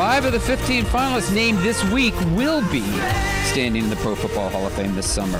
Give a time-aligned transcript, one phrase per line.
[0.00, 2.80] five of the 15 finalists named this week will be
[3.44, 5.36] standing in the Pro Football Hall of Fame this summer.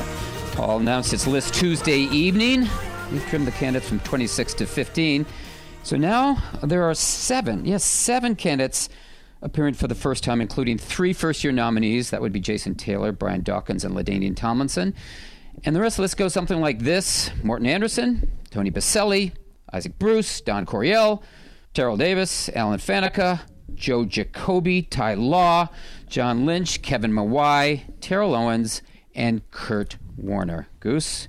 [0.54, 2.68] Hall announced its list Tuesday evening.
[3.10, 5.24] We've trimmed the candidates from 26 to 15.
[5.82, 8.90] So now there are seven, yes, seven candidates
[9.40, 12.10] appearing for the first time, including three first year nominees.
[12.10, 14.92] That would be Jason Taylor, Brian Dawkins, and LaDainian Tomlinson.
[15.64, 19.32] And the rest of the list goes something like this Morten Andersen, Tony Boselli,
[19.72, 21.22] Isaac Bruce, Don Coryell,
[21.72, 23.40] Terrell Davis, Alan Faneca,
[23.74, 25.68] Joe Jacoby, Ty Law,
[26.08, 28.82] John Lynch, Kevin Mawae, Terrell Owens,
[29.14, 30.68] and Kurt Warner.
[30.80, 31.28] Goose,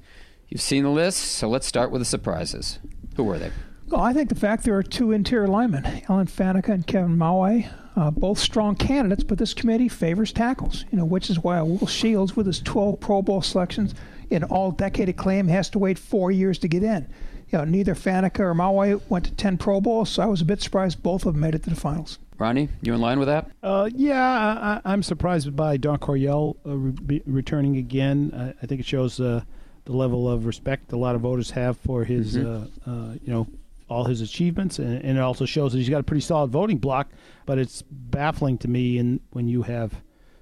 [0.49, 2.79] you've seen the list, so let's start with the surprises.
[3.15, 3.51] Who were they?
[3.87, 7.69] Well, I think the fact there are two interior linemen, Alan Faneca and Kevin Mawae,
[7.95, 11.87] uh, both strong candidates, but this committee favors tackles, you know, which is why Will
[11.87, 13.93] Shields, with his 12 Pro Bowl selections
[14.29, 17.07] in all decade acclaim, has to wait four years to get in.
[17.49, 20.45] You know, neither Faneca or Mawae went to 10 Pro Bowls, so I was a
[20.45, 22.17] bit surprised both of them made it to the finals.
[22.37, 23.51] Ronnie, you in line with that?
[23.61, 28.31] Uh, yeah, I, I'm surprised by Don Coryell uh, re- returning again.
[28.35, 29.43] I, I think it shows uh,
[29.85, 33.47] the level of respect a lot of voters have for his, uh, uh, you know,
[33.89, 36.77] all his achievements, and, and it also shows that he's got a pretty solid voting
[36.77, 37.09] block.
[37.45, 39.93] But it's baffling to me, in when you have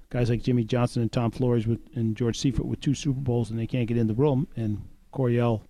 [0.08, 3.50] guys like Jimmy Johnson and Tom Flores with, and George Seifert with two Super Bowls,
[3.50, 4.80] and they can't get in the room, and
[5.12, 5.62] Coryell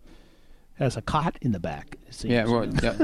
[0.84, 1.96] has a cot in the back.
[2.10, 2.32] seems.
[2.32, 2.96] Yeah, well, yeah.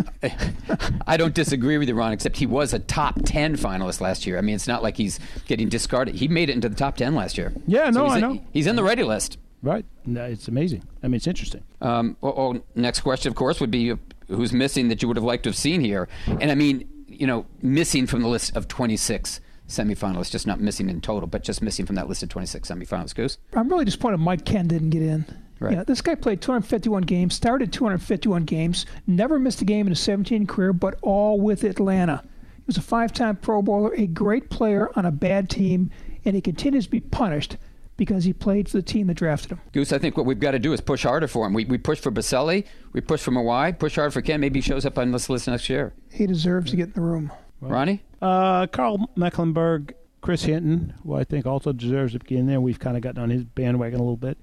[1.06, 4.38] I don't disagree with you, Ron, except he was a top 10 finalist last year.
[4.38, 6.14] I mean, it's not like he's getting discarded.
[6.16, 7.53] He made it into the top 10 last year.
[7.66, 8.44] Yeah, no, he's I in- know.
[8.53, 9.38] He's in the ready list.
[9.62, 9.84] right.
[10.04, 10.82] No, it's amazing.
[11.03, 11.62] I mean, it's interesting.
[11.81, 13.97] Um, oh, oh, next question, of course, would be uh,
[14.28, 16.08] who's missing that you would have liked to have seen here?
[16.26, 20.88] And I mean, you know, missing from the list of 26 semifinalists, just not missing
[20.88, 23.14] in total, but just missing from that list of 26 semifinalists.
[23.14, 23.38] Goose?
[23.54, 25.25] I'm really disappointed Mike Kenn didn't get in.
[25.59, 25.72] Right.
[25.75, 30.00] Yeah, this guy played 251 games, started 251 games, never missed a game in his
[30.00, 32.22] 17 career, but all with Atlanta.
[32.56, 35.91] He was a five-time Pro Bowler, a great player on a bad team,
[36.25, 37.56] and he continues to be punished
[37.97, 39.61] because he played for the team that drafted him.
[39.72, 41.55] Goose, I think what we've got to do is push harder for him.
[41.55, 44.41] We, we push for Boselli, we push for Mawae, push hard for Kenn.
[44.41, 45.94] Maybe he shows up on this list next year.
[46.11, 47.33] He deserves to get in the room.
[47.61, 48.03] Ronnie?
[48.21, 52.61] Uh, Carl Mecklenburg, Chris Hinton, who I think also deserves to be in there.
[52.61, 54.38] We've kind of gotten on his bandwagon a little bit.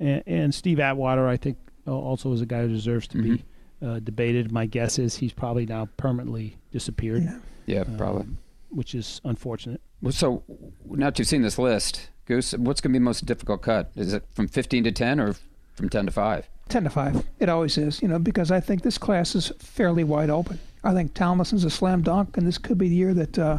[0.00, 3.44] And, and Steve Atwater, I think, uh, also is a guy who deserves to be
[3.82, 4.50] uh, debated.
[4.52, 7.38] My guess is he's probably now permanently disappeared, Yeah.
[7.66, 8.26] Yeah, probably.
[8.70, 9.80] which is unfortunate.
[10.02, 10.42] Well, so
[10.88, 13.90] now that you've seen this list, Goose, what's going to be the most difficult cut?
[13.96, 15.34] Is it from 15 to 10 or
[15.74, 16.48] from 10 to 5?
[16.68, 17.24] 10 to 5.
[17.38, 20.58] It always is, you know, because I think this class is fairly wide open.
[20.84, 23.58] I think Tomlinson's a slam dunk, and this could be the year that uh,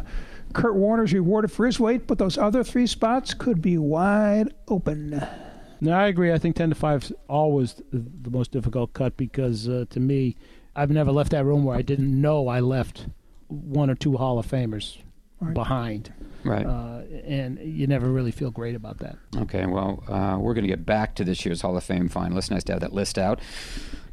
[0.52, 5.22] Kurt Warner's rewarded for his weight, but those other three spots could be wide open.
[5.80, 6.32] No, I agree.
[6.32, 10.00] I think 10 to 5 is always the, the most difficult cut because uh, to
[10.00, 10.36] me,
[10.76, 13.06] I've never left that room where I didn't know I left
[13.48, 14.98] one or two Hall of Famers
[15.40, 15.54] Right.
[15.54, 16.12] behind.
[16.42, 16.66] Right.
[16.66, 19.16] Uh, and you never really feel great about that.
[19.36, 22.50] Okay, well, uh, we're going to get back to this year's Hall of Fame finalists.
[22.50, 23.38] Nice to have that list out.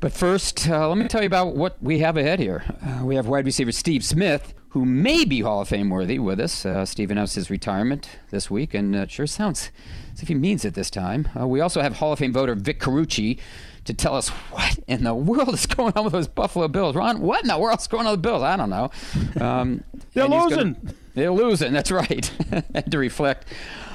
[0.01, 2.63] But first, uh, let me tell you about what we have ahead here.
[2.85, 6.38] Uh, we have wide receiver Steve Smith, who may be Hall of Fame worthy with
[6.38, 6.66] us.
[6.66, 9.72] Uh, Steve announced his retirement this week, and uh, it sure sounds
[10.13, 11.30] as if he means it this time.
[11.39, 13.39] Uh, we also have Hall of Fame voter Vic Carucci
[13.86, 16.94] to tell us what in the world is going on with those Buffalo Bills.
[16.94, 18.44] Ron, what in the world is going on with the Bills?
[18.44, 18.92] I don't know.
[19.39, 19.81] Um,
[20.13, 20.94] They're he's gonna- losing.
[21.13, 22.30] they're losing, that's right.
[22.74, 23.48] and to reflect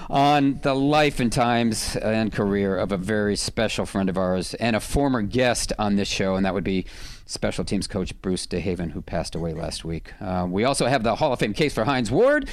[0.09, 4.75] on the life and times and career of a very special friend of ours and
[4.75, 6.87] a former guest on this show, and that would be
[7.31, 10.12] special teams coach Bruce DeHaven, who passed away last week.
[10.21, 12.49] Uh, we also have the Hall of Fame case for Hines Ward.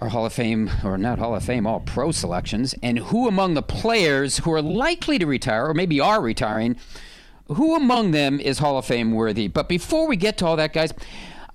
[0.00, 3.54] our Hall of Fame, or not Hall of Fame, all pro selections, and who among
[3.54, 6.76] the players who are likely to retire, or maybe are retiring,
[7.46, 9.48] who among them is Hall of Fame worthy?
[9.48, 10.92] But before we get to all that, guys,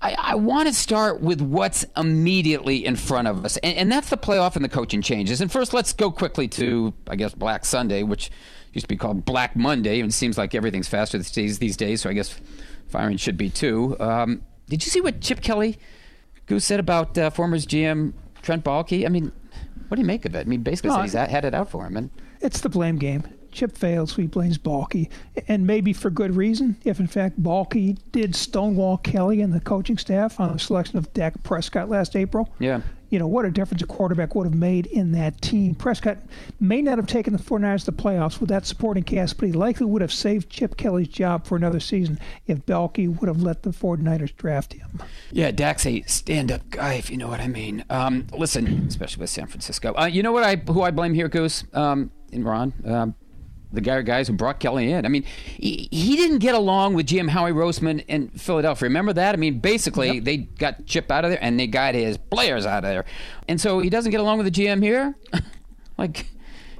[0.00, 4.10] I, I want to start with what's immediately in front of us, and, and that's
[4.10, 5.40] the playoff and the coaching changes.
[5.40, 8.30] And first, let's go quickly to, I guess, Black Sunday, which
[8.72, 11.76] used to be called Black Monday, and it seems like everything's faster these days, these
[11.76, 12.38] days so I guess
[12.88, 13.96] firing should be too.
[14.00, 15.78] Um, did you see what Chip Kelly
[16.46, 18.12] Goose said about uh, former GM
[18.42, 19.04] Trent Baalke?
[19.04, 19.32] I mean,
[19.88, 20.40] what do you make of it?
[20.40, 22.10] I mean, basically No, said he's had it out for him, and
[22.40, 23.24] It's the blame game.
[23.50, 25.08] Chip fails, so he blames Baalke,
[25.48, 26.76] and maybe for good reason.
[26.84, 31.12] If in fact Baalke did stonewall Kelly and the coaching staff on the selection of
[31.14, 32.82] Dak Prescott last April, yeah.
[33.10, 35.74] You know what a difference a quarterback would have made in that team.
[35.74, 36.18] Prescott
[36.60, 39.52] may not have taken the 49ers to the playoffs with that supporting cast, but he
[39.52, 43.62] likely would have saved Chip Kelly's job for another season if Baalke would have let
[43.62, 45.02] the 49ers draft him.
[45.32, 47.84] Yeah, Dak's a stand-up guy, if you know what I mean.
[47.90, 49.94] Um, listen, especially with San Francisco.
[49.96, 53.14] Uh, you know what I who I blame here, Goose, um, and Ron, um,
[53.72, 55.04] the guy guys who brought Kelly in.
[55.04, 55.24] I mean,
[55.56, 58.88] he, he didn't get along with GM Howie Roseman in Philadelphia.
[58.88, 59.34] Remember that?
[59.34, 62.84] I mean, basically they got Chip out of there and they got his players out
[62.84, 63.04] of there,
[63.46, 65.14] and so he doesn't get along with the GM here.
[65.98, 66.26] like,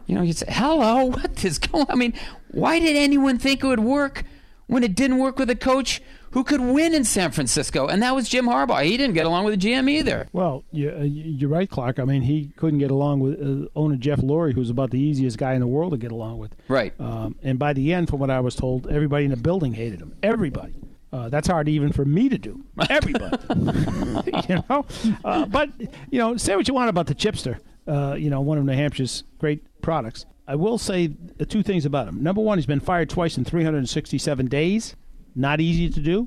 [0.06, 2.14] you know, you say, "Hello, what is going?" I mean,
[2.50, 4.24] why did anyone think it would work
[4.66, 6.00] when it didn't work with a coach
[6.32, 7.86] who could win in San Francisco?
[7.86, 8.84] And that was Jim Harbaugh.
[8.84, 10.28] He didn't get along with the GM either.
[10.32, 11.98] Well, you, uh, you're right, Clark.
[11.98, 15.38] I mean, he couldn't get along with uh, owner Jeff Lurie, who's about the easiest
[15.38, 16.54] guy in the world to get along with.
[16.68, 16.92] Right.
[17.00, 20.00] Um, and by the end, from what I was told, everybody in the building hated
[20.00, 20.14] him.
[20.22, 20.74] Everybody.
[21.12, 22.62] Uh, that's hard even for me to do.
[22.90, 23.38] Everybody.
[24.48, 24.84] you know?
[25.24, 25.70] Uh, but,
[26.10, 28.74] you know, say what you want about the Chipster, uh, you know, one of New
[28.74, 30.26] Hampshire's great products.
[30.46, 31.14] I will say
[31.48, 32.22] two things about him.
[32.22, 34.96] Number one, he's been fired twice in 367 days.
[35.38, 36.26] Not easy to do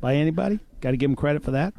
[0.00, 0.60] by anybody.
[0.82, 1.72] Got to give him credit for that.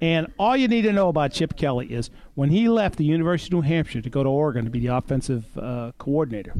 [0.00, 3.48] And all you need to know about Chip Kelly is when he left the University
[3.48, 6.54] of New Hampshire to go to Oregon to be the offensive uh, coordinator,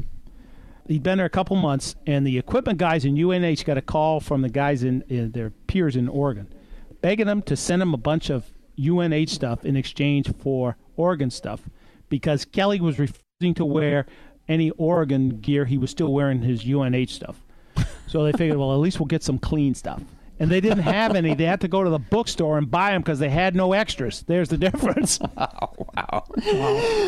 [0.87, 4.19] he'd been there a couple months, and the equipment guys in UNH got a call
[4.19, 6.53] from the guys in, in their peers in Oregon,
[7.01, 11.61] begging them to send them a bunch of UNH stuff in exchange for Oregon stuff,
[12.09, 14.05] because Kelly was refusing to wear
[14.49, 15.63] any Oregon gear.
[15.63, 17.41] He was still wearing his UNH stuff.
[18.07, 20.01] So they figured, well, at least we'll get some clean stuff.
[20.39, 21.35] And they didn't have any.
[21.35, 24.23] They had to go to the bookstore and buy them because they had no extras.
[24.23, 25.19] There's the difference.
[25.37, 26.25] wow.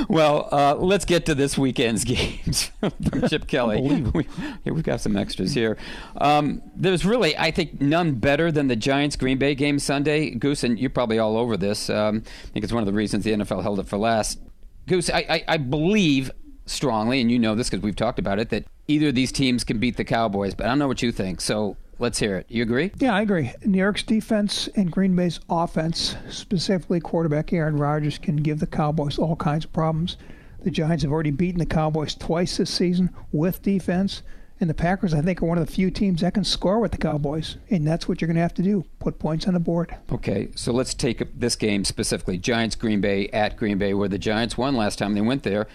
[0.08, 2.94] Well, uh, let's get to this weekend's games from
[3.28, 4.04] Chip Kelly.
[4.14, 4.28] We,
[4.64, 5.78] here we've got some extras here.
[6.18, 10.30] Um, there's really, I think, none better than the Giants Green Bay game Sunday.
[10.30, 11.90] Goose, and you're probably all over this.
[11.90, 14.40] Um, I think it's one of the reasons the NFL held it for last.
[14.88, 16.32] Goose, I, I, I believe
[16.66, 19.64] strongly, and you know this because we've talked about it, that either of these teams
[19.64, 21.42] can beat the Cowboys, but I don't know what you think.
[21.42, 22.46] So let's hear it.
[22.50, 22.92] You agree?
[23.00, 23.54] Yeah, I agree.
[23.64, 29.18] New York's defense and Green Bay's offense, specifically quarterback Aaron Rodgers, can give the Cowboys
[29.18, 30.18] all kinds of problems.
[30.64, 34.24] The Giants have already beaten the Cowboys twice this season with defense.
[34.60, 36.94] And the Packers, I think, are one of the few teams that can score with
[36.94, 37.58] the Cowboys.
[37.70, 39.96] And that's what you're going to have to do put points on the board.
[40.12, 44.18] Okay, so let's take this game specifically Giants Green Bay at Green Bay, where the
[44.18, 45.68] Giants won last time they went there.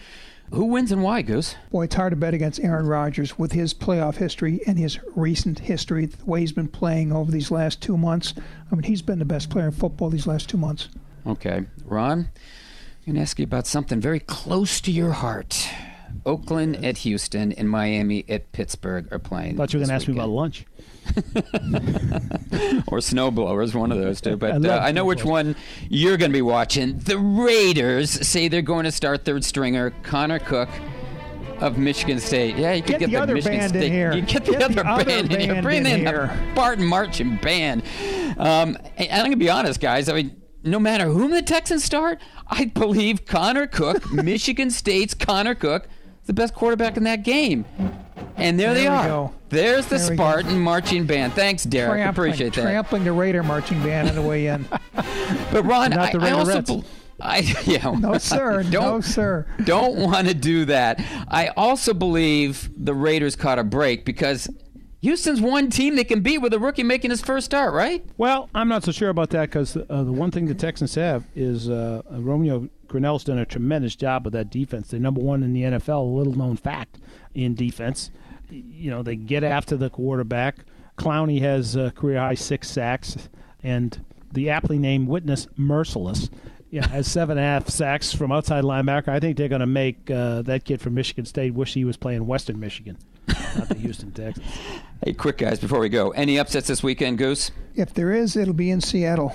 [0.52, 1.54] Who wins and why, Goose?
[1.70, 5.60] Boy, it's hard to bet against Aaron Rodgers with his playoff history and his recent
[5.60, 8.34] history, the way he's been playing over these last two months.
[8.70, 10.88] I mean, he's been the best player in football these last two months.
[11.24, 11.66] Okay.
[11.84, 12.30] Ron, I'm
[13.06, 15.68] going to ask you about something very close to your heart.
[16.26, 19.56] Oakland at Houston and Miami at Pittsburgh are playing.
[19.56, 20.16] thought you were going to ask weekend.
[20.16, 20.66] me about lunch.
[22.88, 24.32] or snowblowers, one of those two.
[24.32, 25.56] I But uh, I know which one
[25.88, 26.98] you're going to be watching.
[26.98, 30.68] The Raiders say they're going to start third stringer Connor Cook
[31.60, 32.56] of Michigan State.
[32.56, 33.92] Yeah, you could Get get, the other Michigan band in State.
[33.92, 34.12] here.
[34.12, 35.62] You get the Get other the other band, in here.
[35.62, 36.26] Bring in in here.
[36.46, 37.82] the Barton Marching Band.
[38.38, 40.08] Um, and I'm going to be honest, guys.
[40.08, 40.36] I mean.
[40.62, 45.88] No matter whom the Texans start, I believe Connor Cook, Michigan State's Connor Cook,
[46.30, 47.64] the best quarterback in that game.
[48.36, 49.08] And there, they There we are.
[49.08, 49.34] go.
[49.48, 50.22] There's the There we go.
[50.22, 51.32] Spartan marching band.
[51.32, 51.90] Thanks, Derek.
[51.90, 52.62] Trampling, Appreciate that.
[52.62, 54.64] trampling the Raider marching band on the way in.
[55.52, 56.84] But Ron, Not I, the I also Raiderettes.
[57.20, 57.90] I yeah.
[57.98, 58.62] No, sir.
[58.70, 59.44] don't no, sir.
[59.64, 61.00] don't want to do that.
[61.28, 64.48] I also believe the Raiders caught a break because
[65.00, 68.04] Houston's one team they can beat with a rookie making his first start, right?
[68.18, 71.24] Well, I'm not so sure about that because uh, the one thing the Texans have
[71.34, 74.88] is uh, Romeo Crennel's done a tremendous job with that defense.
[74.88, 76.98] They're number one in the NFL, a little known fact
[77.34, 78.10] in defense.
[78.50, 80.64] You know, they get after the quarterback.
[80.98, 83.28] Clowney has a career high six sacks,
[83.62, 86.30] and the aptly named Whitney, Mercilus,
[86.70, 89.08] yeah, has seven and a half sacks from outside linebacker.
[89.08, 91.96] I think they're going to make uh, that kid from Michigan State wish he was
[91.96, 92.98] playing Western Michigan,
[93.56, 94.46] not the Houston Texans.
[95.02, 97.52] Hey, quick guys, before we go, any upsets this weekend, Goose?
[97.74, 99.34] If there is, it'll be in Seattle.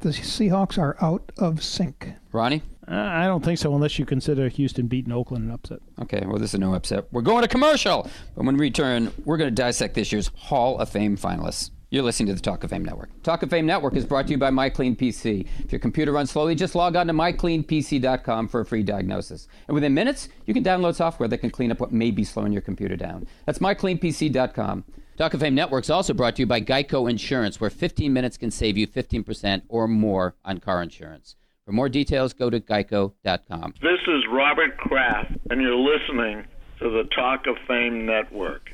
[0.00, 2.14] The Seahawks are out of sync.
[2.32, 2.62] Ronnie?
[2.86, 5.78] Uh, I don't think so, unless you consider Houston beating Oakland an upset.
[6.02, 7.06] Okay, well, this is no upset.
[7.12, 8.10] We're going to commercial.
[8.34, 11.70] But when we return, we're going to dissect this year's Hall of Fame finalists.
[11.90, 13.22] You're listening to the Talk of Fame Network.
[13.22, 15.46] Talk of Fame Network is brought to you by MyCleanPC.
[15.64, 19.46] If your computer runs slowly, just log on to mycleanpc.com for a free diagnosis.
[19.68, 22.52] And within minutes, you can download software that can clean up what may be slowing
[22.52, 23.28] your computer down.
[23.46, 24.84] That's mycleanpc.com.
[25.16, 28.36] Talk of Fame Network is also brought to you by Geico Insurance, where 15 minutes
[28.36, 31.36] can save you 15% or more on car insurance.
[31.64, 33.74] For more details, go to geico.com.
[33.80, 36.44] This is Robert Kraft, and you're listening
[36.78, 38.73] to the Talk of Fame Network.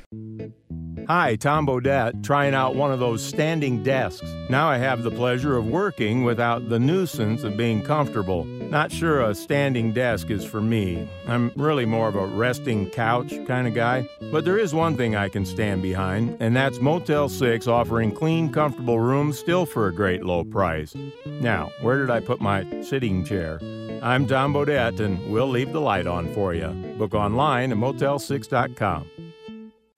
[1.07, 4.27] Hi, Tom Bodett, trying out one of those standing desks.
[4.49, 8.43] Now I have the pleasure of working without the nuisance of being comfortable.
[8.43, 11.07] Not sure a standing desk is for me.
[11.27, 14.07] I'm really more of a resting couch kind of guy.
[14.31, 18.51] But there is one thing I can stand behind, and that's Motel 6 offering clean,
[18.51, 20.93] comfortable rooms still for a great low price.
[21.25, 23.59] Now, where did I put my sitting chair?
[24.01, 26.67] I'm Tom Bodett, and we'll leave the light on for you.
[26.97, 29.30] Book online at motel6.com.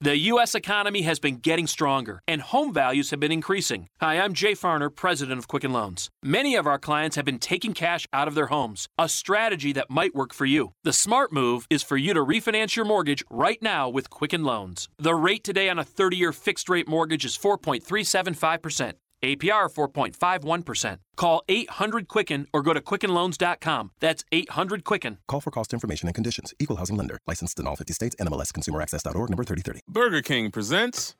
[0.04, 0.54] The U.S.
[0.54, 3.88] economy has been getting stronger, and home values have been increasing.
[4.02, 6.10] Hi, I'm Jay Farner, president of Quicken Loans.
[6.22, 9.88] Many of our clients have been taking cash out of their homes, a strategy that
[9.88, 10.72] might work for you.
[10.82, 14.90] The smart move is for you to refinance your mortgage right now with Quicken Loans.
[14.98, 18.92] The rate today on a 30 year fixed rate mortgage is 4.375%.
[19.24, 20.98] APR 4.51%.
[21.16, 23.90] Call 800 Quicken or go to QuickenLoans.com.
[24.00, 25.18] That's 800 Quicken.
[25.26, 26.52] Call for cost information and conditions.
[26.58, 27.18] Equal housing lender.
[27.26, 28.16] Licensed in all 50 states.
[28.16, 29.80] NMLS ConsumerAccess.org number 3030.
[29.88, 31.14] Burger King presents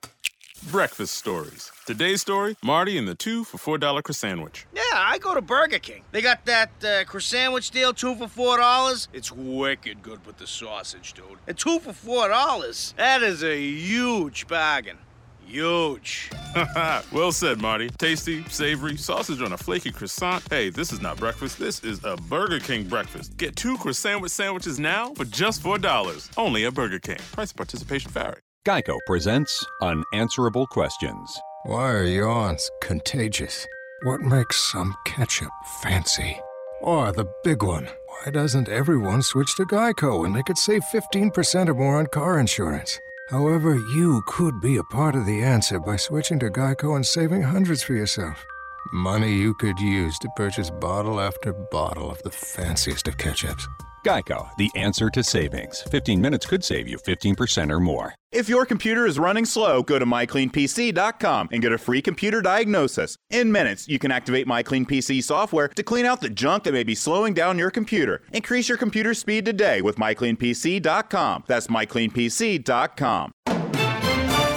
[0.70, 1.70] Breakfast Stories.
[1.86, 4.14] Today's story Marty and the two for $4 croissant.
[4.14, 4.66] Sandwich.
[4.74, 6.02] Yeah, I go to Burger King.
[6.12, 9.08] They got that uh, croissant sandwich deal, two for four dollars.
[9.12, 11.38] It's wicked good with the sausage, dude.
[11.46, 12.94] And two for four dollars.
[12.96, 14.98] That is a huge bargain.
[15.46, 16.30] Huge.
[17.12, 17.88] well said, Marty.
[17.90, 20.42] Tasty, savory, sausage on a flaky croissant.
[20.50, 21.58] Hey, this is not breakfast.
[21.58, 23.36] This is a Burger King breakfast.
[23.36, 26.30] Get two croissant sandwiches now for just $4.
[26.36, 27.18] Only at Burger King.
[27.32, 28.40] Price and participation vary.
[28.66, 31.38] Geico presents Unanswerable Questions.
[31.64, 33.66] Why are yawns contagious?
[34.04, 35.50] What makes some ketchup
[35.82, 36.38] fancy?
[36.82, 41.68] Or the big one, why doesn't everyone switch to Geico when they could save 15%
[41.68, 42.98] or more on car insurance?
[43.28, 47.40] However, you could be a part of the answer by switching to Geico and saving
[47.40, 48.44] hundreds for yourself.
[48.92, 53.66] Money you could use to purchase bottle after bottle of the fanciest of ketchups.
[54.04, 55.82] Geico, the answer to savings.
[55.82, 58.14] 15 minutes could save you 15% or more.
[58.30, 63.16] If your computer is running slow, go to mycleanpc.com and get a free computer diagnosis.
[63.30, 66.96] In minutes, you can activate MyCleanPC software to clean out the junk that may be
[66.96, 68.22] slowing down your computer.
[68.32, 71.44] Increase your computer speed today with mycleanpc.com.
[71.46, 73.32] That's mycleanpc.com.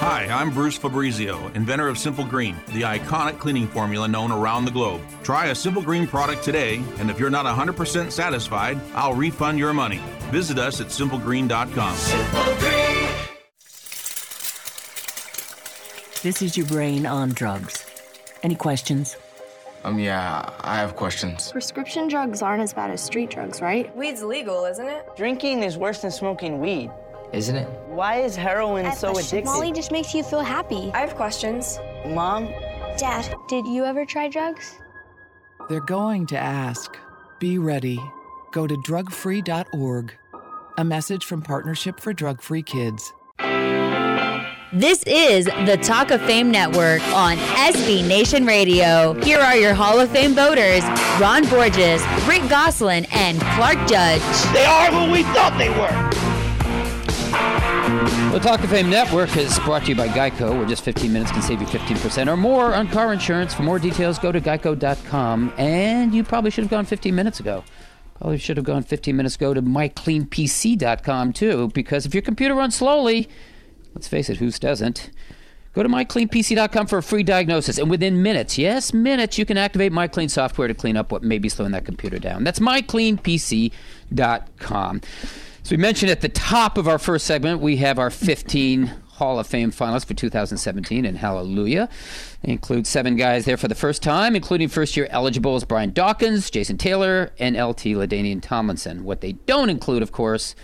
[0.10, 4.72] Hi, I'm Bruce Fabrizio, inventor of Simple Green, the iconic cleaning formula known around the
[4.72, 5.02] globe.
[5.22, 9.74] Try a Simple Green product today, and if you're not 100% satisfied, I'll refund your
[9.74, 10.00] money.
[10.32, 11.96] Visit us at simplegreen.com.
[11.98, 13.10] Simple Green.
[16.24, 17.86] This is your brain on drugs.
[18.44, 19.18] Any questions?
[19.84, 21.52] Um, yeah, I have questions.
[21.52, 23.94] Prescription drugs aren't as bad as street drugs, right?
[23.94, 25.06] Weed's legal, isn't it?
[25.18, 26.92] Drinking is worse than smoking weed.
[27.34, 27.68] Isn't it?
[27.88, 29.46] Why is heroin so addictive?
[29.46, 30.92] Molly just makes you feel happy.
[30.94, 31.80] I have questions.
[32.06, 32.48] Mom?
[32.98, 34.80] Dad, did you ever try drugs?
[35.70, 36.98] They're going to ask.
[37.40, 38.00] Be ready.
[38.52, 40.14] Go to drugfree.org.
[40.78, 43.14] A message from Partnership for Drug Free Kids.
[44.74, 49.14] This is the Talk of Fame Network on SB Nation Radio.
[49.22, 50.84] Here are your Hall of Fame voters
[51.20, 54.22] Ron Borges, Rick Gosselin, and Clark Judge.
[54.54, 56.37] They are who we thought they were.
[57.88, 61.32] The Talk of Fame Network is brought to you by Geico, where just 15 minutes
[61.32, 63.54] can save you 15% or more on car insurance.
[63.54, 65.54] For more details, go to geico.com.
[65.58, 67.64] And you probably should have gone 15 minutes ago.
[68.16, 72.76] Probably should have gone 15 minutes ago to mycleanpc.com too, because if your computer runs
[72.76, 73.30] slowly,
[73.96, 75.10] let's face it, who doesn't?
[75.72, 79.94] Go to mycleanpc.com for a free diagnosis, and within minutes, yes, minutes, you can activate
[79.94, 82.44] MyClean software to clean up what may be slowing that computer down.
[82.44, 85.02] That's mycleanpc.com.
[85.68, 89.38] So we mentioned at the top of our first segment, we have our 15 Hall
[89.38, 91.90] of Fame finalists for 2017, and hallelujah.
[92.42, 96.50] They include seven guys there for the first time, including first year eligibles Brian Dawkins,
[96.50, 99.04] Jason Taylor, and LT LaDainian Tomlinson.
[99.04, 100.56] What they don't include, of course,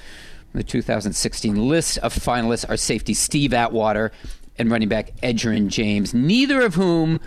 [0.53, 4.09] the 2016 list of finalists are safety Steve Atwater
[4.57, 7.19] and running back Edgerrin James, neither of whom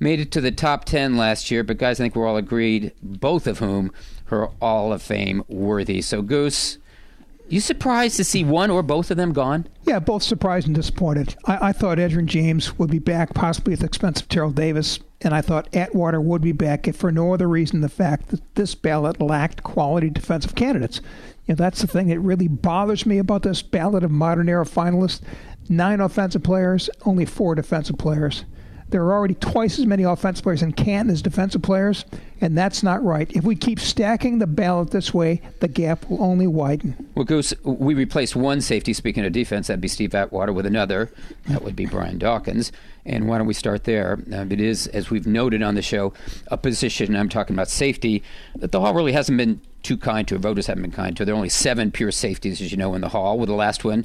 [0.00, 2.90] made it to the top 10 last year, but guys, I think we're all agreed,
[3.00, 3.92] both of whom
[4.32, 6.02] are All of Fame worthy.
[6.02, 6.78] So, Goose,
[7.50, 9.66] you surprised to see one or both of them gone?
[9.82, 11.34] Yeah, both surprised and disappointed.
[11.46, 15.00] I, I thought Edgerrin James would be back, possibly at the expense of Terrell Davis.
[15.22, 18.54] and I thought Atwater would be back if for no other reason the fact that
[18.54, 21.00] this ballot lacked quality defensive candidates.
[21.46, 24.64] You know, that's the thing that really bothers me about this ballot of modern era
[24.64, 25.20] finalists.
[25.68, 28.44] Nine offensive players, only four defensive players.
[28.90, 32.04] There are already twice as many offensive players in Canton as defensive players,
[32.40, 33.30] and that's not right.
[33.32, 37.08] If we keep stacking the ballot this way, the gap will only widen.
[37.14, 41.12] Well, Goose, we replaced one safety, speaking of defense, that'd be Steve Atwater, with another.
[41.46, 42.72] That would be Brian Dawkins.
[43.06, 44.18] And why don't we start there?
[44.32, 46.12] Um, it is, as we've noted on the show,
[46.48, 48.22] a position, I'm talking about safety,
[48.56, 51.24] that the Hall really hasn't been too kind to, voters haven't been kind to.
[51.24, 53.84] There are only seven pure safeties, as you know, in the Hall, with the last
[53.84, 54.04] one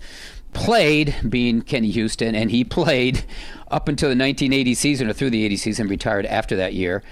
[0.55, 3.23] played, being Kenny Houston, and he played
[3.69, 7.03] up until the 1980 season or through the 80 season, retired after that year.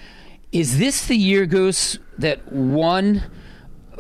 [0.52, 3.24] Is this the year, Goose, that one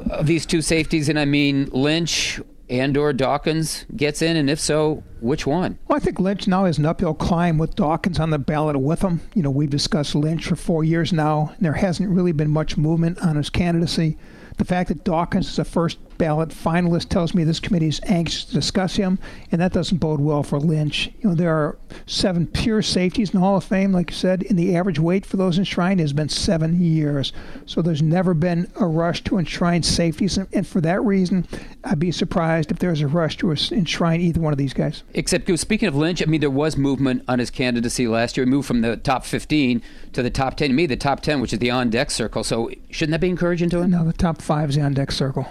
[0.10, 4.38] of these two safeties, and I mean Lynch and or Dawkins, gets in?
[4.38, 5.78] And if so, which one?
[5.88, 9.02] Well, I think Lynch now has an uphill climb with Dawkins on the ballot with
[9.02, 9.22] him.
[9.34, 12.78] You know, we've discussed Lynch for four years now, and there hasn't really been much
[12.78, 14.18] movement on his candidacy.
[14.64, 18.46] The fact that Dawkins is a first ballot finalist tells me this committee is anxious
[18.46, 19.20] to discuss him,
[19.52, 21.08] and that doesn't bode well for Lynch.
[21.20, 24.46] You know, there are seven pure safeties in the Hall of Fame, like you said,
[24.50, 27.34] and the average wait for those enshrined has been seven years.
[27.66, 31.46] So there's never been a rush to enshrine safeties, and for that reason,
[31.84, 35.04] I'd be surprised if there's a rush to enshrine either one of these guys.
[35.14, 38.46] Except, speaking of Lynch, I mean, there was movement on his candidacy last year.
[38.46, 39.82] He moved from the top 15
[40.14, 40.70] to the top 10.
[40.70, 42.46] To me, the top 10, which is the on deck circle.
[42.46, 43.92] So shouldn't that be encouraging to him?
[43.92, 45.46] No, the top five is the on deck circle.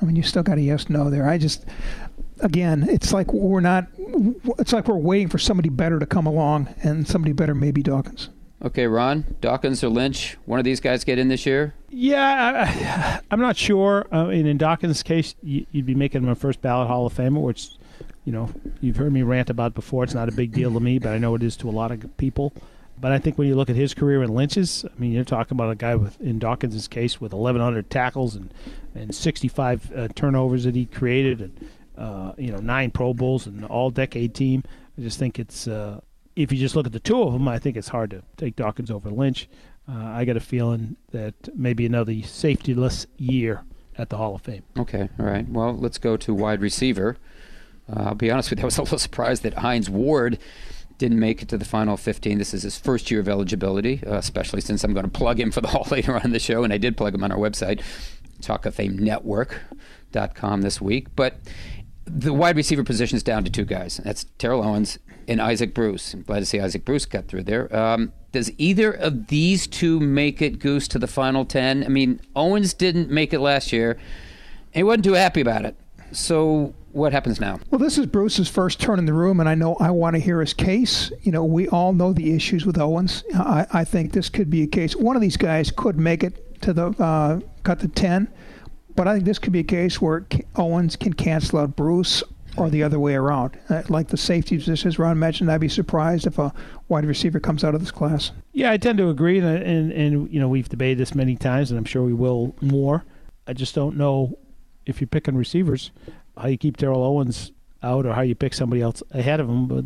[0.00, 1.28] I mean, you still got a yes no there.
[1.28, 1.64] I just,
[2.40, 3.86] again, it's like we're not,
[4.58, 7.82] it's like we're waiting for somebody better to come along, and somebody better may be
[7.82, 8.30] Dawkins.
[8.60, 11.74] Okay, Ron, Dawkins or Lynch, one of these guys get in this year?
[11.90, 14.06] Yeah, I, am not sure.
[14.12, 17.14] Uh, in, in Dawkins' case, you, would be making him a first ballot Hall of
[17.14, 17.68] Famer, which,
[18.24, 18.50] you know,
[18.80, 20.02] you've heard me rant about before.
[20.02, 21.92] It's not a big deal to me, but I know it is to a lot
[21.92, 22.52] of people.
[23.00, 25.54] But I think when you look at his career in Lynch's, I mean, you're talking
[25.56, 28.52] about a guy with, in Dawkins' case, with 1,100 tackles and
[28.98, 33.64] and 65 uh, turnovers that he created, and uh, you know nine Pro Bowls and
[33.64, 34.64] all decade team.
[34.96, 36.00] I just think it's uh,
[36.36, 38.56] if you just look at the two of them, I think it's hard to take
[38.56, 39.48] Dawkins over Lynch.
[39.88, 43.62] Uh, I got a feeling that maybe another safetyless year
[43.96, 44.62] at the Hall of Fame.
[44.78, 45.48] Okay, all right.
[45.48, 47.16] Well, let's go to wide receiver.
[47.90, 50.38] Uh, I'll be honest with you, I was a little surprised that Hines Ward
[50.98, 52.38] didn't make it to the final 15.
[52.38, 55.50] This is his first year of eligibility, uh, especially since I'm going to plug him
[55.50, 57.38] for the Hall later on in the show, and I did plug him on our
[57.38, 57.80] website.
[58.40, 61.08] Talk of Fame Network.com this week.
[61.16, 61.38] But
[62.06, 63.98] the wide receiver position is down to two guys.
[63.98, 66.14] That's Terrell Owens and Isaac Bruce.
[66.14, 67.74] I'm glad to see Isaac Bruce got through there.
[67.74, 71.84] Um, does either of these two make it goose to the final 10?
[71.84, 75.76] I mean, Owens didn't make it last year, and he wasn't too happy about it.
[76.12, 77.60] So what happens now?
[77.70, 80.20] Well, this is Bruce's first turn in the room, and I know I want to
[80.20, 81.12] hear his case.
[81.22, 83.24] You know, we all know the issues with Owens.
[83.34, 84.96] I, I think this could be a case.
[84.96, 88.28] One of these guys could make it to the uh, cut the ten,
[88.94, 92.22] but I think this could be a case where Owens can cancel out Bruce
[92.56, 93.56] or the other way around.
[93.68, 96.52] Uh, like the safety position, as Ron mentioned, I'd be surprised if a
[96.88, 98.32] wide receiver comes out of this class.
[98.52, 101.70] Yeah, I tend to agree, and, and, and you know we've debated this many times,
[101.70, 103.04] and I'm sure we will more.
[103.46, 104.36] I just don't know
[104.84, 105.90] if you're picking receivers,
[106.36, 109.68] how you keep Terrell Owens out or how you pick somebody else ahead of him.
[109.68, 109.84] But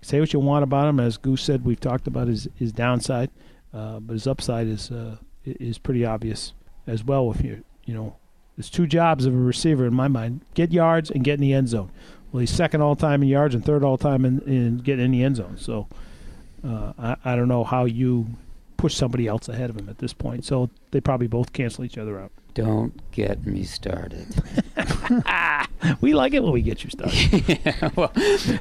[0.00, 1.00] say what you want about him.
[1.00, 3.30] As Goose said, we've talked about his, his downside,
[3.74, 6.54] uh, but his upside is uh, is pretty obvious
[6.86, 7.30] as well.
[7.30, 8.16] If you you know,
[8.56, 11.52] there's two jobs of a receiver in my mind: get yards and get in the
[11.52, 11.90] end zone.
[12.32, 15.10] Well, he's second all time in yards and third all time in, in getting in
[15.12, 15.56] the end zone.
[15.56, 15.86] So
[16.66, 18.26] uh, I, I don't know how you
[18.76, 20.44] push somebody else ahead of him at this point.
[20.44, 22.32] So they probably both cancel each other out.
[22.54, 24.28] Don't get me started.
[26.00, 27.48] we like it when we get you started.
[27.48, 28.12] yeah, well,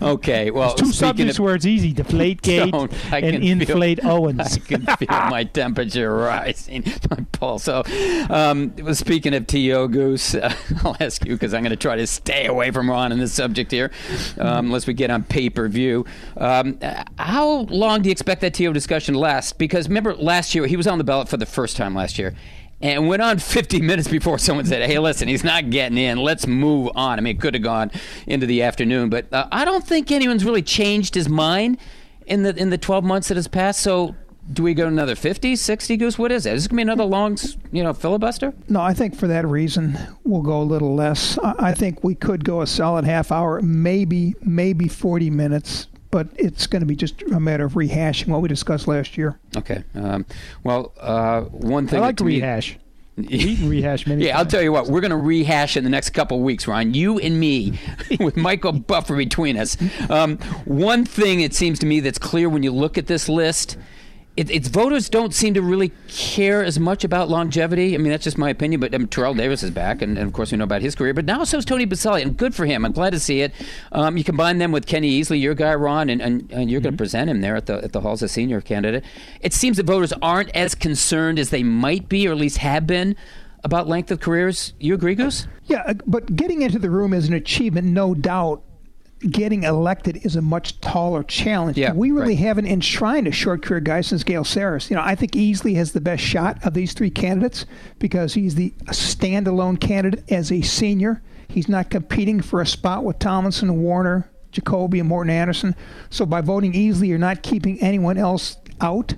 [0.02, 0.50] okay.
[0.50, 4.56] Well, There's two subjects of, where it's easy: deflate gate and inflate feel, Owens.
[4.56, 7.66] I can feel my temperature rising, my pulse.
[7.66, 7.84] So,
[8.32, 10.52] um, speaking of To Goose, uh,
[10.84, 13.34] I'll ask you because I'm going to try to stay away from Ron on this
[13.34, 13.92] subject here,
[14.40, 16.04] um, unless we get on pay per view.
[16.36, 16.80] Um,
[17.20, 19.60] how long do you expect that To discussion to last?
[19.60, 22.34] Because remember last year he was on the ballot for the first time last year
[22.84, 26.20] and went on 50 minutes before someone said, "Hey, listen, he's not getting in.
[26.20, 27.90] Let's move on." I mean, it could have gone
[28.28, 31.78] into the afternoon, but uh, I don't think anyone's really changed his mind
[32.28, 33.80] in the in the 12 months that has passed.
[33.80, 34.16] So,
[34.52, 36.20] do we go another 50, 60 goose?
[36.20, 36.54] What is it?
[36.54, 37.38] Is this gonna be another long,
[37.72, 38.54] you know, filibuster?
[38.68, 41.40] No, I think for that reason we'll go a little less.
[41.40, 46.68] I think we could go a solid half hour, maybe maybe 40 minutes but it's
[46.68, 49.40] going to be just a matter of rehashing what we discussed last year.
[49.58, 49.84] Okay.
[49.96, 50.28] Um,
[50.64, 52.78] well, uh, one thing I like to rehash.
[53.16, 54.26] We can rehash many.
[54.26, 54.40] Yeah, times.
[54.40, 54.88] I'll tell you what.
[54.88, 56.96] We're going to rehash in the next couple of weeks, Ron.
[56.96, 57.80] You and me,
[58.20, 59.78] with Michael Buffer between us.
[60.10, 63.78] Um, one thing it seems to me that's clear when you look at this list
[64.36, 67.94] it, it's voters don't seem to really care as much about longevity.
[67.94, 68.82] I mean, that's just my opinion.
[68.82, 71.14] But um, Terrell Davis is back, and, and, of course we know about his career.
[71.14, 72.84] But now so is Tony Boselli, and good for him.
[72.84, 73.54] I'm glad to see it.
[73.92, 76.86] Um, you combine them with Kenny Easley, your guy, Ron, and, and, and you're mm-hmm.
[76.86, 79.04] going to present him there at the at the halls as senior candidate.
[79.42, 82.88] It seems that voters aren't as concerned as they might be, or at least have
[82.88, 83.16] been.
[83.66, 85.48] About length of careers, you agree, Goose?
[85.68, 88.62] Yeah, uh, but getting into the room is an achievement, no doubt
[89.32, 91.78] getting elected is a much taller challenge.
[91.78, 92.40] Yeah, we really right.
[92.40, 94.90] haven't enshrined a short career guy since Gale Sayers.
[94.90, 97.66] You know, I think Easley has the best shot of these three candidates
[98.00, 101.22] because he's the standalone candidate as a senior.
[101.48, 105.76] He's not competing for a spot with Tomlinson, Warner, Jacoby, and Morten Andersen.
[106.10, 109.16] So by voting Easley, you're not keeping anyone else out.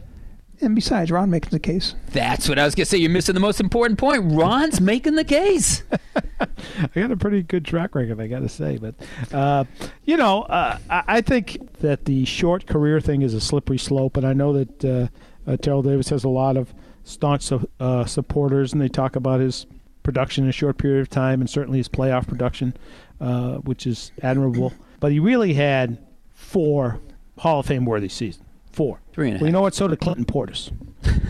[0.61, 1.95] And besides, Ron making the case.
[2.11, 2.97] That's what I was going to say.
[2.97, 4.31] You're missing the most important point.
[4.31, 5.83] Ron's making the case.
[6.39, 6.47] I
[6.93, 8.77] got a pretty good track record, I got to say.
[8.77, 8.95] But,
[9.33, 9.65] uh,
[10.05, 14.17] you know, uh, I think that the short career thing is a slippery slope.
[14.17, 15.07] And I know that uh,
[15.49, 19.65] uh Terrell Davis has a lot of staunch uh, supporters, and they talk about his
[20.03, 22.75] production in a short period of time and certainly his playoff production,
[23.19, 24.71] uh, which is admirable.
[24.99, 25.97] But he really had
[26.33, 26.99] four
[27.37, 28.44] Hall of Fame worthy seasons.
[28.75, 28.99] Four.
[29.13, 29.73] Three and a well, you know what?
[29.73, 30.71] So did Clinton Portis.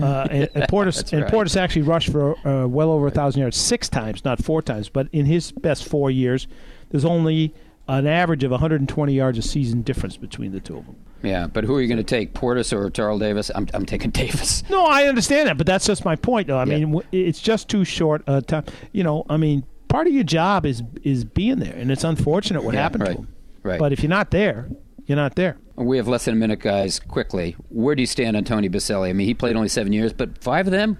[0.00, 3.56] Uh, and, and, Portis and Portis actually rushed for uh, well over a thousand yards
[3.56, 4.88] six times, not four times.
[4.88, 6.48] But in his best four years,
[6.90, 7.54] there's only
[7.86, 10.96] an average of 120 yards a season difference between the two of them.
[11.22, 13.50] Yeah, but who are you going to take, Portis or Terrell Davis?
[13.54, 14.68] I'm, I'm taking Davis.
[14.68, 16.58] No, I understand that, but that's just my point, though.
[16.58, 16.84] I yeah.
[16.84, 18.64] mean, it's just too short a time.
[18.92, 22.64] You know, I mean, part of your job is is being there, and it's unfortunate
[22.64, 23.28] what yeah, happened right, to him.
[23.62, 23.78] Right.
[23.78, 24.68] But if you're not there,
[25.06, 25.56] you're not there.
[25.76, 27.00] We have less than a minute, guys.
[27.00, 29.08] Quickly, where do you stand on Tony Boselli?
[29.08, 30.96] I mean, he played only seven years, but five of them,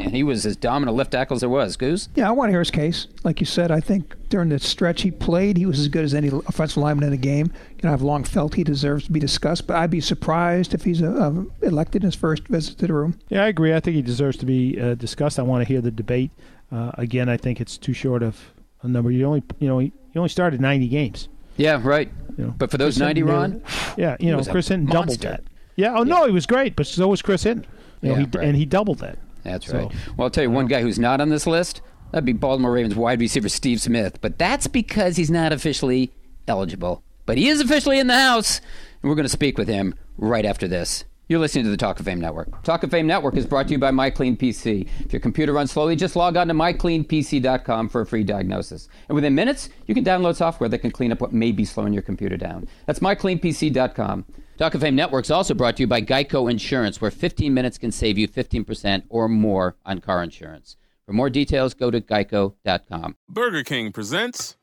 [0.00, 1.76] and he was as dominant left tackle as there was.
[1.76, 2.08] Goose?
[2.14, 3.08] Yeah, I want to hear his case.
[3.24, 6.14] Like you said, I think during the stretch he played, he was as good as
[6.14, 7.52] any offensive lineman in the game.
[7.82, 10.84] You know, I've long felt he deserves to be discussed, but I'd be surprised if
[10.84, 13.18] he's uh, elected his first visit to the room.
[13.28, 13.74] Yeah, I agree.
[13.74, 15.40] I think he deserves to be uh, discussed.
[15.40, 16.30] I want to hear the debate.
[16.70, 19.10] Uh, again, I think it's too short of a number.
[19.10, 21.28] You only, you know, he, he only started 90 games.
[21.56, 22.10] Yeah, right.
[22.36, 23.62] You know, but for those Chris 90, Ron?
[23.96, 25.44] Yeah, you know, Chris Hinton doubled that.
[25.76, 26.14] Yeah, oh, yeah.
[26.14, 27.66] no, he was great, but so was Chris Hinton.
[28.00, 28.48] You know, yeah, he, right.
[28.48, 29.18] And he doubled that.
[29.42, 29.92] That's so, right.
[30.16, 31.80] Well, I'll tell you one guy who's not on this list.
[32.10, 34.20] That'd be Baltimore Ravens wide receiver Steve Smith.
[34.20, 36.12] But that's because he's not officially
[36.46, 37.02] eligible.
[37.24, 38.60] But he is officially in the house.
[39.02, 41.04] And we're going to speak with him right after this.
[41.28, 42.62] You're listening to the Talk of Fame Network.
[42.64, 44.88] Talk of Fame Network is brought to you by MyCleanPC.
[45.04, 48.88] If your computer runs slowly, just log on to mycleanpc.com for a free diagnosis.
[49.08, 51.92] And within minutes, you can download software that can clean up what may be slowing
[51.92, 52.66] your computer down.
[52.86, 54.26] That's mycleanpc.com.
[54.58, 57.78] Talk of Fame Network is also brought to you by Geico Insurance, where 15 minutes
[57.78, 60.76] can save you 15% or more on car insurance.
[61.06, 63.16] For more details, go to geico.com.
[63.28, 64.56] Burger King presents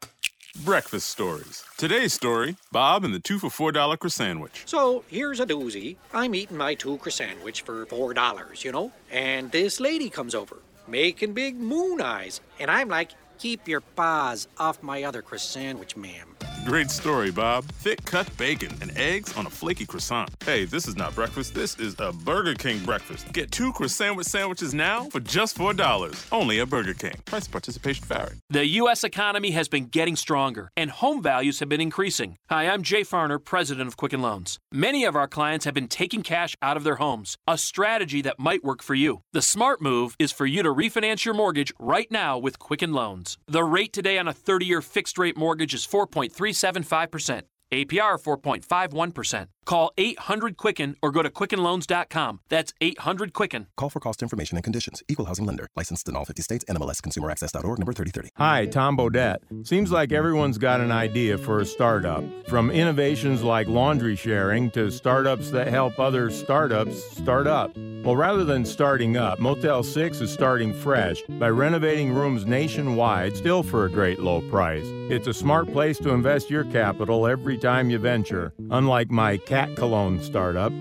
[0.55, 1.63] Breakfast Stories.
[1.77, 4.49] Today's story Bob and the two for $4 croissant.
[4.65, 5.97] So here's a doozy.
[6.13, 8.91] I'm eating my two croissant for $4, you know?
[9.12, 10.57] And this lady comes over,
[10.88, 12.41] making big moon eyes.
[12.59, 16.28] And I'm like, keep your paws off my other croissant, sandwich, ma'am.
[16.65, 17.65] Great story, Bob.
[17.65, 20.30] Thick cut bacon and eggs on a flaky croissant.
[20.45, 21.56] Hey, this is not breakfast.
[21.56, 23.32] This is a Burger King breakfast.
[23.32, 26.28] Get two croissant sandwiches now for just $4.
[26.32, 27.15] Only at Burger King.
[27.25, 28.36] Price participation vary.
[28.49, 29.04] The U.S.
[29.04, 32.38] economy has been getting stronger, and home values have been increasing.
[32.49, 34.60] Hi, I'm Jay Farner, president of Quicken Loans.
[34.71, 38.38] Many of our clients have been taking cash out of their homes, a strategy that
[38.38, 39.21] might work for you.
[39.34, 43.38] The smart move is for you to refinance your mortgage right now with Quicken Loans.
[43.47, 47.43] The rate today on a 30 year fixed rate mortgage is 4.3 375%.
[47.71, 49.47] APR 4.51%.
[49.69, 52.39] Call 800 Quicken or go to QuickenLoans.com.
[52.49, 53.67] That's 800 Quicken.
[53.77, 55.03] Call for cost information and conditions.
[55.08, 55.67] Equal housing lender.
[55.75, 56.65] Licensed in all 50 states.
[56.67, 58.29] NMLS Consumer Access.org number 3030.
[58.38, 59.67] Hi, Tom Bodett.
[59.67, 62.23] Seems like everyone's got an idea for a startup.
[62.47, 67.77] From innovations like laundry sharing to startups that help other startups start up.
[67.77, 73.62] Well, rather than starting up, Motel 6 is starting fresh by renovating rooms nationwide, still
[73.62, 74.86] for a great low price.
[75.12, 78.53] It's a smart place to invest your capital every time you venture.
[78.71, 80.71] Unlike my cat cologne startup,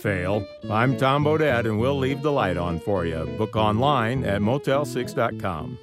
[0.00, 0.46] Fail.
[0.70, 3.24] I'm Tom Bodett, and we'll leave the light on for you.
[3.36, 5.78] Book online at motel6.com.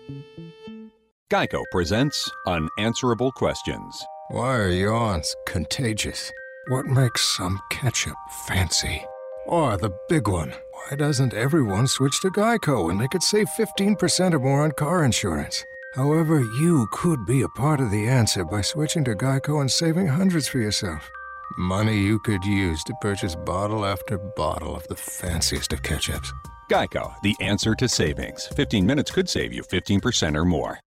[1.31, 4.05] Geico presents Unanswerable Questions.
[4.29, 6.31] Why are yawns contagious?
[6.67, 8.15] What makes some ketchup
[8.47, 9.03] fancy?
[9.45, 14.33] Or the big one, why doesn't everyone switch to Geico and they could save 15%
[14.33, 15.65] or more on car insurance?
[15.95, 20.07] However, you could be a part of the answer by switching to Geico and saving
[20.07, 21.09] hundreds for yourself.
[21.57, 26.27] Money you could use to purchase bottle after bottle of the fanciest of ketchups.
[26.69, 28.47] Geico, the answer to savings.
[28.47, 30.79] 15 minutes could save you 15% or more.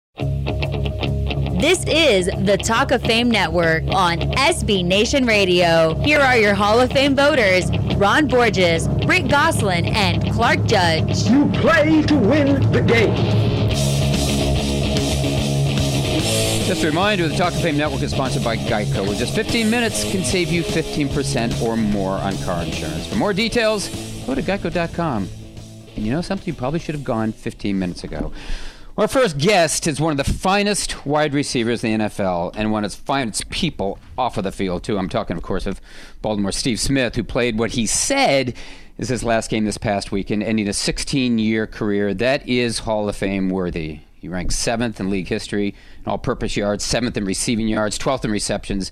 [1.60, 5.96] This is the Talk of Fame Network on SB Nation Radio.
[6.04, 11.28] Here are your Hall of Fame voters Ron Borges, Rick Gosselin, and Clark Judge.
[11.30, 13.47] You play to win the game.
[16.68, 19.70] Just a reminder, the Talk of Fame Network is sponsored by Geico, where just 15
[19.70, 23.08] minutes can save you 15% or more on car insurance.
[23.08, 23.88] For more details,
[24.26, 25.30] go to geico.com.
[25.96, 26.46] And you know something?
[26.46, 28.34] You probably should have gone 15 minutes ago.
[28.98, 32.84] Our first guest is one of the finest wide receivers in the NFL and one
[32.84, 34.98] of the finest people off of the field, too.
[34.98, 35.80] I'm talking, of course, of
[36.22, 38.56] Baltimore Steve Smith, who played what he said
[38.98, 43.08] is his last game this past weekend, ending a 16 year career that is Hall
[43.08, 44.02] of Fame worthy.
[44.20, 48.26] He ranks seventh in league history in all purpose yards, seventh in receiving yards, 12th
[48.26, 48.92] in receptions,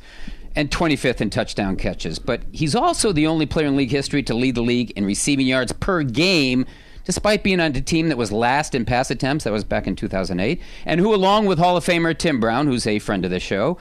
[0.56, 2.20] and 25th in touchdown catches.
[2.20, 5.48] But he's also the only player in league history to lead the league in receiving
[5.48, 6.66] yards per game,
[7.06, 9.44] despite being on a team that was last in pass attempts.
[9.44, 10.62] That was back in 2008.
[10.86, 13.78] And who, along with Hall of Famer Tim Brown, who's a friend of the show,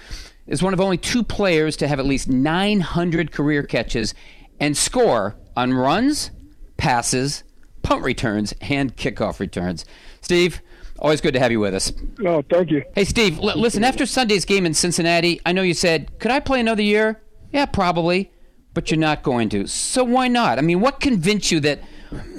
[0.47, 4.15] is one of only two players to have at least 900 career catches
[4.59, 6.31] and score on runs,
[6.77, 7.45] passes,
[7.83, 9.85] punt returns, and kickoff returns.
[10.21, 10.61] Steve,
[10.99, 11.93] Always good to have you with us.
[12.25, 12.85] Oh, thank you.
[12.95, 16.41] Hey, Steve, l- listen, after Sunday's game in Cincinnati, I know you said, could I
[16.41, 17.21] play another year?
[17.53, 18.31] Yeah, probably,
[18.75, 19.67] but you're not going to.
[19.67, 20.59] So why not?
[20.59, 21.81] I mean, what convinced you that,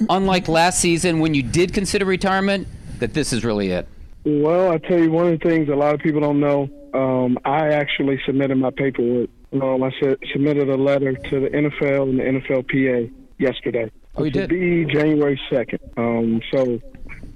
[0.10, 2.68] unlike last season when you did consider retirement,
[3.00, 3.88] that this is really it?
[4.24, 7.38] Well, I tell you, one of the things a lot of people don't know, um,
[7.46, 9.30] I actually submitted my paperwork.
[9.54, 13.92] Um, I said, submitted a letter to the NFL and the NFLPA yesterday.
[14.16, 14.50] Oh, you did?
[14.50, 15.80] Be January 2nd.
[15.98, 16.80] Um, so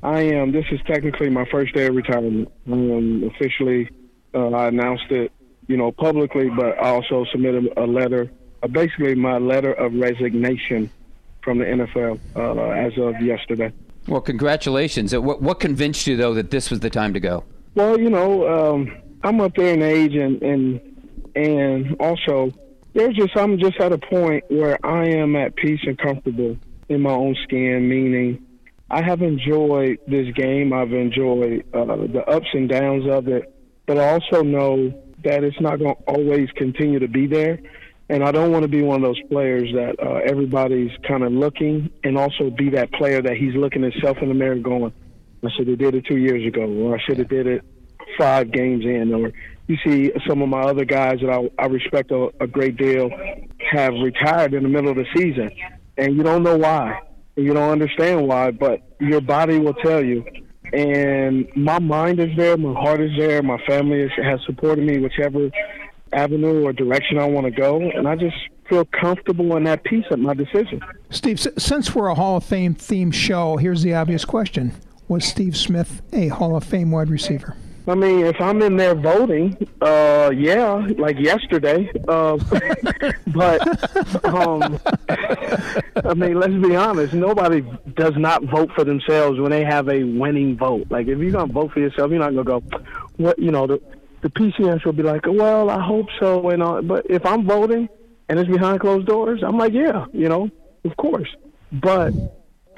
[0.02, 0.52] I am.
[0.52, 2.50] This is technically my first day of retirement.
[2.72, 3.90] Um, officially,
[4.34, 5.32] uh, I announced it,
[5.68, 8.32] you know, publicly, but I also submitted a letter,
[8.64, 10.90] uh, basically my letter of resignation
[11.44, 13.74] from the NFL uh, as of yesterday.
[14.08, 15.14] Well, congratulations.
[15.14, 17.44] Uh, What, what convinced you, though, that this was the time to go?
[17.76, 20.82] Well, you know, um, I'm up there in age, and and
[21.36, 22.52] and also
[22.94, 26.58] there's just I'm just at a point where I am at peace and comfortable
[26.88, 28.44] in my own skin, meaning
[28.92, 30.74] I have enjoyed this game.
[30.74, 33.54] I've enjoyed uh, the ups and downs of it,
[33.86, 34.90] but I also know
[35.24, 37.60] that it's not going to always continue to be there.
[38.10, 41.32] And I don't want to be one of those players that uh, everybody's kind of
[41.32, 44.92] looking, and also be that player that he's looking himself in the mirror going,
[45.44, 47.64] "I should have did it two years ago, or I should have did it
[48.18, 49.32] five games in." Or
[49.68, 53.12] you see some of my other guys that I, I respect a, a great deal
[53.72, 55.52] have retired in the middle of the season,
[55.96, 57.00] and you don't know why
[57.42, 60.24] you don't understand why, but your body will tell you.
[60.74, 65.00] And my mind is there, my heart is there, my family is, has supported me
[65.00, 65.50] whichever
[66.14, 68.36] avenue or direction I want to go, and I just
[68.68, 70.82] feel comfortable in that piece of my decision.
[71.10, 74.74] Steve, since we're a Hall of Fame themed show, here's the obvious question:
[75.08, 77.56] Was Steve Smith a Hall of Fame wide receiver?
[77.90, 81.92] I mean, if I'm in there voting, uh, yeah, like yesterday.
[82.08, 82.38] Uh,
[83.28, 84.80] but um,
[86.06, 87.14] I mean, let's be honest.
[87.14, 87.62] Nobody
[87.96, 90.88] does not vote for themselves when they have a winning vote.
[90.90, 92.64] Like, if you're gonna vote for yourself, you're not gonna go,
[93.18, 93.66] what you know.
[93.66, 93.82] The
[94.22, 96.82] the PCS will be like, well, I hope so, and all.
[96.82, 97.90] But if I'm voting
[98.28, 100.50] and it's behind closed doors, I'm like, yeah, you know,
[100.84, 101.30] of course.
[101.72, 102.14] But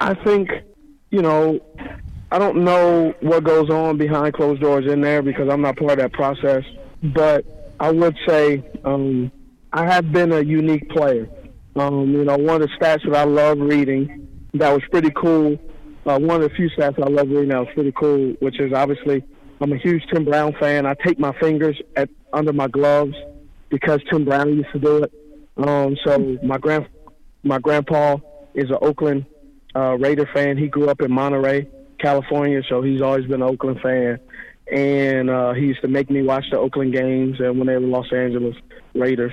[0.00, 0.50] I think,
[1.10, 1.60] you know,
[2.32, 5.92] I don't know what goes on behind closed doors in there because I'm not part
[5.92, 6.64] of that process.
[7.02, 7.44] But
[7.78, 9.30] I would say um,
[9.70, 11.28] I have been a unique player.
[11.76, 15.58] Um, you know, one of the stats that I love reading that was pretty cool.
[16.06, 18.72] Uh, one of the few stats I love reading that was pretty cool, which is
[18.72, 19.22] obviously
[19.60, 20.86] I'm a huge Tim Brown fan.
[20.86, 23.14] I take my fingers at under my gloves
[23.68, 25.12] because Tim Brown used to do it.
[25.58, 26.86] Um, so my grand
[27.42, 28.16] my grandpa
[28.54, 29.26] is an Oakland
[29.76, 30.56] uh, Raider fan.
[30.56, 31.68] He grew up in Monterey.
[32.02, 34.18] California, so he's always been an Oakland fan.
[34.70, 37.86] And uh, he used to make me watch the Oakland games and when they were
[37.86, 38.56] Los Angeles
[38.94, 39.32] Raiders.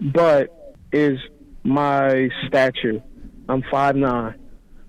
[0.00, 1.18] But is
[1.64, 3.02] my stature.
[3.48, 4.34] I'm five nine.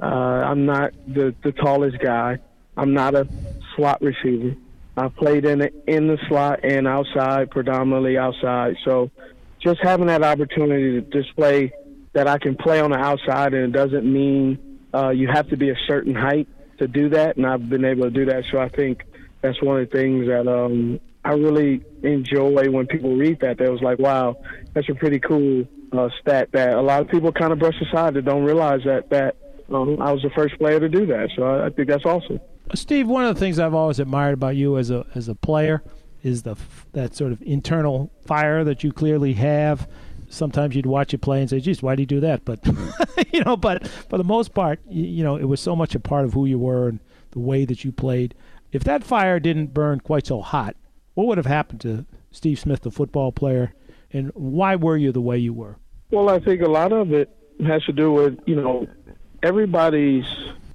[0.02, 2.40] Uh, I'm not the, the tallest guy.
[2.78, 3.28] I'm not a
[3.76, 4.56] slot receiver.
[4.96, 8.78] I played in the, in the slot and outside, predominantly outside.
[8.86, 9.12] So
[9.62, 11.72] just having that opportunity to display
[12.14, 15.58] that I can play on the outside and it doesn't mean uh, you have to
[15.58, 16.48] be a certain height
[16.80, 18.44] to do that, and I've been able to do that.
[18.52, 19.04] So I think
[19.42, 23.58] that's one of the things that um, I really enjoy when people read that.
[23.58, 24.38] They was like, "Wow,
[24.74, 28.16] that's a pretty cool uh, stat." That a lot of people kind of brush aside
[28.16, 29.36] that don't realize that that
[29.72, 31.30] um, I was the first player to do that.
[31.36, 32.40] So I, I think that's awesome.
[32.74, 35.84] Steve, one of the things I've always admired about you as a as a player
[36.24, 36.56] is the
[36.94, 39.88] that sort of internal fire that you clearly have.
[40.30, 42.60] Sometimes you'd watch you play and say, "Geez, why do you do that?" But
[43.34, 46.00] you know, but for the most part, you, you know, it was so much a
[46.00, 47.00] part of who you were and
[47.32, 48.36] the way that you played.
[48.72, 50.76] If that fire didn't burn quite so hot,
[51.16, 53.74] what would have happened to Steve Smith, the football player,
[54.14, 55.78] and why were you the way you were?
[56.12, 58.88] Well, I think a lot of it has to do with you know
[59.44, 60.26] everybody's.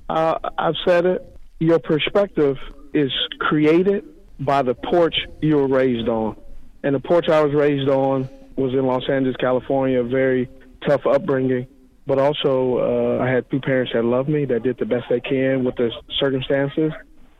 [0.09, 1.39] Uh, I've said it.
[1.61, 2.59] Your perspective
[2.93, 4.05] is created
[4.41, 6.37] by the porch you were raised on,
[6.83, 10.03] and the porch I was raised on was in Los Angeles, California.
[10.03, 10.49] Very
[10.87, 11.67] tough upbringing,
[12.07, 15.21] but also uh, I had two parents that loved me, that did the best they
[15.21, 15.91] can with the
[16.21, 16.93] circumstances,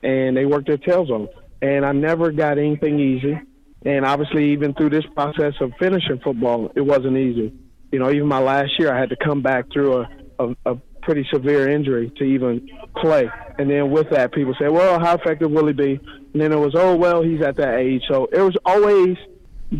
[0.03, 1.29] and they worked their tails off.
[1.63, 3.39] And I never got anything easy.
[3.87, 7.53] And obviously, even through this process of finishing football, it wasn't easy.
[7.93, 10.75] You know, even my last year, I had to come back through a, a, a
[11.03, 13.31] pretty severe injury to even play.
[13.59, 16.01] And then with that, people say, well, how effective will he be?
[16.33, 18.03] And then it was, oh, well, he's at that age.
[18.09, 19.17] So it was always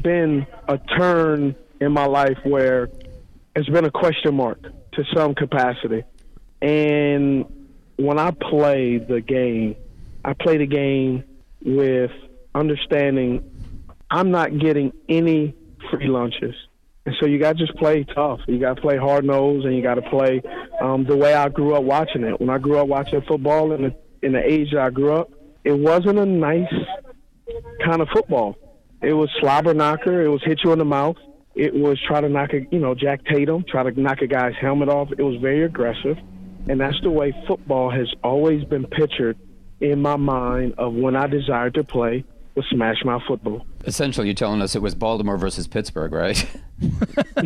[0.03, 2.89] been a turn in my life where
[3.57, 6.05] it's been a question mark to some capacity.
[6.63, 7.45] And
[7.97, 9.77] when I play the game,
[10.25, 11.25] I play the game
[11.65, 12.11] with
[12.55, 13.51] understanding
[14.11, 15.55] I'm not getting any
[15.91, 16.55] free lunches.
[17.07, 18.41] And so you got to just play tough.
[18.47, 20.41] You got to play hard nose, and you got to play
[20.81, 22.41] um, the way I grew up watching it.
[22.41, 25.31] When I grew up watching football in the in the age that I grew up,
[25.65, 26.73] it wasn't a nice
[27.85, 28.57] kind of football.
[29.05, 30.23] It was slobber knocker.
[30.23, 31.17] It was hit you in the mouth.
[31.55, 34.55] It was try to knock a you know Jack Tatum, try to knock a guy's
[34.61, 35.11] helmet off.
[35.13, 36.17] It was very aggressive,
[36.69, 39.37] and that's the way football has always been pictured
[39.81, 43.67] in my mind of when I desired to play with smash mouth football.
[43.87, 46.47] Essentially, you're telling us it was Baltimore versus Pittsburgh, right?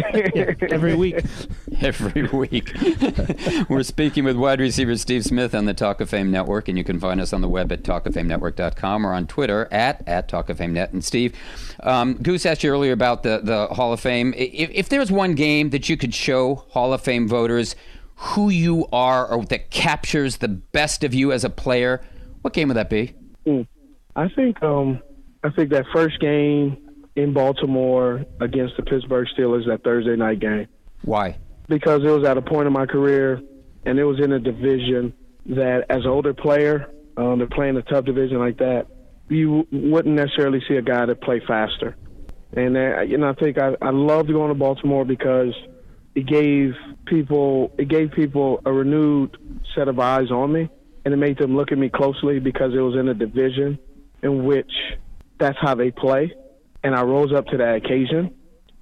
[0.71, 1.25] Every week.
[1.81, 2.73] Every week.
[3.69, 6.85] We're speaking with wide receiver Steve Smith on the Talk of Fame Network, and you
[6.85, 10.59] can find us on the web at talkoffamenetwork.com or on Twitter at, at Talk of
[10.59, 10.93] Fame Net.
[10.93, 11.35] And Steve,
[11.81, 14.35] um, Goose asked you earlier about the, the Hall of Fame.
[14.37, 17.75] If, if there was one game that you could show Hall of Fame voters
[18.15, 22.01] who you are or that captures the best of you as a player,
[22.43, 23.15] what game would that be?
[23.47, 23.67] Mm.
[24.17, 25.01] I think um,
[25.43, 26.77] I think that first game
[27.15, 30.69] in Baltimore against the Pittsburgh Steelers, that Thursday night game.
[31.03, 31.37] Why?
[31.69, 33.41] Because it was at a point in my career,
[33.85, 35.13] and it was in a division
[35.47, 38.87] that, as an older player, um, to play in a tough division like that,
[39.29, 41.97] you wouldn't necessarily see a guy that play faster.
[42.53, 45.55] And uh, you know, I think I, I loved going to Baltimore because
[46.15, 46.73] it gave
[47.07, 49.37] people it gave people a renewed
[49.75, 50.69] set of eyes on me,
[51.05, 53.79] and it made them look at me closely because it was in a division
[54.23, 54.73] in which
[55.39, 56.33] that's how they play.
[56.83, 58.35] And I rose up to that occasion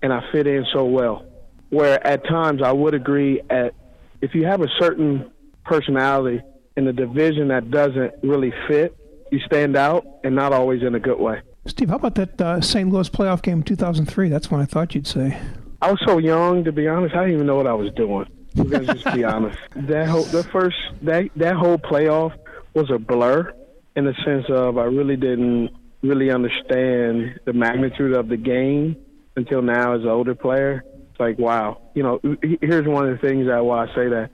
[0.02, 1.24] and I fit in so well.
[1.70, 3.74] Where at times I would agree at
[4.20, 5.30] if you have a certain
[5.64, 6.40] personality
[6.76, 8.96] in a division that doesn't really fit,
[9.32, 11.40] you stand out and not always in a good way.
[11.66, 12.88] Steve, how about that uh, St.
[12.88, 14.28] Louis playoff game in 2003?
[14.28, 15.36] That's what I thought you'd say.
[15.82, 17.14] I was so young, to be honest.
[17.14, 18.26] I didn't even know what I was doing.
[18.54, 19.58] Let's just be honest.
[19.74, 22.32] That whole the first that that whole playoff
[22.72, 23.52] was a blur
[23.94, 25.70] in the sense of I really didn't
[26.02, 28.96] really understand the magnitude of the game
[29.36, 30.84] until now as an older player.
[31.10, 31.80] It's like, wow.
[31.94, 32.20] You know,
[32.60, 34.30] here's one of the things that why I say that.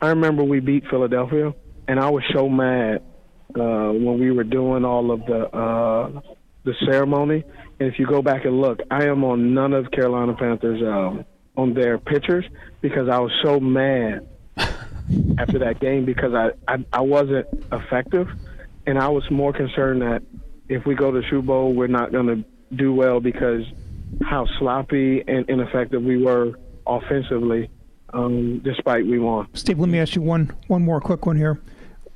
[0.00, 1.54] I remember we beat Philadelphia,
[1.88, 3.02] and I was so mad
[3.54, 6.20] uh, when we were doing all of the uh,
[6.64, 7.44] the ceremony.
[7.78, 11.24] And if you go back and look, I am on none of Carolina Panthers um,
[11.56, 12.44] on their pictures
[12.80, 14.28] because I was so mad
[15.38, 18.28] after that game because I, I I wasn't effective
[18.86, 20.22] and I was more concerned that
[20.68, 23.62] if we go to Super Bowl, we're not going to do well because
[24.22, 26.52] how sloppy and ineffective we were
[26.86, 27.70] offensively,
[28.12, 29.48] um, despite we won.
[29.54, 31.60] Steve, let me ask you one one more quick one here.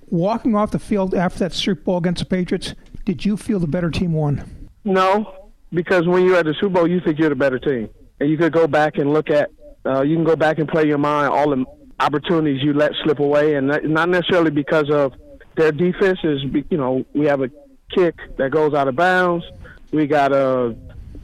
[0.08, 3.68] Walking off the field after that Super Bowl against the Patriots, did you feel the
[3.68, 4.68] better team won?
[4.84, 8.28] No, because when you're at the Super Bowl, you think you're the better team, and
[8.28, 9.50] you could go back and look at.
[9.86, 11.64] Uh, you can go back and play your mind all the
[12.00, 15.12] opportunities you let slip away, and not necessarily because of
[15.56, 17.50] their defense is, you know, we have a
[17.94, 19.44] kick that goes out of bounds.
[19.92, 20.76] We got a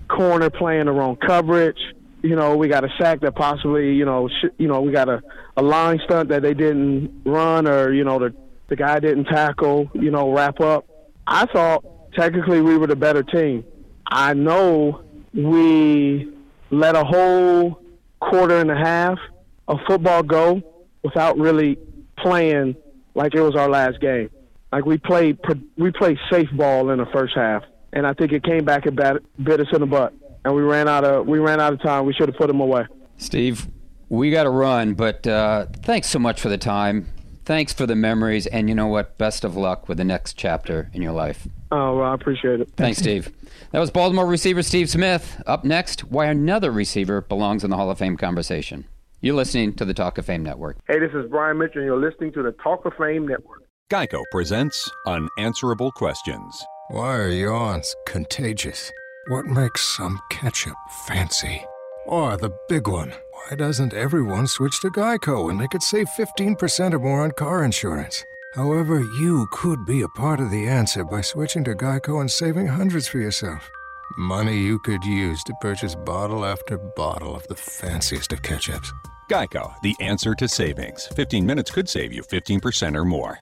[0.08, 1.78] corner playing the wrong coverage.
[2.22, 5.08] You know, we got a sack that possibly, you know, sh- you know, we got
[5.08, 5.22] a,
[5.56, 8.34] a line stunt that they didn't run or, you know, the,
[8.68, 10.86] the guy didn't tackle, you know, wrap up.
[11.26, 13.64] I thought technically we were the better team.
[14.08, 15.02] I know
[15.34, 16.32] we
[16.70, 17.80] let a whole
[18.20, 19.18] quarter and a half
[19.68, 20.62] of football go
[21.02, 21.78] without really
[22.18, 22.76] playing
[23.14, 24.30] like it was our last game.
[24.76, 25.38] Like we played,
[25.78, 27.64] we played safe ball in the first half,
[27.94, 30.12] and I think it came back and bit us in the butt.
[30.44, 32.04] And we ran out of we ran out of time.
[32.04, 32.84] We should have put them away.
[33.16, 33.68] Steve,
[34.10, 37.08] we got to run, but uh, thanks so much for the time.
[37.46, 39.16] Thanks for the memories, and you know what?
[39.16, 41.48] Best of luck with the next chapter in your life.
[41.72, 42.68] Oh, well, I appreciate it.
[42.76, 43.32] Thanks, Steve.
[43.70, 45.42] That was Baltimore receiver Steve Smith.
[45.46, 48.84] Up next, why another receiver belongs in the Hall of Fame conversation.
[49.22, 50.76] You're listening to the Talk of Fame Network.
[50.86, 53.65] Hey, this is Brian Mitchell, and you're listening to the Talk of Fame Network.
[53.88, 56.60] Geico presents Unanswerable Questions.
[56.88, 58.90] Why are yawns contagious?
[59.28, 60.74] What makes some ketchup
[61.06, 61.64] fancy?
[62.04, 66.94] Or the big one, why doesn't everyone switch to Geico when they could save 15%
[66.94, 68.24] or more on car insurance?
[68.54, 72.66] However, you could be a part of the answer by switching to Geico and saving
[72.66, 73.70] hundreds for yourself.
[74.18, 78.90] Money you could use to purchase bottle after bottle of the fanciest of ketchups.
[79.28, 81.06] Geico, the answer to savings.
[81.08, 83.40] 15 minutes could save you 15% or more.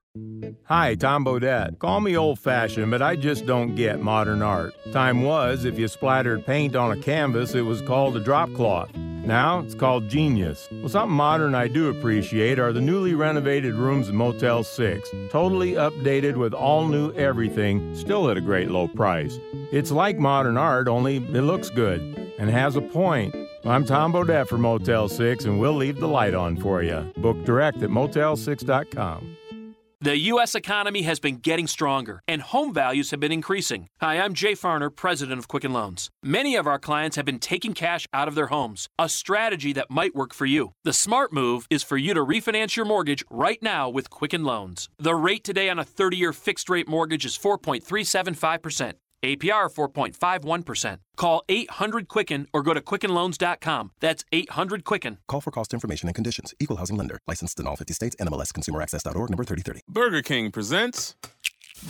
[0.65, 1.79] Hi, Tom Bodett.
[1.79, 4.75] Call me old fashioned, but I just don't get modern art.
[4.93, 8.95] Time was, if you splattered paint on a canvas, it was called a drop cloth.
[8.97, 10.69] Now it's called genius.
[10.71, 15.11] Well, something modern I do appreciate are the newly renovated rooms in Motel 6.
[15.31, 19.39] Totally updated with all new everything, still at a great low price.
[19.73, 22.01] It's like modern art, only it looks good
[22.39, 23.35] and has a point.
[23.67, 27.11] I'm Tom Bodett for Motel 6, and we'll leave the light on for you.
[27.17, 29.39] Book direct at motel6.com.
[30.03, 30.55] The U.S.
[30.55, 33.89] economy has been getting stronger, and home values have been increasing.
[34.03, 36.11] Hi, I'm Jay Farner, president of Quicken Loans.
[36.23, 39.91] Many of our clients have been taking cash out of their homes, a strategy that
[39.91, 40.73] might work for you.
[40.85, 44.91] The smart move is for you to refinance your mortgage right now with Quicken Loans.
[44.99, 48.93] The rate today on a 30 year fixed rate mortgage is 4.375%.
[49.25, 50.99] APR 4.51%.
[51.17, 53.91] Call 800 Quicken or go to QuickenLoans.com.
[54.01, 55.19] That's 800 Quicken.
[55.29, 56.55] Call for cost information and conditions.
[56.61, 57.19] Equal housing lender.
[57.27, 58.17] Licensed in all 50 states.
[58.17, 59.81] NMLS ConsumerAccess.org number 3030.
[59.89, 61.15] Burger King presents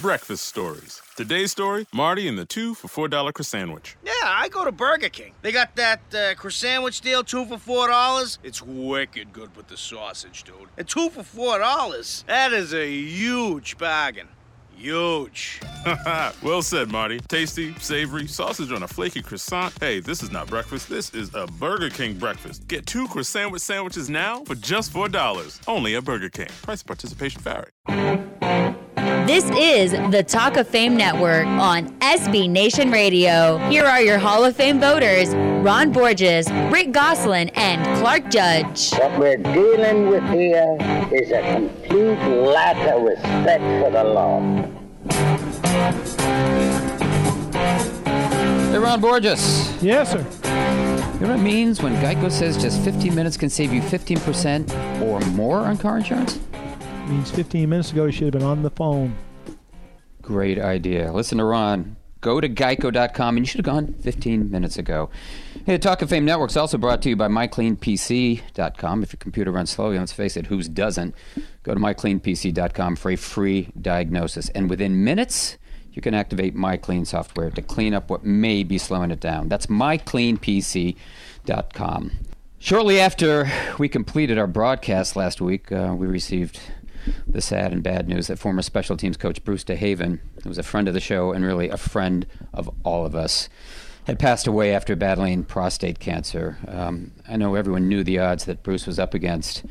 [0.01, 1.01] Breakfast Stories.
[1.17, 3.97] Today's story Marty and the two for $4 croissant sandwich.
[4.05, 5.35] Yeah, I go to Burger King.
[5.43, 8.39] They got that uh, croissant sandwich deal, two for four dollars.
[8.43, 10.69] It's wicked good with the sausage, dude.
[10.79, 12.25] And two for four dollars.
[12.27, 14.29] That is a huge bargain.
[14.77, 15.61] Huge.
[16.43, 17.21] well said, Marty.
[17.21, 19.75] Tasty, savory, sausage on a flaky croissant.
[19.81, 20.89] Hey, this is not breakfast.
[20.89, 22.67] This is a Burger King breakfast.
[22.69, 25.61] Get two croissant sandwich sandwiches now for just $4.
[25.67, 26.49] Only at Burger King.
[26.63, 28.84] Price participation vary.
[29.27, 33.57] This is the Talk of Fame Network on SB Nation Radio.
[33.71, 38.91] Here are your Hall of Fame voters Ron Borges, Rick Gosselin, and Clark Judge.
[38.91, 40.77] What we're dealing with here
[41.11, 44.41] is a complete lack of respect for the law.
[48.71, 49.83] Hey, Ron Borges.
[49.83, 50.19] Yes, sir.
[51.15, 55.01] You know what it means when Geico says just 15 minutes can save you 15%
[55.01, 56.39] or more on car insurance?
[57.09, 59.15] Means 15 minutes ago you should have been on the phone.
[60.23, 61.13] Great idea.
[61.13, 61.97] Listen to Ron.
[62.23, 65.11] Go to geico.com, and you should have gone 15 minutes ago.
[65.67, 69.03] Hey, Talk of Fame Network is also brought to you by mycleanpc.com.
[69.03, 71.15] If your computer runs slowly, let's face it, whose doesn't?
[71.63, 74.49] Go to mycleanpc.com for a free diagnosis.
[74.51, 75.59] And within minutes,
[75.93, 79.51] you can activate MyClean software to clean up what may be slowing it down.
[79.51, 82.13] That's mycleanpc.com.
[82.59, 86.59] Shortly after we completed our broadcast last week, uh, we received
[87.27, 90.63] the sad and bad news that former special teams coach Bruce DeHaven, who was a
[90.63, 93.49] friend of the show and really a friend of all of us,
[94.07, 96.59] had passed away after battling prostate cancer.
[96.69, 99.65] Um, I know everyone knew the odds that Bruce was up against,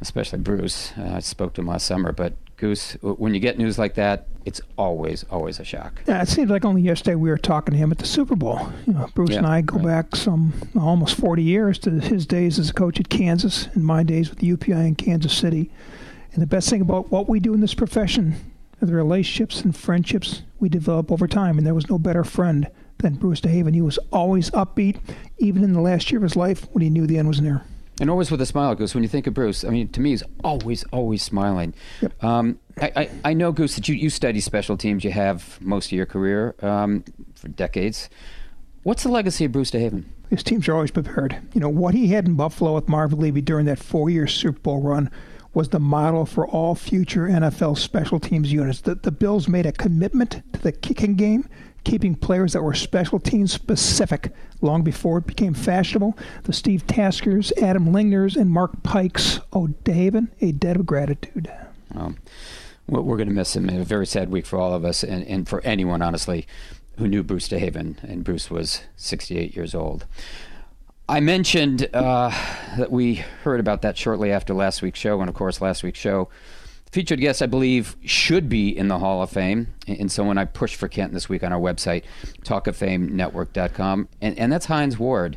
[0.00, 0.92] especially Bruce.
[0.98, 4.26] Uh, I spoke to him last summer, but Goose, when you get news like that,
[4.44, 6.02] it's always, always a shock.
[6.08, 8.72] Yeah, it seems like only yesterday we were talking to him at the Super Bowl.
[8.84, 12.58] You know, Bruce Yeah, and I go back some almost 40 years to his days
[12.58, 15.70] as a coach at Kansas and my days with the UPI in Kansas City.
[16.32, 18.34] And the best thing about what we do in this profession
[18.80, 21.58] are the relationships and friendships we develop over time.
[21.58, 22.68] And there was no better friend
[22.98, 23.74] than Bruce DeHaven.
[23.74, 24.98] He was always upbeat,
[25.38, 27.62] even in the last year of his life when he knew the end was near.
[28.00, 28.94] And always with a smile, Goose.
[28.94, 31.74] When you think of Bruce, I mean, to me, he's always, always smiling.
[32.20, 35.02] Um, I, I, I know, Goose, that you, you study special teams.
[35.02, 37.04] You have most of your career um,
[37.34, 38.08] for decades.
[38.84, 40.04] What's the legacy of Bruce DeHaven?
[40.30, 41.36] His teams are always prepared.
[41.54, 44.60] You know, what he had in Buffalo with Marvin Levy during that four year Super
[44.60, 45.10] Bowl run
[45.58, 48.80] was the model for all future NFL special teams units.
[48.80, 51.48] The, the Bills made a commitment to the kicking game,
[51.82, 56.16] keeping players that were special teams specific long before it became fashionable.
[56.44, 61.50] The Steve Taskers, Adam Lingners, and Mark Pikes owe DeHaven a debt of gratitude.
[62.86, 63.68] Well, we're going to miss him.
[63.68, 66.46] A very sad week for all of us, and, and for anyone, honestly,
[66.98, 68.00] who knew Bruce DeHaven.
[68.04, 70.06] And Bruce was 68 years old.
[71.08, 72.30] I mentioned uh,
[72.76, 75.98] that we heard about that shortly after last week's show, and of course, last week's
[75.98, 76.28] show
[76.90, 80.44] featured guest, I believe, should be in the Hall of Fame, and so when I
[80.44, 82.04] pushed for Kent this week on our website,
[82.42, 85.36] talkoffamenetwork.com, and, and that's Hines Ward.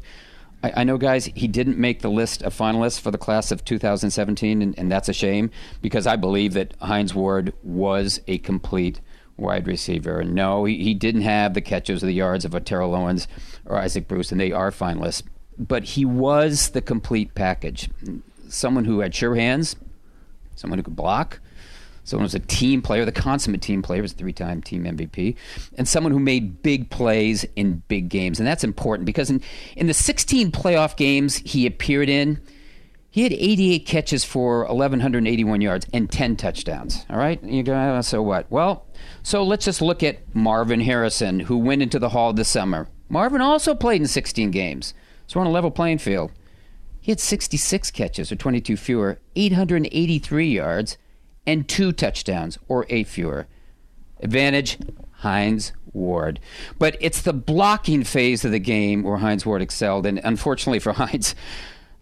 [0.63, 3.65] I, I know, guys, he didn't make the list of finalists for the class of
[3.65, 5.51] 2017, and, and that's a shame
[5.81, 9.01] because I believe that Hines Ward was a complete
[9.37, 10.23] wide receiver.
[10.23, 13.27] No, he, he didn't have the catches or the yards of a Terrell Owens
[13.65, 15.23] or Isaac Bruce, and they are finalists.
[15.57, 17.89] But he was the complete package.
[18.49, 19.75] Someone who had sure hands,
[20.55, 21.39] someone who could block,
[22.03, 25.35] someone who was a team player, the consummate team player, was a three-time team MVP,
[25.77, 29.41] and someone who made big plays in big games, and that's important because in
[29.75, 32.39] in the 16 playoff games he appeared in.
[33.13, 37.05] He had 88 catches for 1,181 yards and 10 touchdowns.
[37.09, 37.43] All right?
[37.43, 38.49] You go, "Oh, so what?
[38.49, 38.85] Well,
[39.21, 42.87] so let's just look at Marvin Harrison, who went into the Hall this summer.
[43.09, 44.93] Marvin also played in 16 games,
[45.31, 46.29] so we're on a level playing field.
[46.99, 50.97] He had 66 catches, or 22 fewer, 883 yards,
[51.47, 53.47] and two touchdowns, or eight fewer.
[54.19, 54.77] Advantage
[55.19, 56.41] Hines Ward.
[56.77, 60.91] But it's the blocking phase of the game where Hines Ward excelled, and unfortunately for
[60.97, 61.33] Hines,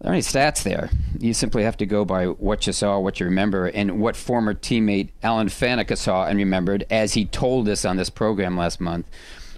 [0.01, 0.89] there aren't any stats there.
[1.19, 4.55] You simply have to go by what you saw, what you remember, and what former
[4.55, 9.05] teammate Alan Faneca saw and remembered, as he told us on this program last month,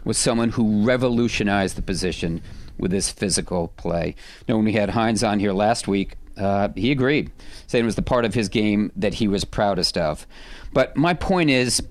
[0.04, 2.42] was someone who revolutionized the position
[2.82, 4.16] with his physical play.
[4.40, 7.32] You know, when we had Hines on here last week, uh, he agreed,
[7.68, 10.26] saying it was the part of his game that he was proudest of.
[10.74, 11.82] But my point is,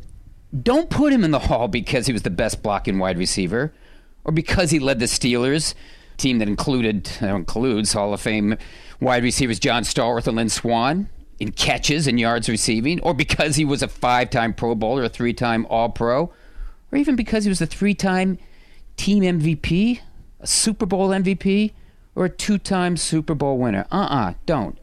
[0.63, 3.73] don't put him in the hall because he was the best blocking wide receiver
[4.25, 5.75] or because he led the Steelers,
[6.17, 8.57] team that included uh, includes Hall of Fame
[9.01, 13.65] wide receivers John Stallworth and Lynn Swann in catches and yards receiving, or because he
[13.65, 16.31] was a five-time Pro Bowler, a three-time All-Pro,
[16.93, 18.39] or even because he was a three-time
[18.99, 20.01] team MVP,
[20.41, 21.73] a Super Bowl MVP,
[22.15, 23.87] or a two-time Super Bowl winner.
[23.91, 24.79] Uh-uh, don't.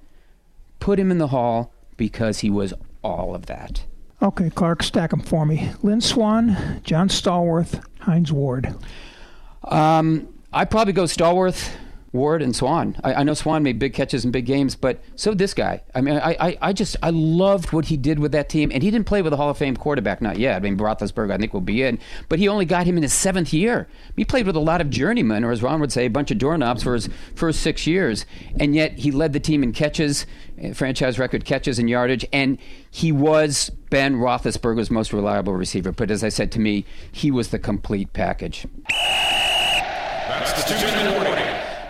[0.80, 3.86] Put him in the hall because he was all of that.
[4.22, 5.72] Okay, Clark, stack them for me.
[5.84, 8.74] Lynn Swann, John Stallworth, Hines Ward.
[9.64, 11.70] Um, I'd probably go Stallworth,
[12.14, 13.00] Ward, and Swann.
[13.04, 15.84] I, I know Swann made big catches in big games, but so did this guy.
[15.94, 18.82] I mean, I, I, I just I loved what he did with that team, and
[18.82, 20.56] he didn't play with a Hall of Fame quarterback, not yet.
[20.56, 22.00] I mean, Roethlisberger, I think, will be in,
[22.30, 23.88] but he only got him in his seventh year.
[24.16, 26.38] He played with a lot of journeymen, or as Ron would say, a bunch of
[26.38, 28.26] doorknobs for his first six years,
[28.60, 30.26] and yet he led the team in catches,
[30.60, 32.58] eh, franchise record catches and yardage, and
[32.90, 35.92] he was Ben Roethlisberger's most reliable receiver.
[35.92, 38.66] But as I said to me, he was the complete package.
[38.88, 41.47] That's the two-minute warning.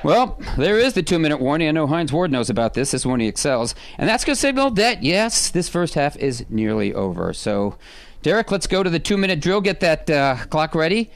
[0.08, 1.68] Well, there is the two minute warning.
[1.68, 2.91] I know Hines Ward knows about this.
[2.91, 3.76] This is when he excels.
[3.97, 7.34] And that's going to signal that, yes, this first half is nearly over.
[7.34, 7.78] So,
[8.22, 9.60] Derek, let's go to the two minute drill.
[9.60, 11.12] Get that uh, clock ready.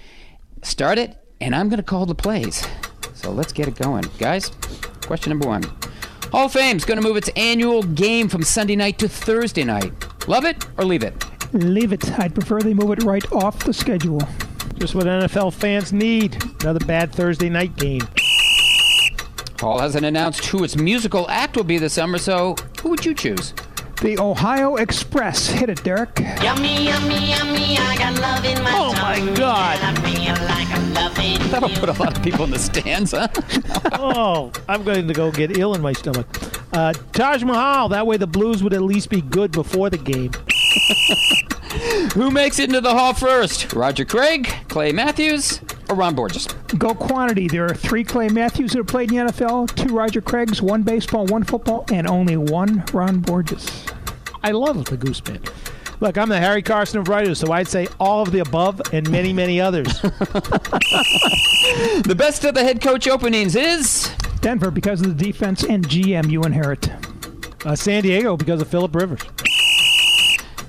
[0.62, 2.68] Start it, and I'm going to call the plays.
[3.14, 4.04] So, let's get it going.
[4.18, 4.52] Guys,
[5.06, 5.64] question number one
[6.34, 9.94] Hall of Fame's going to move its annual game from Sunday night to Thursday night.
[10.28, 11.14] Love it or leave it?
[11.54, 12.20] Leave it.
[12.20, 14.20] I'd prefer they move it right off the schedule.
[14.74, 16.44] Just what NFL fans need.
[16.62, 18.02] Another bad Thursday night game.
[19.62, 23.14] Hall hasn't announced who its musical act will be this summer, so who would you
[23.14, 23.54] choose?
[24.02, 25.48] The Ohio Express.
[25.48, 26.18] Hit it, Derek.
[26.42, 29.78] Yummy, yummy, yummy, I got love in my Oh my God!
[29.80, 30.92] I feel like I'm
[31.52, 33.28] That'll put a lot of people in the stands, huh?
[33.94, 36.26] oh, I'm going to go get ill in my stomach.
[36.74, 37.90] Uh, Taj Mahal.
[37.90, 40.32] That way the Blues would at least be good before the game.
[42.14, 43.74] Who makes it into the Hall first?
[43.74, 46.48] Roger Craig, Clay Matthews, or Ron Borges?
[46.78, 47.48] Go quantity.
[47.48, 50.84] There are three Clay Matthews that have played in the NFL, two Roger Craigs, one
[50.84, 53.68] baseball, one football, and only one Ron Borges.
[54.44, 55.50] I love the Gooseman.
[56.02, 59.10] Look, I'm the Harry Carson of writers, so I'd say all of the above and
[59.10, 60.02] many, many others.
[62.04, 64.12] The best of the head coach openings is
[64.42, 66.90] Denver because of the defense and GM you inherit.
[67.66, 69.22] uh, San Diego because of Philip Rivers.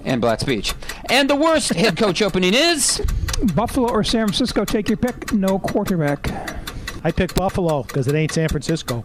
[0.05, 0.74] And Black Speech.
[1.11, 3.00] And the worst head coach opening is
[3.55, 5.32] Buffalo or San Francisco, take your pick.
[5.32, 6.30] No quarterback.
[7.05, 9.05] I pick Buffalo because it ain't San Francisco.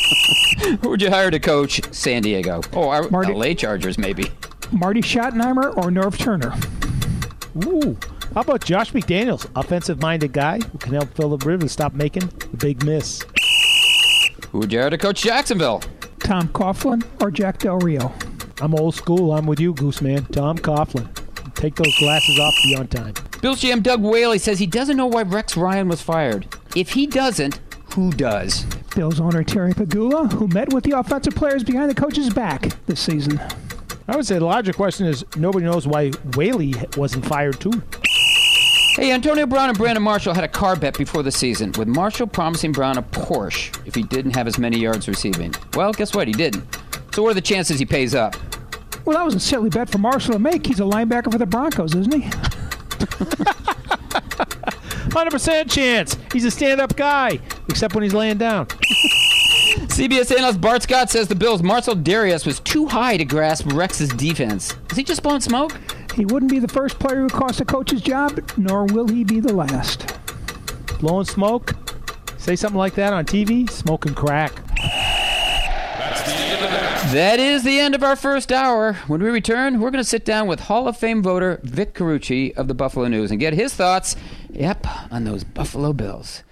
[0.80, 2.62] who would you hire to coach San Diego?
[2.72, 4.30] Oh, our Marty- LA Chargers, maybe.
[4.72, 6.54] Marty Schottenheimer or Norv Turner.
[7.64, 7.96] Ooh.
[8.34, 12.84] How about Josh McDaniels, offensive-minded guy who can help Philip Rivers stop making the big
[12.84, 13.22] miss?
[14.50, 15.82] Who would you hire to coach Jacksonville?
[16.18, 18.12] Tom Coughlin or Jack Del Rio.
[18.60, 19.32] I'm old school.
[19.32, 20.24] I'm with you, Goose Man.
[20.26, 21.08] Tom Coughlin.
[21.54, 22.54] Take those glasses off.
[22.64, 23.14] Be on time.
[23.42, 26.46] Bills GM Doug Whaley says he doesn't know why Rex Ryan was fired.
[26.74, 27.60] If he doesn't,
[27.94, 28.64] who does?
[28.94, 33.00] Bills owner Terry Pegula, who met with the offensive players behind the coach's back this
[33.00, 33.40] season.
[34.08, 37.82] I would say the larger question is nobody knows why Whaley wasn't fired too.
[38.96, 42.26] Hey, Antonio Brown and Brandon Marshall had a car bet before the season, with Marshall
[42.26, 45.54] promising Brown a Porsche if he didn't have as many yards receiving.
[45.74, 46.26] Well, guess what?
[46.28, 46.64] He didn't.
[47.12, 48.36] So, what are the chances he pays up?
[49.06, 50.66] Well, that was a silly bet for Marshall to make.
[50.66, 52.28] He's a linebacker for the Broncos, isn't he?
[55.10, 56.18] 100% chance.
[56.32, 57.38] He's a stand-up guy,
[57.68, 58.66] except when he's laying down.
[59.96, 64.08] CBS analyst Bart Scott says the Bills' Marcell Dareus was too high to grasp Rex's
[64.10, 64.74] defense.
[64.90, 65.78] Is he just blowing smoke?
[66.14, 69.38] He wouldn't be the first player who cost a coach's job, nor will he be
[69.38, 70.18] the last.
[70.98, 71.74] Blowing smoke?
[72.38, 73.70] Say something like that on TV?
[73.70, 74.52] Smoking crack.
[75.96, 76.85] That's the end of the half.
[77.12, 78.94] That is the end of our first hour.
[79.06, 82.56] When we return, we're going to sit down with Hall of Fame voter Vic Carucci
[82.56, 84.16] of the Buffalo News and get his thoughts,
[84.50, 86.42] yep, on those Buffalo Bills.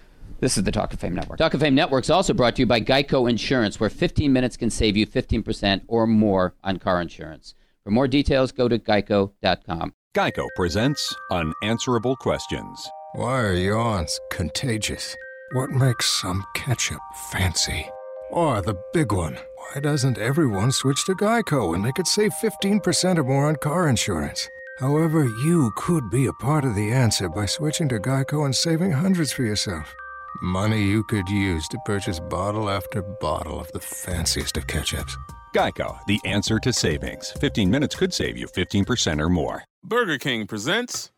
[0.41, 1.39] This is the Talk of Fame Network.
[1.39, 4.57] Talk of Fame Network is also brought to you by Geico Insurance, where 15 minutes
[4.57, 7.55] can save you 15% or more on car insurance.
[7.83, 9.95] For more details, go to geico.com.
[10.15, 12.89] Geico presents Unanswerable Questions.
[13.15, 15.17] Why are yawns contagious?
[15.53, 17.89] What makes some ketchup fancy?
[18.35, 23.17] Or the big one, why doesn't everyone switch to Geico and they could save 15%
[23.17, 24.49] or more on car insurance?
[24.81, 28.91] However, you could be a part of the answer by switching to Geico and saving
[28.91, 29.95] hundreds for yourself.
[30.43, 35.15] Money you could use to purchase bottle after bottle of the fanciest of ketchups.
[35.55, 37.31] Geico, the answer to savings.
[37.41, 39.63] 15 minutes could save you 15% or more.
[39.85, 41.13] Burger King presents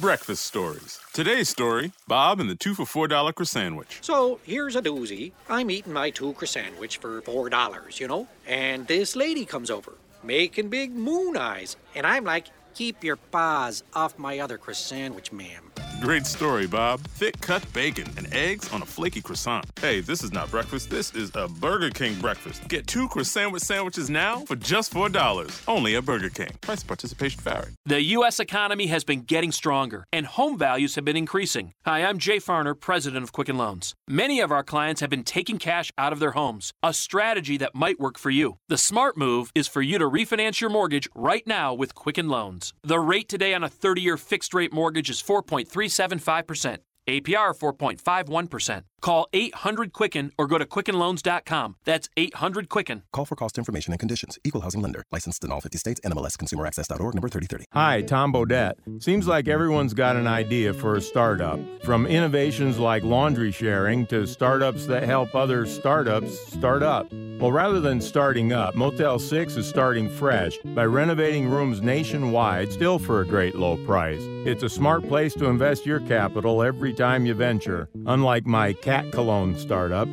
[0.00, 0.98] Breakfast Stories.
[1.12, 3.98] Today's story Bob and the two for $4 croissant sandwich.
[4.00, 5.32] So here's a doozy.
[5.48, 9.70] I'm eating my two croissant sandwich for four dollars, you know, and this lady comes
[9.70, 14.92] over, making big moon eyes, and I'm like, keep your paws off my other croissant
[14.92, 15.72] sandwich, ma'am.
[16.00, 17.00] Great story, Bob.
[17.20, 19.64] Thick cut bacon and eggs on a flaky croissant.
[19.80, 20.90] Hey, this is not breakfast.
[20.90, 22.66] This is a Burger King breakfast.
[22.68, 25.62] Get two croissant sandwiches now for just $4.
[25.68, 26.50] Only at Burger King.
[26.60, 27.70] Price and participation vary.
[27.86, 28.40] The U.S.
[28.40, 31.72] economy has been getting stronger, and home values have been increasing.
[31.84, 33.94] Hi, I'm Jay Farner, president of Quicken Loans.
[34.08, 37.74] Many of our clients have been taking cash out of their homes, a strategy that
[37.74, 38.58] might work for you.
[38.68, 42.28] The smart move is for you to refinance your mortgage right now with Quicken
[42.62, 42.72] Loans.
[42.82, 46.78] The rate today on a 30 year fixed rate mortgage is 4.375%.
[47.08, 48.82] APR 4.51%.
[49.02, 51.76] Call 800 Quicken or go to QuickenLoans.com.
[51.84, 53.02] That's 800 Quicken.
[53.12, 54.38] Call for cost information and conditions.
[54.44, 55.04] Equal housing lender.
[55.10, 56.00] Licensed in all 50 states.
[56.04, 57.66] NMLS ConsumerAccess.org number 3030.
[57.72, 59.02] Hi, Tom Bodett.
[59.02, 61.58] Seems like everyone's got an idea for a startup.
[61.84, 67.12] From innovations like laundry sharing to startups that help other startups start up.
[67.42, 73.00] Well, rather than starting up, Motel 6 is starting fresh by renovating rooms nationwide, still
[73.00, 74.20] for a great low price.
[74.46, 77.88] It's a smart place to invest your capital every time you venture.
[78.06, 80.06] Unlike my cat cologne startup,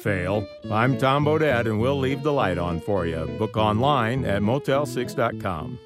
[0.00, 0.46] fail.
[0.70, 3.24] I'm Tom Bodett, and we'll leave the light on for you.
[3.38, 5.78] Book online at motel6.com.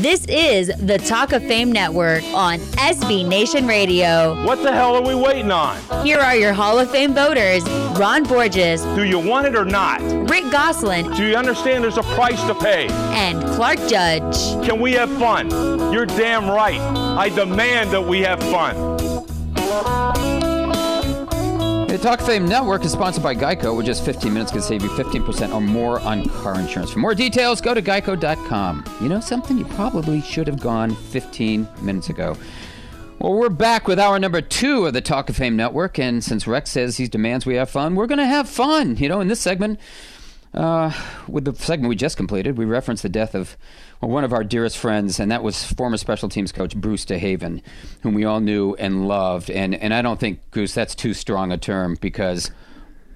[0.00, 4.42] This is the Talk of Fame Network on SB Nation Radio.
[4.46, 5.76] What the hell are we waiting on?
[6.02, 7.62] Here are your Hall of Fame voters
[7.98, 10.00] Ron Borges, Do you want it or not?
[10.30, 12.86] Rick Gosselin, Do you understand there's a price to pay?
[13.10, 14.34] and Clark Judge.
[14.66, 15.50] Can we have fun?
[15.92, 16.80] You're damn right.
[16.80, 18.97] I demand that we have fun.
[21.88, 24.90] The Talk Fame Network is sponsored by Geico, where just 15 minutes can save you
[24.90, 26.90] 15% or more on car insurance.
[26.90, 28.84] For more details, go to geico.com.
[29.00, 29.56] You know something?
[29.56, 32.36] You probably should have gone 15 minutes ago.
[33.18, 36.46] Well, we're back with hour number two of the Talk of Fame Network, and since
[36.46, 38.98] Rex says he demands we have fun, we're going to have fun.
[38.98, 39.80] You know, in this segment,
[40.52, 40.92] uh,
[41.26, 43.56] with the segment we just completed, we referenced the death of
[44.00, 47.62] one of our dearest friends, and that was former special teams coach Bruce DeHaven,
[48.02, 49.50] whom we all knew and loved.
[49.50, 52.50] And, and I don't think, Goose, that's too strong a term because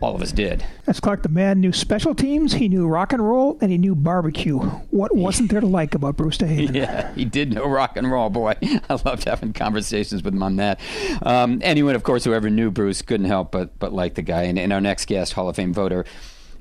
[0.01, 0.64] all of us did.
[0.85, 1.22] That's Clark.
[1.22, 4.59] The man knew special teams, he knew rock and roll, and he knew barbecue.
[4.59, 6.74] What wasn't there to like about Bruce DeHaven?
[6.74, 8.55] Yeah, he did know rock and roll, boy.
[8.62, 10.80] I loved having conversations with him on that.
[11.22, 14.43] Um, anyone, of course, who ever knew Bruce couldn't help but but like the guy.
[14.43, 16.05] And, and our next guest, Hall of Fame voter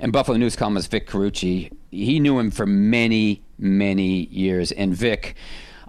[0.01, 4.71] and Buffalo News columnist Vic Carucci, he knew him for many, many years.
[4.73, 5.35] And Vic,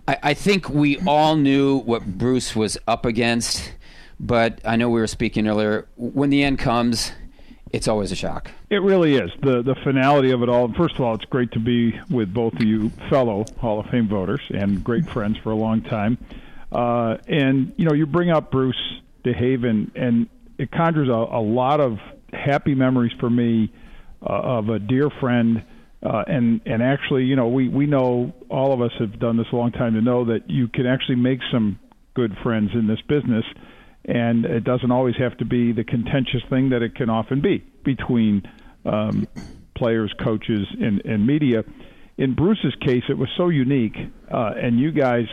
[0.07, 3.73] I, I think we all knew what Bruce was up against,
[4.21, 5.89] but I know we were speaking earlier.
[5.97, 7.13] When the end comes,
[7.73, 8.51] it's always a shock.
[8.71, 10.73] It really is the the finality of it all.
[10.75, 14.09] First of all, it's great to be with both of you fellow Hall of Fame
[14.09, 16.19] voters and great friends for a long time.
[16.71, 21.81] Uh, and you know, you bring up Bruce DeHaven, and it conjures a, a lot
[21.81, 21.99] of
[22.33, 23.73] happy memories for me
[24.23, 25.65] uh, of a dear friend.
[26.03, 29.47] Uh, and and actually, you know, we we know all of us have done this
[29.53, 31.79] a long time to know that you can actually make some
[32.15, 33.45] good friends in this business,
[34.05, 37.65] and it doesn't always have to be the contentious thing that it can often be
[37.85, 38.43] between
[38.85, 39.29] um,
[39.77, 41.63] players, coaches, and, and media.
[42.19, 43.97] In Bruce's case, it was so unique,
[44.33, 45.27] uh, and you guys,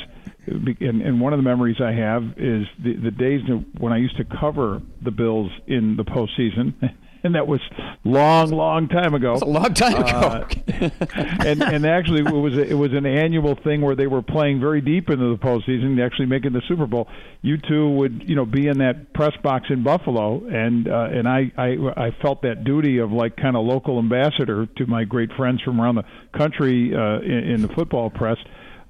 [0.48, 3.42] and, and one of the memories I have is the, the days
[3.80, 6.74] when I used to cover the Bills in the postseason.
[7.24, 7.60] And that was
[8.06, 9.38] long, long time ago.
[9.42, 10.08] A long time ago.
[10.08, 10.48] Uh,
[11.46, 14.62] and and actually, it was a, it was an annual thing where they were playing
[14.62, 17.10] very deep into the postseason, actually making the Super Bowl.
[17.42, 21.28] You two would you know be in that press box in Buffalo, and uh, and
[21.28, 25.32] I, I I felt that duty of like kind of local ambassador to my great
[25.34, 26.06] friends from around the
[26.38, 28.38] country uh, in, in the football press.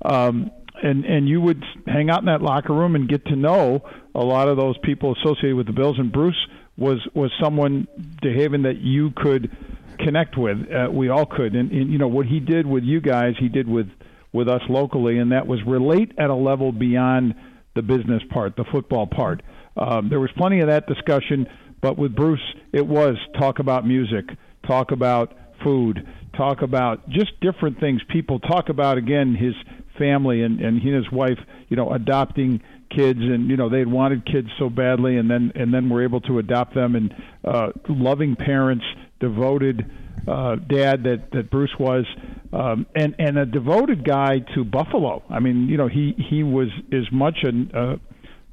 [0.06, 0.52] Um,
[0.82, 3.82] and and you would hang out in that locker room and get to know
[4.16, 5.98] a lot of those people associated with the Bills.
[5.98, 6.38] And Bruce
[6.80, 7.88] was was someone
[8.24, 9.56] DeHaven that you could
[10.00, 10.58] connect with.
[10.72, 13.50] Uh, we all could, and, and you know what he did with you guys, he
[13.50, 13.88] did with
[14.32, 17.34] with us locally, and that was relate at a level beyond
[17.76, 19.42] the business part, the football part.
[19.76, 21.48] Um, there was plenty of that discussion,
[21.82, 22.40] but with Bruce,
[22.74, 24.26] it was talk about music,
[24.68, 26.06] talk about food,
[26.36, 28.02] talk about just different things.
[28.10, 29.54] People talk about again his
[30.00, 31.38] family and and he and his wife,
[31.68, 35.52] you know, adopting kids and you know they had wanted kids so badly and then
[35.54, 36.96] and then were able to adopt them.
[36.96, 38.86] And uh loving parents
[39.20, 39.86] devoted
[40.28, 42.06] uh dad that that Bruce was
[42.52, 45.22] um and and a devoted guy to Buffalo.
[45.30, 47.98] I mean you know he he was as much an uh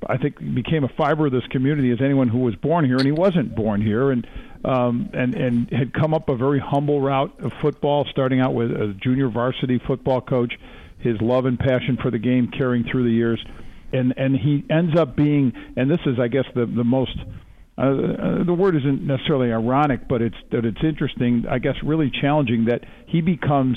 [0.07, 3.07] I think became a fiber of this community as anyone who was born here, and
[3.07, 4.27] he wasn't born here, and
[4.65, 8.71] um, and and had come up a very humble route of football, starting out with
[8.71, 10.53] a junior varsity football coach,
[11.07, 13.43] his love and passion for the game carrying through the years,
[13.93, 17.17] and and he ends up being, and this is I guess the the most.
[17.79, 21.45] Uh, uh, the word isn't necessarily ironic, but it's that it's interesting.
[21.51, 23.77] I guess really challenging that he becomes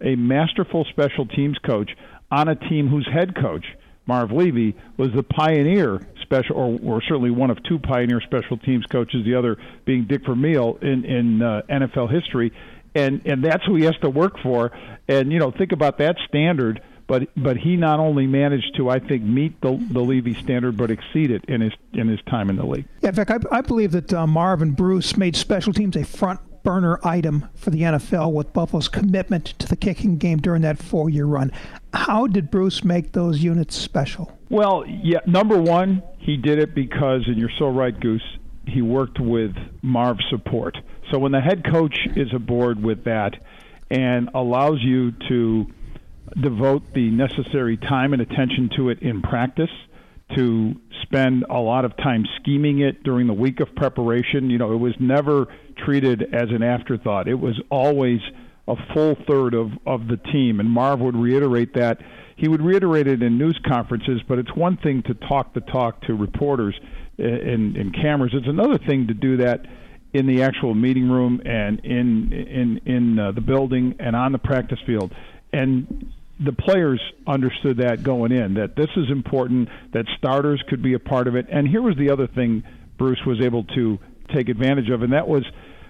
[0.00, 1.90] a masterful special teams coach
[2.30, 3.64] on a team whose head coach
[4.06, 8.84] Marv Levy was the pioneer special, or, or certainly one of two pioneer special teams
[8.86, 12.52] coaches, the other being Dick Vermeil in in uh, NFL history,
[12.94, 14.72] and and that's who he has to work for.
[15.08, 16.82] And you know, think about that standard.
[17.06, 20.90] But but he not only managed to, I think, meet the the Levy standard, but
[20.90, 22.86] exceed it in his in his time in the league.
[23.00, 26.04] Yeah, in fact, I, I believe that uh, Marv and Bruce made special teams a
[26.04, 30.78] front burner item for the NFL with Buffalo's commitment to the kicking game during that
[30.78, 31.52] four year run.
[31.92, 34.38] How did Bruce make those units special?
[34.48, 38.22] Well, yeah, number one, he did it because, and you're so right, Goose,
[38.66, 40.76] he worked with Marv's support.
[41.10, 43.34] So when the head coach is aboard with that
[43.90, 45.66] and allows you to
[46.40, 49.70] devote the necessary time and attention to it in practice,
[50.36, 54.72] to spend a lot of time scheming it during the week of preparation, you know,
[54.72, 55.46] it was never
[55.84, 57.26] treated as an afterthought.
[57.26, 58.20] It was always
[58.68, 60.60] a full third of, of the team.
[60.60, 61.98] And Marv would reiterate that.
[62.36, 66.02] He would reiterate it in news conferences, but it's one thing to talk the talk
[66.02, 66.78] to reporters
[67.18, 68.32] eh, and, and cameras.
[68.32, 69.66] It's another thing to do that
[70.12, 74.38] in the actual meeting room and in in in uh, the building and on the
[74.38, 75.14] practice field.
[75.52, 80.94] And the players understood that going in that this is important that starters could be
[80.94, 81.46] a part of it.
[81.50, 82.64] And here was the other thing
[82.96, 83.98] Bruce was able to
[84.34, 85.44] take advantage of, and that was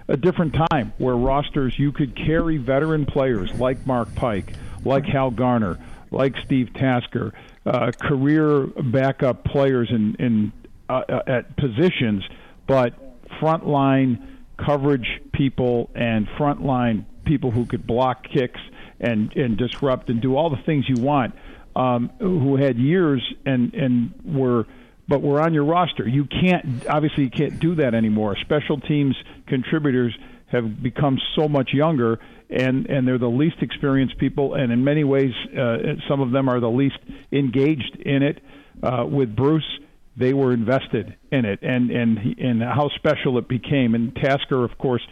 [0.09, 4.55] a different time where rosters you could carry veteran players like Mark Pike,
[4.85, 5.79] like Hal Garner,
[6.11, 7.33] like Steve Tasker,
[7.65, 10.53] uh, career backup players in, in
[10.89, 12.25] uh, uh at positions,
[12.67, 13.10] but
[13.41, 14.27] frontline
[14.57, 18.61] coverage people and frontline people who could block kicks
[18.99, 21.35] and and disrupt and do all the things you want,
[21.75, 24.67] um, who had years and and were
[25.09, 26.07] but were on your roster.
[26.07, 28.37] You can't obviously you can't do that anymore.
[28.41, 29.17] Special teams
[29.47, 30.17] contributors
[30.49, 32.19] have become so much younger
[32.51, 35.77] and and they're the least experienced people and in many ways uh,
[36.09, 36.99] some of them are the least
[37.33, 38.43] engaged in it
[38.83, 39.79] uh, with Bruce
[40.21, 44.77] they were invested in it and and and how special it became and Tasker of
[44.79, 45.03] course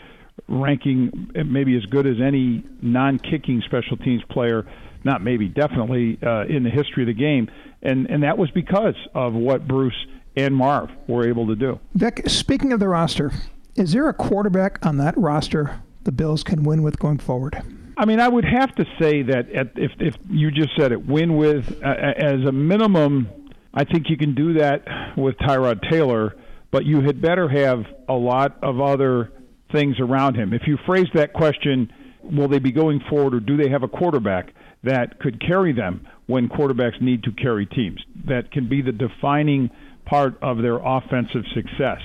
[0.47, 4.65] ranking maybe as good as any non-kicking special teams player
[5.05, 7.51] not maybe definitely uh, in the history of the game
[7.83, 10.07] and and that was because of what Bruce
[10.37, 11.81] and Marv were able to do.
[11.95, 13.33] Vic, speaking of the roster,
[13.75, 17.61] is there a quarterback on that roster the Bills can win with going forward?
[17.97, 21.07] I mean, I would have to say that at, if if you just said it,
[21.07, 23.29] win with uh, as a minimum,
[23.75, 24.85] I think you can do that
[25.16, 26.37] with Tyrod Taylor,
[26.71, 29.33] but you had better have a lot of other
[29.73, 30.53] things around him.
[30.53, 31.93] If you phrase that question,
[32.23, 34.53] will they be going forward, or do they have a quarterback
[34.83, 38.01] that could carry them when quarterbacks need to carry teams?
[38.27, 39.71] That can be the defining
[40.05, 42.01] part of their offensive success.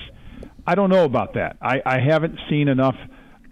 [0.66, 1.56] I don't know about that.
[1.60, 2.96] I, I haven't seen enough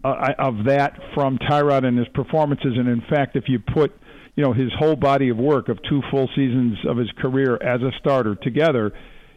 [0.04, 2.74] uh, of that from Tyrod and his performances.
[2.76, 3.92] And in fact, if you put
[4.34, 7.82] you know his whole body of work of two full seasons of his career as
[7.82, 8.92] a starter together,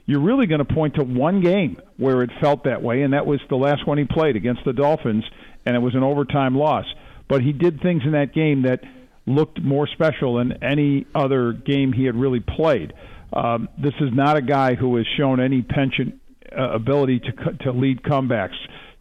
[0.05, 3.25] you're really going to point to one game where it felt that way, and that
[3.25, 5.23] was the last one he played against the Dolphins,
[5.65, 6.85] and it was an overtime loss.
[7.27, 8.81] But he did things in that game that
[9.25, 12.93] looked more special than any other game he had really played.
[13.33, 16.21] Um, this is not a guy who has shown any penchant
[16.55, 17.31] uh, ability to
[17.63, 18.55] to lead comebacks,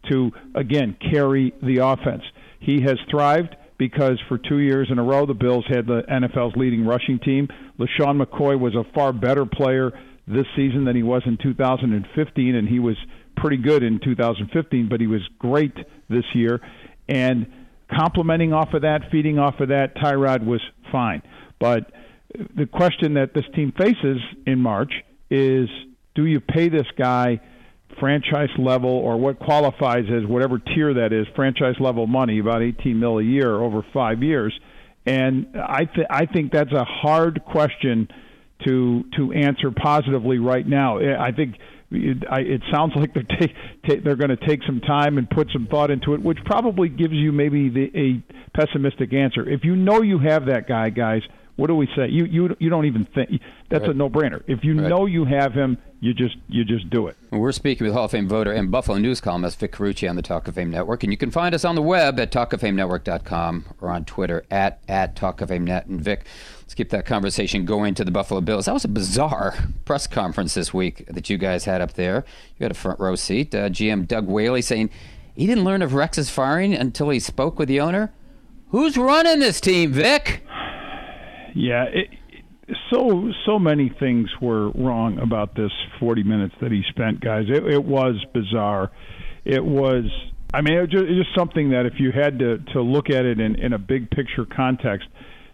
[0.09, 2.23] to again carry the offense.
[2.59, 6.55] He has thrived because for two years in a row the Bills had the NFL's
[6.55, 7.47] leading rushing team.
[7.79, 9.91] LeSean McCoy was a far better player
[10.27, 12.95] this season than he was in 2015, and he was
[13.37, 15.75] pretty good in 2015, but he was great
[16.09, 16.59] this year.
[17.07, 17.45] And
[17.93, 20.61] complementing off of that, feeding off of that, Tyrod was
[20.91, 21.21] fine.
[21.59, 21.91] But
[22.55, 24.91] the question that this team faces in March
[25.29, 25.69] is
[26.15, 27.41] do you pay this guy
[27.99, 32.99] franchise level or what qualifies as whatever tier that is, franchise level money, about 18
[32.99, 34.57] mil a year over five years.
[35.05, 38.07] And I th- I think that's a hard question
[38.65, 40.97] to to answer positively right now.
[40.97, 41.55] I think
[41.91, 43.53] it, I, it sounds like they're take,
[43.87, 46.89] ta- they're going to take some time and put some thought into it, which probably
[46.89, 49.47] gives you maybe the, a pessimistic answer.
[49.47, 51.21] If you know you have that guy, guys,
[51.55, 52.07] what do we say?
[52.09, 53.91] You you you don't even think that's Right.
[53.91, 54.41] a no-brainer.
[54.47, 54.89] If you Right.
[54.89, 57.15] know you have him, you just you just do it.
[57.31, 60.21] We're speaking with Hall of Fame voter and Buffalo News columnist Vic Carucci on the
[60.21, 61.03] Talk of Fame Network.
[61.03, 65.15] And you can find us on the web at talkoffamenetwork.com or on Twitter at, at
[65.15, 65.85] Talk of Fame Net.
[65.87, 66.25] And Vic,
[66.61, 68.65] let's keep that conversation going to the Buffalo Bills.
[68.65, 72.25] That was a bizarre press conference this week that you guys had up there.
[72.57, 73.53] You had a front row seat.
[73.55, 74.89] Uh, GM Doug Whaley saying
[75.35, 78.11] he didn't learn of Rex's firing until he spoke with the owner.
[78.69, 80.41] Who's running this team, Vic?
[81.55, 82.09] Yeah, it,
[82.91, 87.45] so so many things were wrong about this 40 minutes that he spent, guys.
[87.47, 88.91] It, it was bizarre.
[89.45, 90.03] It was.
[90.53, 93.39] I mean, it just, just something that if you had to to look at it
[93.39, 95.07] in in a big picture context,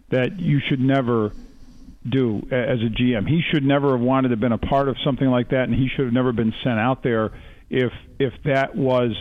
[0.10, 1.32] that you should never
[2.10, 3.28] do as a GM.
[3.28, 5.74] He should never have wanted to have been a part of something like that, and
[5.76, 7.32] he should have never been sent out there
[7.70, 9.12] if if that was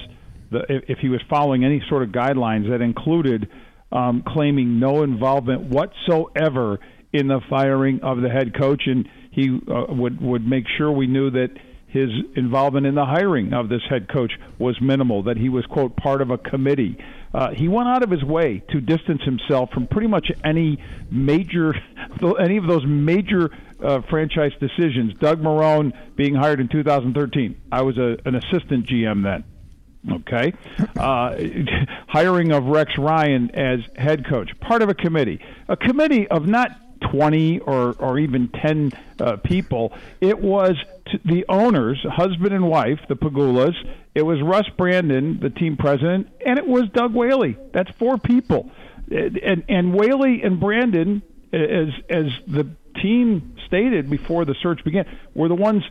[0.51, 3.51] the if, if he was following any sort of guidelines that included
[3.93, 6.79] um, claiming no involvement whatsoever
[7.13, 11.07] in the firing of the head coach, and he uh, would would make sure we
[11.07, 11.49] knew that
[11.89, 15.25] his involvement in the hiring of this head coach was minimal.
[15.25, 16.97] That he was quote part of a committee.
[17.33, 21.75] Uh, he went out of his way to distance himself from pretty much any major,
[22.41, 23.51] any of those major
[23.85, 25.15] uh, franchise decisions.
[25.21, 27.61] Doug Marrone being hired in 2013.
[27.71, 29.45] I was a, an assistant GM then.
[30.09, 30.55] Okay,
[30.97, 31.37] uh,
[32.09, 36.71] hiring of Rex Ryan as head coach, part of a committee, a committee of not
[37.11, 39.93] 20 or or even 10 uh, people.
[40.21, 40.77] It was
[41.07, 43.75] t- the owners, husband and wife, the Pegulas.
[44.15, 47.57] It was Russ Brandon, the team president, and it was Doug Whaley.
[47.73, 48.71] That's four people,
[49.11, 51.23] and and, Whaley and Brandon,
[51.53, 52.71] as as the
[53.03, 55.85] team stated before the search began, were the ones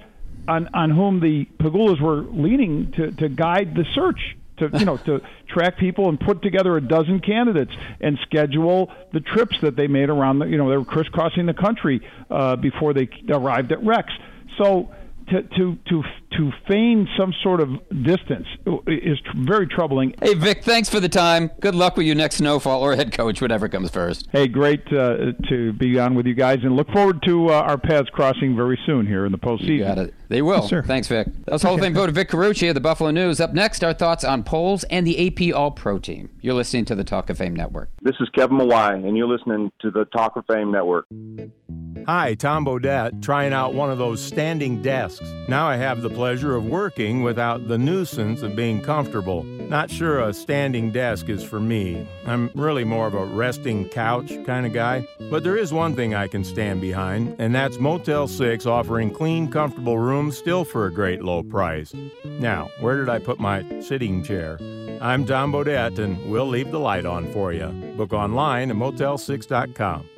[0.49, 4.19] on on whom the Pegulas were leaning to to guide the search
[4.57, 7.71] to you know to track people and put together a dozen candidates
[8.01, 11.53] and schedule the trips that they made around the you know they were crisscrossing the
[11.53, 14.11] country uh, before they arrived at Rex.
[14.57, 14.89] So
[15.29, 16.03] to to to
[16.37, 17.69] to feign some sort of
[18.03, 18.47] distance
[18.87, 20.13] is tr- very troubling.
[20.21, 21.49] Hey, Vic, thanks for the time.
[21.59, 24.27] Good luck with your next snowfall or head coach, whatever comes first.
[24.31, 27.77] Hey, great uh, to be on with you guys, and look forward to uh, our
[27.77, 29.67] paths crossing very soon here in the postseason.
[29.67, 30.13] You got it.
[30.29, 30.67] They will.
[30.71, 31.27] Yes, Thanks, Vic.
[31.45, 33.41] That was Hall of Fame voter Vic Carucci of the Buffalo News.
[33.41, 36.29] Up next, our thoughts on polls and the AP All Pro team.
[36.41, 37.89] You're listening to the Talk of Fame Network.
[38.03, 41.07] This is Kevin Mawae, and you're listening to the Talk of Fame Network.
[42.05, 45.18] Hi, Tom Bodett, trying out one of those standing desks.
[45.47, 49.43] Now I have the pleasure of working without the nuisance of being comfortable.
[49.43, 52.07] Not sure a standing desk is for me.
[52.25, 55.07] I'm really more of a resting couch kind of guy.
[55.29, 59.49] But there is one thing I can stand behind, and that's Motel 6 offering clean,
[59.49, 61.93] comfortable rooms still for a great low price.
[62.23, 64.57] Now, where did I put my sitting chair?
[65.01, 67.67] I'm Tom Bodett, and we'll leave the light on for you.
[67.95, 70.09] Book online at motel6.com.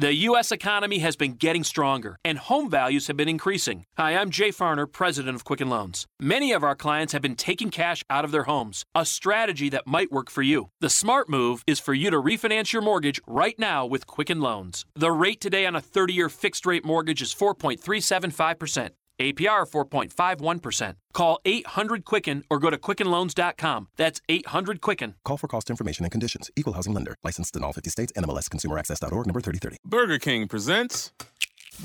[0.00, 0.50] The U.S.
[0.50, 3.84] economy has been getting stronger, and home values have been increasing.
[3.98, 6.06] Hi, I'm Jay Farner, president of Quicken Loans.
[6.18, 9.86] Many of our clients have been taking cash out of their homes, a strategy that
[9.86, 10.70] might work for you.
[10.80, 14.86] The smart move is for you to refinance your mortgage right now with Quicken Loans.
[14.94, 18.92] The rate today on a 30 year fixed rate mortgage is 4.375%.
[19.20, 20.94] APR 4.51%.
[21.12, 23.88] Call 800 Quicken or go to quickenloans.com.
[23.96, 25.14] That's 800 Quicken.
[25.24, 26.50] Call for cost information and conditions.
[26.56, 27.16] Equal housing lender.
[27.22, 28.12] Licensed in all 50 states.
[28.16, 29.76] NMLS ConsumerAccess.org number 3030.
[29.84, 31.12] Burger King presents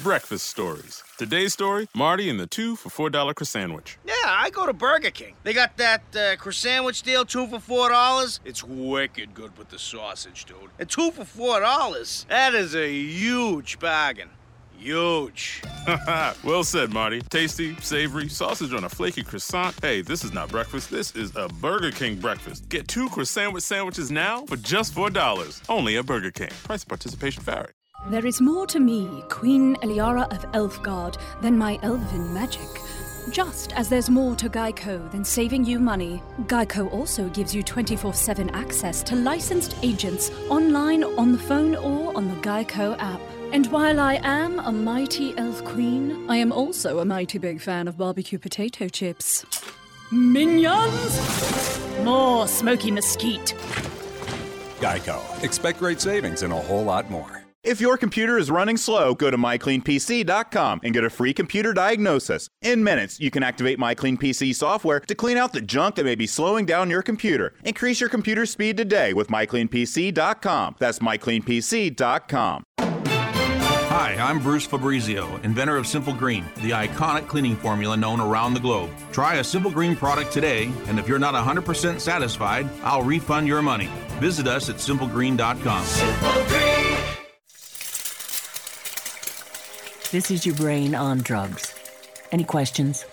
[0.02, 1.04] Breakfast Stories.
[1.18, 3.98] Today's story Marty and the two for $4 croissant sandwich.
[4.06, 5.36] Yeah, I go to Burger King.
[5.44, 8.40] They got that uh, croissant sandwich deal, two for four dollars.
[8.44, 10.72] It's wicked good with the sausage, dude.
[10.80, 12.26] And two for four dollars.
[12.30, 14.30] That is a huge bargain.
[14.78, 15.62] Huge.
[16.44, 17.22] well said, Marty.
[17.22, 19.76] Tasty, savory, sausage on a flaky croissant.
[19.82, 20.90] Hey, this is not breakfast.
[20.90, 22.68] This is a Burger King breakfast.
[22.70, 25.62] Get two croissant sandwich sandwiches now for just $4.
[25.70, 26.50] Only at Burger King.
[26.64, 27.72] Price and participation vary.
[28.10, 32.68] There is more to me, Queen Eliara of Elfgard, than my elven magic.
[33.32, 38.14] Just as there's more to Geico than saving you money, Geico also gives you 24
[38.14, 43.20] 7 access to licensed agents online, on the phone, or on the Geico app.
[43.54, 47.88] And while I am a mighty elf queen, I am also a mighty big fan
[47.88, 49.46] of barbecue potato chips.
[50.12, 51.80] Minions!
[52.04, 53.54] More smoky mesquite.
[54.80, 55.44] Geico.
[55.44, 57.46] Expect great savings and a whole lot more.
[57.64, 62.48] If your computer is running slow, go to mycleanpc.com and get a free computer diagnosis.
[62.62, 66.28] In minutes, you can activate MyCleanPC software to clean out the junk that may be
[66.28, 67.56] slowing down your computer.
[67.64, 70.76] Increase your computer speed today with mycleanpc.com.
[70.78, 72.64] That's mycleanpc.com.
[73.98, 78.60] Hi, I'm Bruce Fabrizio, inventor of Simple Green, the iconic cleaning formula known around the
[78.60, 78.90] globe.
[79.14, 83.62] Try a Simple Green product today, and if you're not 100% satisfied, I'll refund your
[83.62, 83.90] money.
[84.20, 85.86] Visit us at simplegreen.com.
[90.12, 91.74] This is your brain on drugs.
[92.34, 93.06] Any questions?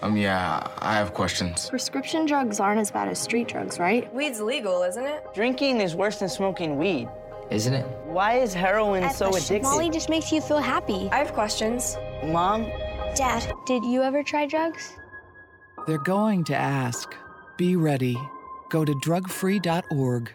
[0.00, 1.68] Um, yeah, I have questions.
[1.68, 4.12] Prescription drugs aren't as bad as street drugs, right?
[4.14, 5.22] Weed's legal, isn't it?
[5.34, 7.10] Drinking is worse than smoking weed.
[7.50, 7.86] Isn't it?
[8.06, 9.62] Why is heroin I so addictive?
[9.62, 11.08] Molly just makes you feel happy.
[11.12, 11.96] I have questions.
[12.24, 12.64] Mom?
[13.14, 14.96] Dad, did you ever try drugs?
[15.86, 17.14] They're going to ask.
[17.56, 18.16] Be ready.
[18.70, 20.34] Go to drugfree.org.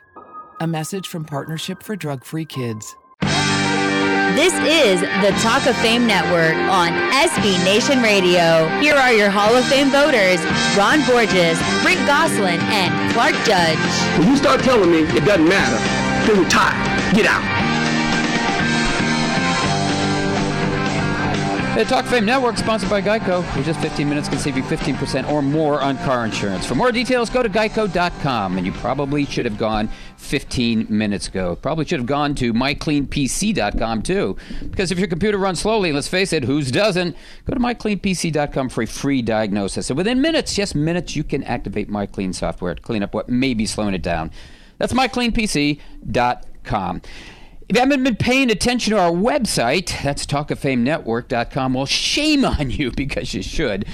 [0.62, 2.96] A message from Partnership for Drug Free Kids.
[4.36, 8.68] This is the Talk of Fame Network on SB Nation Radio.
[8.80, 10.40] Here are your Hall of Fame voters
[10.78, 13.80] Ron Borges, Rick Gosselin, and Clark Judge.
[14.20, 16.99] When you start telling me it doesn't matter, then retire.
[17.14, 17.70] Get out.
[21.80, 23.40] The Talk Fame Network, sponsored by Geico.
[23.56, 26.66] In just 15 minutes can save you 15% or more on car insurance.
[26.66, 28.58] For more details, go to geico.com.
[28.58, 29.88] And you probably should have gone
[30.18, 31.56] 15 minutes ago.
[31.56, 34.36] Probably should have gone to mycleanpc.com too.
[34.70, 37.16] Because if your computer runs slowly, let's face it, whose doesn't?
[37.46, 39.90] Go to mycleanpc.com for a free diagnosis.
[39.90, 43.54] And within minutes, yes, minutes, you can activate MyClean software to clean up what may
[43.54, 44.32] be slowing it down.
[44.80, 46.49] That's mycleanpc.com.
[46.72, 52.92] If you haven't been paying attention to our website, that's talkoffamenetwork.com, well, shame on you
[52.96, 53.86] because you should.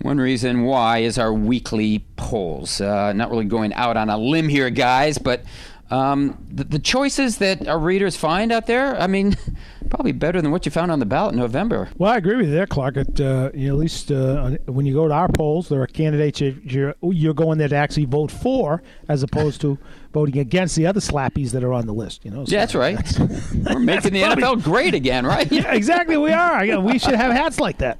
[0.00, 2.80] One reason why is our weekly polls.
[2.80, 5.42] Uh, not really going out on a limb here, guys, but
[5.90, 9.36] um, the, the choices that our readers find out there, I mean,
[9.90, 11.88] probably better than what you found on the ballot in November.
[11.96, 12.98] Well, I agree with you there, Clark.
[12.98, 15.86] At, uh, you know, at least uh, when you go to our polls, there are
[15.86, 19.78] candidates you're, you're, going there to actually vote for, as opposed to
[20.12, 22.24] voting against the other slappies that are on the list.
[22.24, 22.98] You know, so yeah, that's right.
[23.54, 25.50] We're making the probably- NFL great again, right?
[25.50, 26.18] yeah, exactly.
[26.18, 26.64] We are.
[26.66, 27.98] Yeah, we should have hats like that.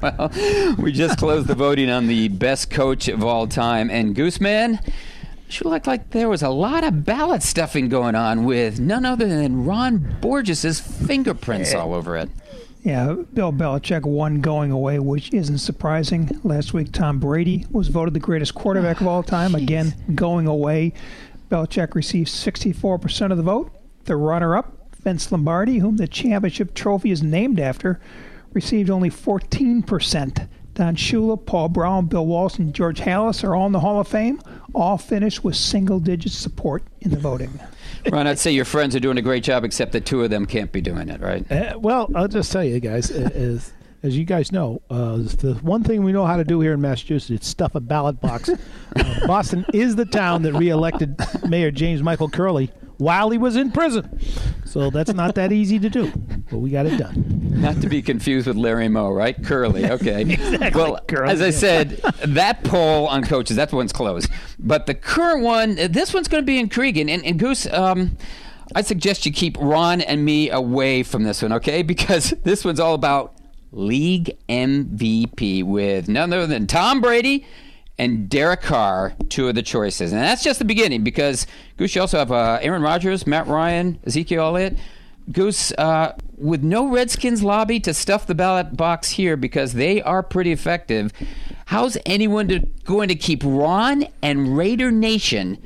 [0.00, 4.80] well, we just closed the voting on the best coach of all time, and Gooseman.
[5.48, 9.28] Sure looked like there was a lot of ballot stuffing going on with none other
[9.28, 12.30] than Ron Borges's fingerprints all over it.
[12.82, 16.38] Yeah, Bill Belichick won going away, which isn't surprising.
[16.44, 19.54] Last week, Tom Brady was voted the greatest quarterback of all time.
[19.54, 20.92] Again, going away.
[21.50, 23.70] Belichick received 64% of the vote.
[24.04, 28.00] The runner up, Vince Lombardi, whom the championship trophy is named after,
[28.52, 30.48] received only 14%.
[30.74, 34.08] Don Shula, Paul Brown, Bill Walsh, and George Halas are all in the Hall of
[34.08, 34.40] Fame,
[34.74, 37.60] all finished with single digit support in the voting.
[38.10, 40.46] Ron, I'd say your friends are doing a great job, except that two of them
[40.46, 41.50] can't be doing it, right?
[41.50, 43.72] Uh, well, I'll just tell you guys, uh, as,
[44.04, 46.80] as you guys know, uh, the one thing we know how to do here in
[46.82, 48.50] Massachusetts is stuff a ballot box.
[48.96, 53.72] uh, Boston is the town that reelected Mayor James Michael Curley while he was in
[53.72, 54.20] prison.
[54.66, 56.12] So that's not that easy to do,
[56.50, 57.24] but we got it done.
[57.62, 59.42] Not to be confused with Larry Moe, right?
[59.42, 60.20] Curly, okay.
[60.20, 64.28] Exactly, Well, Curly, as I said, that poll on coaches, that one's closed.
[64.58, 67.10] But the current one, uh, this one's going to be intriguing.
[67.10, 68.18] And, and Goose, um,
[68.74, 71.82] I suggest you keep Ron and me away from this one, okay?
[71.82, 73.33] Because this one's all about
[73.74, 77.46] league MVP with none other than Tom Brady
[77.98, 80.12] and Derek Carr, two of the choices.
[80.12, 81.46] And that's just the beginning because,
[81.76, 84.76] Goose, you also have uh, Aaron Rodgers, Matt Ryan, Ezekiel Elliott.
[85.32, 90.22] Goose, uh, with no Redskins lobby to stuff the ballot box here because they are
[90.22, 91.12] pretty effective,
[91.66, 95.56] how's anyone to, going to keep Ron and Raider Nation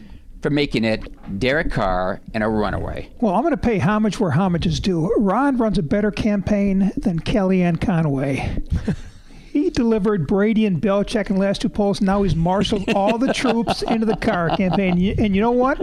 [0.43, 3.11] from making it Derek Carr and a runaway?
[3.21, 5.13] Well, I'm going to pay homage where homage is due.
[5.17, 8.63] Ron runs a better campaign than Kellyanne Conway.
[9.53, 12.01] he delivered Brady and Belichick in the last two polls.
[12.01, 14.93] Now he's marshaled all the troops into the Carr campaign.
[15.19, 15.81] And you know what?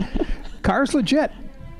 [0.64, 1.32] Carr's legit.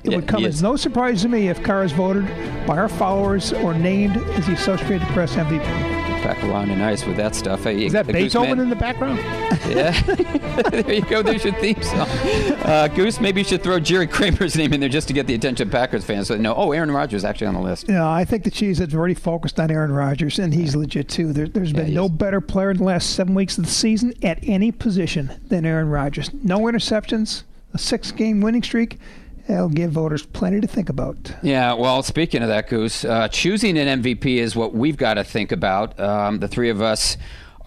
[0.04, 2.28] It Yeah, would come as no surprise to me if Carr is voted
[2.68, 6.05] by our followers or named as the Associated Press MVP.
[6.26, 7.66] Back Ron and Ice with that stuff.
[7.66, 9.20] Hey, Is that Beethoven in the background?
[9.66, 10.00] Yeah.
[10.72, 11.24] there you go.
[11.24, 12.08] There's your theme song.
[12.08, 15.34] Uh, Goose, maybe you should throw Jerry Kramer's name in there just to get the
[15.34, 16.28] attention of Packers fans.
[16.28, 17.88] So, no, oh, Aaron Rodgers is actually on the list.
[17.90, 21.34] Yeah, I think the Chiefs have already focused on Aaron Rodgers, and he's legit too.
[21.34, 24.40] There, there's been no better player in the last seven weeks of the season at
[24.44, 26.32] any position than Aaron Rodgers.
[26.44, 29.00] No interceptions, a six-game winning streak.
[29.48, 31.32] That'll give voters plenty to think about.
[31.44, 35.24] Yeah, well, speaking of that, Goose, uh, choosing an MVP is what we've got to
[35.24, 36.00] think about.
[36.00, 37.18] Um, the three of us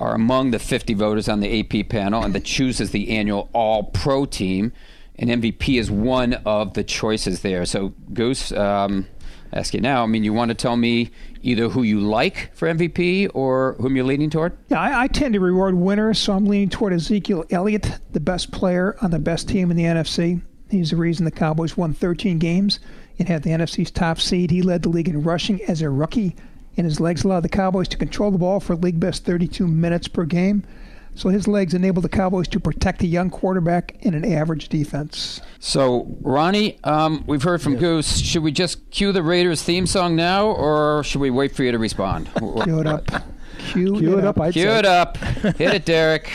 [0.01, 3.85] are among the 50 voters on the AP panel, and that chooses the annual All
[3.85, 4.73] Pro team.
[5.17, 7.65] And MVP is one of the choices there.
[7.65, 9.07] So, Goose, um,
[9.53, 10.05] ask you now.
[10.05, 11.11] I mean, you want to tell me
[11.43, 14.57] either who you like for MVP or whom you're leaning toward?
[14.69, 18.53] Yeah, I, I tend to reward winners, so I'm leaning toward Ezekiel Elliott, the best
[18.53, 20.41] player on the best team in the NFC.
[20.71, 22.79] He's the reason the Cowboys won 13 games
[23.19, 24.51] and had the NFC's top seed.
[24.51, 26.37] He led the league in rushing as a rookie,
[26.77, 30.09] and his legs allowed the Cowboys to control the ball for league best 32 minutes
[30.09, 30.63] per game.
[31.15, 35.41] So his legs enabled the Cowboys to protect a young quarterback in an average defense.
[35.59, 38.19] So, Ronnie, um, we've heard from Goose.
[38.19, 41.73] Should we just cue the Raiders theme song now, or should we wait for you
[41.73, 42.31] to respond?
[42.39, 43.11] Cue it up.
[43.59, 44.79] Cue, Cue it up, I'd Cue say.
[44.79, 45.17] it up.
[45.17, 46.31] Hit it, Derek.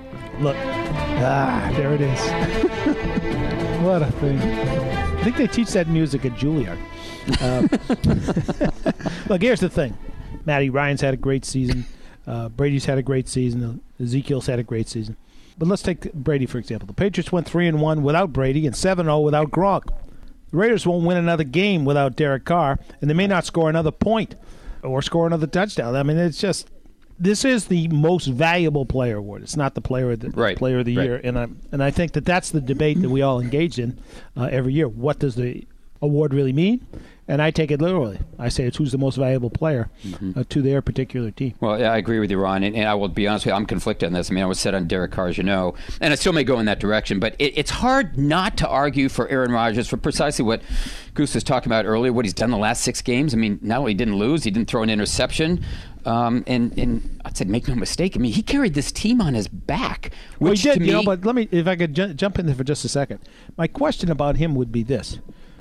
[0.38, 0.54] Look.
[0.56, 3.44] Ah, there it is.
[3.88, 4.38] what a thing.
[4.38, 6.78] I think they teach that music at Juilliard.
[7.40, 7.70] Um,
[9.30, 9.96] look, here's the thing.
[10.44, 11.86] Matty Ryan's had a great season.
[12.26, 13.80] Uh, Brady's had a great season.
[13.98, 15.16] Ezekiel's had a great season.
[15.56, 16.86] But let's take Brady for example.
[16.86, 19.86] The Patriots went three and one without Brady and seven zero without Gronk.
[20.50, 23.90] The Raiders won't win another game without Derek Carr, and they may not score another
[23.90, 24.34] point
[24.82, 25.96] or score another touchdown.
[25.96, 26.68] I mean, it's just
[27.18, 29.42] this is the most valuable player award.
[29.42, 31.04] It's not the player of the Right, player of the right.
[31.04, 33.98] year, and I and I think that that's the debate that we all engage in
[34.36, 34.88] uh, every year.
[34.88, 35.66] What does the
[36.00, 36.86] award really mean?
[37.30, 38.18] And I take it literally.
[38.38, 40.38] I say it's who's the most valuable player Mm-hmm.
[40.38, 41.52] uh, to their particular team.
[41.60, 43.56] Well, yeah, I agree with you, Ron, and, and I will be honest with you,
[43.56, 44.30] I'm conflicted on this.
[44.30, 46.42] I mean, I was set on Derek Carr, as you know, and I still may
[46.44, 49.98] go in that direction, but it, it's hard not to argue for Aaron Rodgers for
[49.98, 50.62] precisely what
[51.14, 53.34] Goose was talking about earlier, what he's done the last six games.
[53.34, 55.62] I mean, not only didn't lose, he didn't throw an interception,
[56.06, 59.34] um, and, and I'd say make no mistake, I mean, he carried this team on
[59.34, 62.14] his back, Well, he did, me, you know, but let me, if I could ju-
[62.14, 63.18] jump in there for just a second.
[63.58, 65.18] My question about him would be this.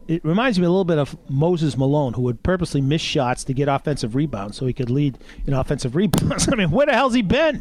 [0.08, 3.54] It reminds me a little bit of Moses Malone, who would purposely miss shots to
[3.54, 6.48] get offensive rebounds so he could lead in offensive rebounds.
[6.52, 7.60] I mean, where the hell's he been?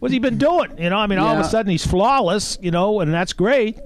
[0.00, 0.76] What's he been doing?
[0.78, 3.78] You know, I mean, all of a sudden he's flawless, you know, and that's great.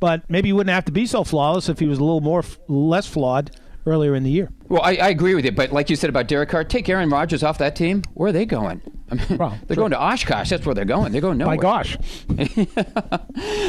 [0.00, 2.40] But maybe he wouldn't have to be so flawless if he was a little more
[2.40, 3.52] f- less flawed
[3.86, 4.50] earlier in the year.
[4.68, 7.10] Well, I, I agree with you, but like you said about Derek Carr, take Aaron
[7.10, 8.02] Rodgers off that team.
[8.14, 8.80] Where are they going?
[9.10, 10.50] I mean, they're going to Oshkosh.
[10.50, 11.12] That's where they're going.
[11.12, 11.56] They're going nowhere.
[11.56, 11.96] My gosh.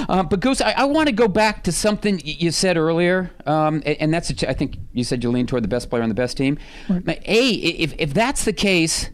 [0.10, 3.82] Uh, but Goose, I, I want to go back to something you said earlier, um,
[3.86, 6.16] and, and that's I think you said you lean toward the best player on the
[6.16, 6.60] best team.
[6.90, 9.10] Now, A, if if that's the case,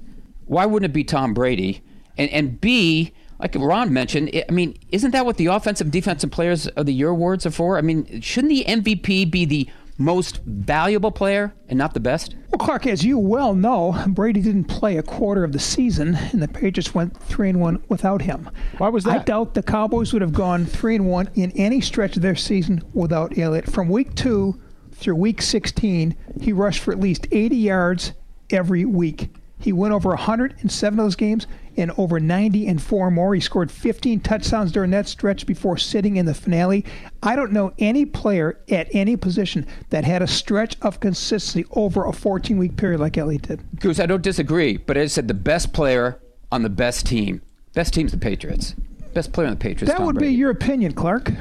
[0.46, 1.84] why wouldn't it be Tom Brady?
[2.18, 6.32] And and B, like Ron mentioned, I I mean, isn't that what the offensive defensive
[6.32, 7.78] players of the year awards are for?
[7.78, 9.70] I mean, shouldn't the MVP be the
[10.00, 12.36] most valuable player and not the best?
[12.50, 16.42] Well, Clark, as you well know, Brady didn't play a quarter of the season, and
[16.42, 18.50] the Patriots went three and one without him.
[18.80, 19.22] Why was that?
[19.22, 22.36] I doubt the Cowboys would have gone three and one in any stretch of their
[22.36, 23.70] season without Elliott.
[23.70, 24.60] From week two
[24.94, 28.14] through week 16, he rushed for at least 80 yards
[28.50, 29.30] every week.
[29.60, 31.46] He went over 107 of those games
[31.80, 33.34] and over 90 and four more.
[33.34, 36.86] He scored 15 touchdowns during that stretch before sitting in the finale.
[37.24, 42.06] I don't know any player at any position that had a stretch of consistency over
[42.06, 43.80] a 14 week period like Elliott did.
[43.80, 46.20] Goose, I don't disagree, but I said the best player
[46.52, 47.42] on the best team.
[47.74, 48.76] Best team's the Patriots.
[49.14, 49.92] Best player on the Patriots.
[49.92, 50.34] That Tom would Brady.
[50.34, 51.32] be your opinion, Clark.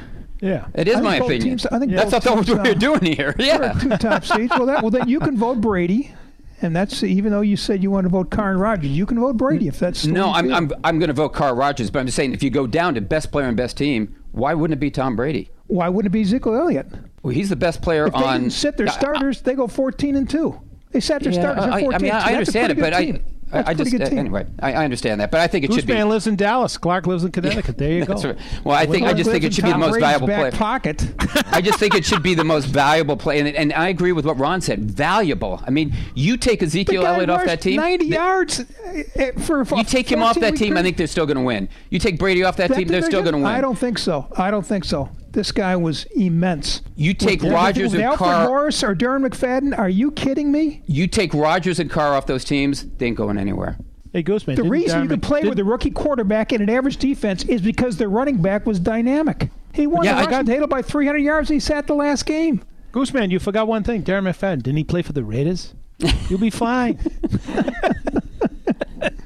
[0.41, 0.67] Yeah.
[0.73, 1.41] It is I my opinion.
[1.41, 3.35] teams- I think that's both not what teams, we're uh, doing here.
[3.39, 3.73] Yeah.
[3.73, 4.51] Two top seeds.
[4.51, 6.13] Well, that well then you can vote Brady,
[6.61, 9.37] and that's even though you said you want to vote Karen Rogers, you can vote
[9.37, 10.53] Brady if that's No, I'm.
[10.53, 12.95] I'm, I'm going to vote Carl Rogers, but I'm just saying if you go down
[12.95, 15.51] to best player and best team, why wouldn't it be Tom Brady?
[15.67, 16.87] Why wouldn't it be Ezekiel Elliott?
[17.23, 18.39] Well, he's the best player If they on.
[18.41, 20.59] didn't sit their I- I- starters, they go 14 and two.
[20.91, 21.93] They sat their Yeah, starters at I, 14.
[21.93, 23.23] I mean, I, I understand it, but good I, team.
[23.51, 24.19] I, I just good uh, team.
[24.19, 25.93] anyway, I, I understand that, but I think it should be.
[25.93, 26.77] Gooseman lives in Dallas.
[26.77, 27.77] Clark lives in Connecticut.
[27.77, 28.13] There you go.
[28.13, 28.37] Right.
[28.63, 30.51] Well, I think I just think it should be the most Brady's valuable back player.
[30.51, 31.13] pocket.
[31.51, 34.25] I just think it should be the most valuable player, and, and I agree with
[34.25, 34.91] what Ron said.
[34.91, 35.61] Valuable.
[35.65, 37.77] I mean, you take Ezekiel Elliott off that team.
[37.77, 40.83] 90 th- yards eh, eh, for, for You take him off that 14-week team, I
[40.83, 41.69] think they're still going to win.
[41.89, 43.47] You take Brady off that, That team, they're still going to win.
[43.47, 44.27] I don't think so.
[44.37, 45.09] I don't think so.
[45.31, 46.81] This guy was immense.
[46.95, 48.47] You take With- Rodgers with and Alfred Carr.
[48.47, 49.77] Morris or Darren McFadden?
[49.77, 50.81] Are you kidding me?
[50.87, 53.77] You take Rodgers and Carr off those teams, they ain't going anywhere.
[54.11, 54.55] Hey, Gooseman.
[54.55, 57.43] The didn't reason you could play did- with a rookie quarterback in an average defense
[57.45, 59.49] is because their running back was dynamic.
[59.71, 61.49] He won Yeah, I the rushing got- title by 300 yards.
[61.51, 62.61] And he sat the last game.
[62.91, 64.01] Gooseman, you forgot one thing.
[64.01, 65.75] Darren McFadden, didn't he play for the Raiders?
[66.27, 66.97] You'll be fine.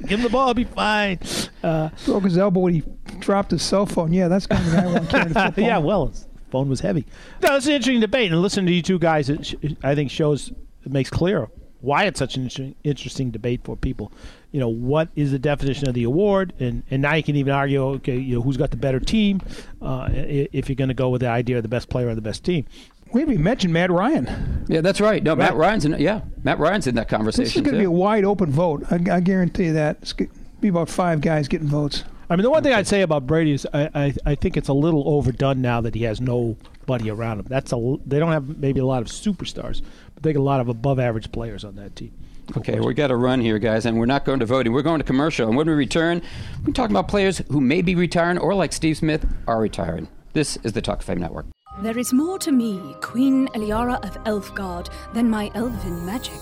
[0.01, 1.17] Give him the ball, be fine.
[1.63, 2.83] Uh, Broke his elbow when he
[3.23, 4.13] dropped his cell phone.
[4.13, 5.63] Yeah, that's kind of the guy I want carrying the football.
[5.63, 7.05] yeah, well, his phone was heavy.
[7.41, 10.11] No, it's an interesting debate, and listening to you two guys, it sh- I think
[10.11, 10.51] shows
[10.85, 11.49] it makes clear
[11.81, 14.11] why it's such an interesting, interesting debate for people.
[14.51, 17.53] You know, what is the definition of the award, and and now you can even
[17.53, 19.41] argue, okay, you know, who's got the better team,
[19.81, 22.21] uh, if you're going to go with the idea of the best player on the
[22.21, 22.65] best team.
[23.11, 24.65] We haven't even mentioned Matt Ryan.
[24.67, 25.21] Yeah, that's right.
[25.21, 25.93] No, Matt Ryan's in.
[25.99, 27.43] Yeah, Matt Ryan's in that conversation.
[27.43, 28.83] This is going to be a wide open vote.
[28.89, 29.97] I, I guarantee you that.
[30.01, 32.05] It's going to be about five guys getting votes.
[32.29, 34.69] I mean, the one thing I'd say about Brady is I, I, I think it's
[34.69, 37.45] a little overdone now that he has nobody around him.
[37.49, 39.81] That's a they don't have maybe a lot of superstars,
[40.13, 42.13] but they got a lot of above average players on that team.
[42.57, 44.73] Okay, we got to run here, guys, and we're not going to voting.
[44.73, 45.47] We're going to commercial.
[45.47, 46.21] And when we return,
[46.65, 50.09] we're talking about players who may be retiring or, like Steve Smith, are retiring.
[50.33, 51.45] This is the Talk of Fame Network.
[51.81, 56.41] There is more to me, Queen Eliara of Elfgard, than my elven magic.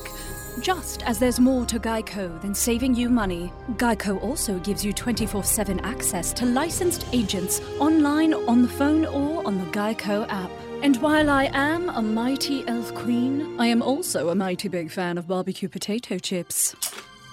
[0.61, 5.43] Just as there's more to Geico than saving you money, Geico also gives you 24
[5.43, 10.51] 7 access to licensed agents online, on the phone, or on the Geico app.
[10.83, 15.17] And while I am a mighty elf queen, I am also a mighty big fan
[15.17, 16.75] of barbecue potato chips.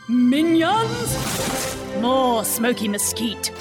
[0.09, 1.77] Minions!
[2.01, 3.53] More smoky mesquite.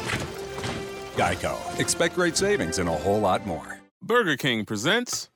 [1.17, 1.57] Geico.
[1.77, 3.81] Expect great savings and a whole lot more.
[4.01, 5.27] Burger King presents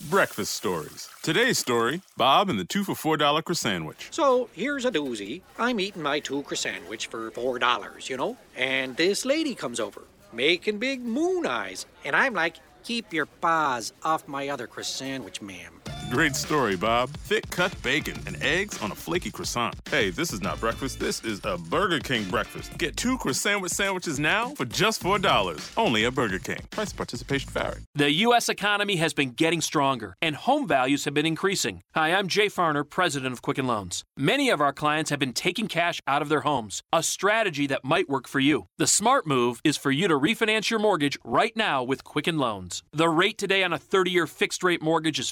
[0.00, 1.08] Breakfast Stories.
[1.22, 3.56] Today's story Bob and the two for $4 croissant.
[3.56, 4.08] Sandwich.
[4.10, 5.40] So here's a doozy.
[5.58, 9.80] I'm eating my two croissant sandwich for four dollars, you know, and this lady comes
[9.80, 10.02] over,
[10.32, 15.40] making big moon eyes, and I'm like, "Keep your paws off my other croissant, sandwich,
[15.42, 17.10] ma'am." Great story, Bob.
[17.10, 19.74] Thick cut bacon and eggs on a flaky croissant.
[19.90, 21.00] Hey, this is not breakfast.
[21.00, 22.78] This is a Burger King breakfast.
[22.78, 25.72] Get two croissant sandwiches now for just $4.
[25.76, 26.60] Only at Burger King.
[26.70, 27.80] Price participation vary.
[27.96, 28.48] The U.S.
[28.48, 31.82] economy has been getting stronger, and home values have been increasing.
[31.96, 34.04] Hi, I'm Jay Farner, president of Quicken Loans.
[34.16, 37.84] Many of our clients have been taking cash out of their homes, a strategy that
[37.84, 38.66] might work for you.
[38.78, 42.84] The smart move is for you to refinance your mortgage right now with Quicken Loans.
[42.92, 45.30] The rate today on a 30 year fixed rate mortgage is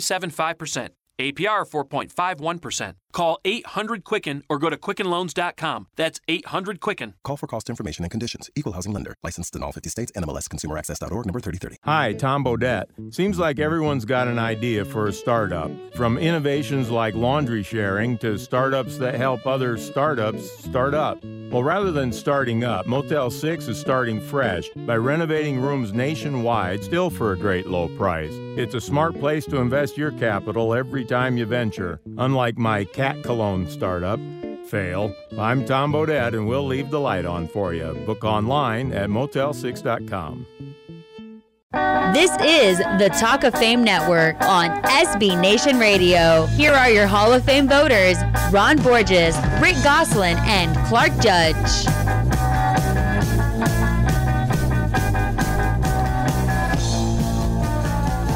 [0.00, 0.90] 4.375%.
[1.20, 2.94] APR 4.51%.
[3.12, 5.86] Call 800 Quicken or go to quickenloans.com.
[5.96, 7.14] That's 800 Quicken.
[7.24, 8.50] Call for cost information and conditions.
[8.54, 9.14] Equal housing lender.
[9.22, 10.12] Licensed in all 50 states.
[10.12, 11.76] NMLS ConsumerAccess.org number 3030.
[11.84, 13.14] Hi, Tom Bodett.
[13.14, 15.70] Seems like everyone's got an idea for a startup.
[15.94, 21.24] From innovations like laundry sharing to startups that help other startups start up.
[21.50, 27.08] Well, rather than starting up, Motel 6 is starting fresh by renovating rooms nationwide, still
[27.08, 28.32] for a great low price.
[28.58, 32.00] It's a smart place to invest your capital every time you venture.
[32.18, 34.18] Unlike my cat cologne startup,
[34.66, 35.14] Fail.
[35.38, 37.94] I'm Tom Bodett, and we'll leave the light on for you.
[38.04, 40.44] Book online at motel6.com.
[42.12, 46.46] This is the Talk of Fame Network on SB Nation Radio.
[46.46, 48.16] Here are your Hall of Fame voters
[48.50, 52.37] Ron Borges, Rick Gosselin, and Clark Judge.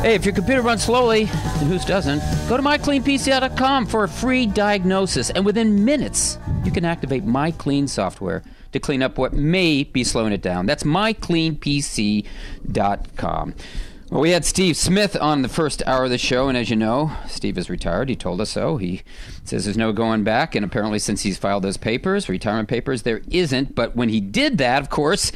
[0.03, 2.19] Hey, if your computer runs slowly, and whose doesn't,
[2.49, 5.31] go to mycleanpci.com for a free diagnosis.
[5.31, 8.43] And within minutes, you can activate MyClean software
[8.73, 10.66] to clean up what may be slowing it down.
[10.66, 13.55] That's mycleanpc.com.
[14.11, 16.74] Well, we had Steve Smith on the first hour of the show, and as you
[16.74, 18.09] know, Steve is retired.
[18.09, 18.79] He told us so.
[18.79, 19.03] He
[19.45, 23.23] says there's no going back, and apparently, since he's filed those papers, retirement papers, there
[23.31, 23.77] isn't.
[23.77, 25.31] But when he did that, of course,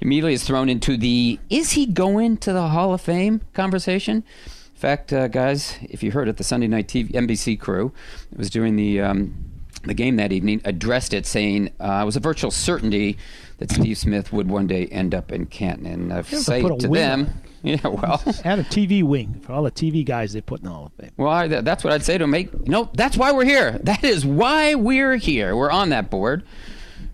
[0.00, 4.16] immediately is thrown into the is he going to the Hall of Fame conversation.
[4.16, 7.92] In fact, uh, guys, if you heard it, the Sunday night TV, NBC crew
[8.34, 9.50] was doing the um,
[9.84, 13.16] the game that evening, addressed it saying uh, it was a virtual certainty
[13.58, 15.86] that Steve Smith would one day end up in Canton.
[15.86, 17.30] And I say a to them,
[17.62, 20.70] yeah, well, add a TV wing for all the TV guys they put in the
[20.70, 21.12] Hall of Fame.
[21.16, 22.26] Well, I, that's what I'd say to.
[22.26, 23.78] Make no, that's why we're here.
[23.82, 25.56] That is why we're here.
[25.56, 26.42] We're on that board,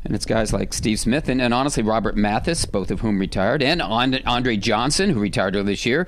[0.07, 3.63] and it's guys like Steve Smith and, and honestly Robert Mathis, both of whom retired,
[3.63, 6.07] and And- Andre Johnson, who retired earlier this year.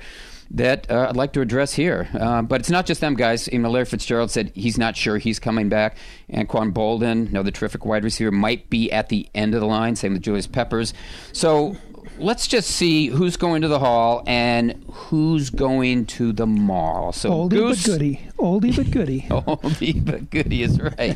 [0.51, 3.47] That uh, I'd like to address here, uh, but it's not just them guys.
[3.53, 5.95] Know, Larry Fitzgerald said he's not sure he's coming back.
[6.33, 9.95] Anquan Boldin, another terrific wide receiver, might be at the end of the line.
[9.95, 10.91] Same with Julius Peppers.
[11.33, 11.77] So
[12.17, 17.11] let's just see who's going to the hall and who's going to the mall.
[17.11, 18.19] So Oldie Goose, but goodie.
[18.39, 19.21] Oldie but goodie.
[19.29, 21.15] Oldie but goodie is right.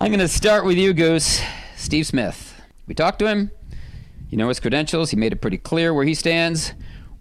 [0.00, 1.40] I'm going to start with you, Goose.
[1.78, 2.60] Steve Smith.
[2.86, 3.50] We talked to him.
[4.30, 5.10] You know his credentials.
[5.10, 6.72] He made it pretty clear where he stands.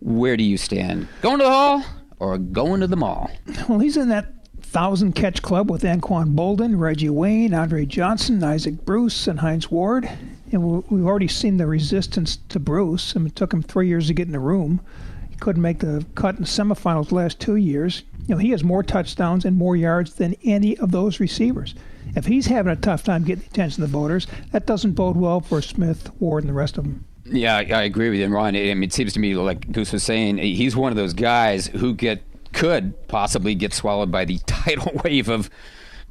[0.02, 1.08] Where do you stand?
[1.22, 1.84] Going to the hall
[2.20, 3.30] or going to the mall?
[3.70, 8.84] Well, he's in that thousand catch club with Anquan Boldin, Reggie Wayne, Andre Johnson, Isaac
[8.84, 10.10] Bruce, and Hines Ward.
[10.52, 13.14] And we- we've already seen the resistance to Bruce.
[13.16, 14.82] I mean, it took him three years to get in the room.
[15.30, 18.04] He couldn't make the cut in the semifinals the last two years.
[18.28, 21.74] You know, he has more touchdowns and more yards than any of those receivers.
[22.18, 25.16] If he's having a tough time getting the attention of the voters, that doesn't bode
[25.16, 27.06] well for Smith, Ward, and the rest of them.
[27.26, 28.56] Yeah, I I agree with you, Ron.
[28.56, 31.68] I mean, it seems to me like Goose was saying, he's one of those guys
[31.68, 32.24] who get
[32.54, 35.52] could possibly get swallowed by the tidal wave of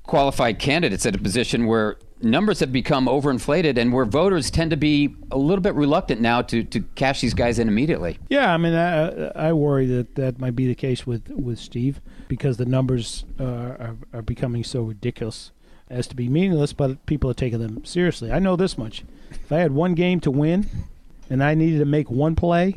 [0.04, 4.76] qualified candidates at a position where numbers have become overinflated and where voters tend to
[4.76, 8.16] be a little bit reluctant now to, to cash these guys in immediately.
[8.28, 12.00] Yeah, I mean, I, I worry that that might be the case with, with Steve
[12.28, 15.50] because the numbers uh, are, are becoming so ridiculous
[15.88, 18.32] as to be meaningless, but people are taking them seriously.
[18.32, 19.04] I know this much.
[19.30, 20.68] If I had one game to win,
[21.30, 22.74] and I needed to make one play,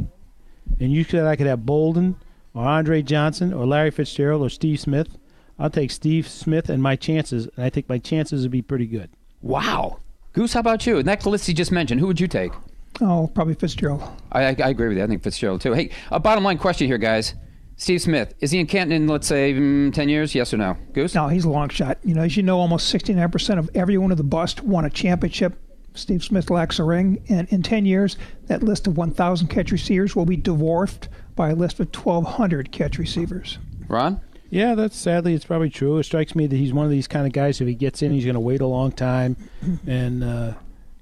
[0.79, 2.15] and you said I could have Boldin
[2.53, 5.17] or Andre Johnson or Larry Fitzgerald or Steve Smith,
[5.57, 8.85] I'll take Steve Smith and my chances, and I think my chances would be pretty
[8.85, 9.09] good.
[9.41, 9.99] Wow.
[10.33, 10.97] Goose, how about you?
[10.97, 12.53] And that list you just mentioned, who would you take?
[13.01, 14.03] Oh, probably Fitzgerald.
[14.31, 15.03] I, I, I agree with you.
[15.03, 15.73] I think Fitzgerald too.
[15.73, 17.33] Hey, a bottom line question here, guys.
[17.79, 20.35] Steve Smith, is he in Canton in, let's say, mm, 10 years?
[20.35, 20.75] Yes or no?
[20.91, 21.15] Goose?
[21.15, 21.97] No, he's a long shot.
[22.03, 25.57] You know, as you know, almost 69% of everyone of the bust won a championship.
[25.93, 27.23] Steve Smith lacks a ring.
[27.29, 31.07] And in 10 years, that list of 1,000 catch receivers will be dwarfed
[31.37, 33.59] by a list of 1,200 catch receivers.
[33.87, 34.19] Ron?
[34.49, 35.99] Yeah, that's sadly it's probably true.
[35.99, 37.61] It strikes me that he's one of these kind of guys.
[37.61, 39.37] If he gets in, he's going to wait a long time,
[39.87, 40.53] and uh,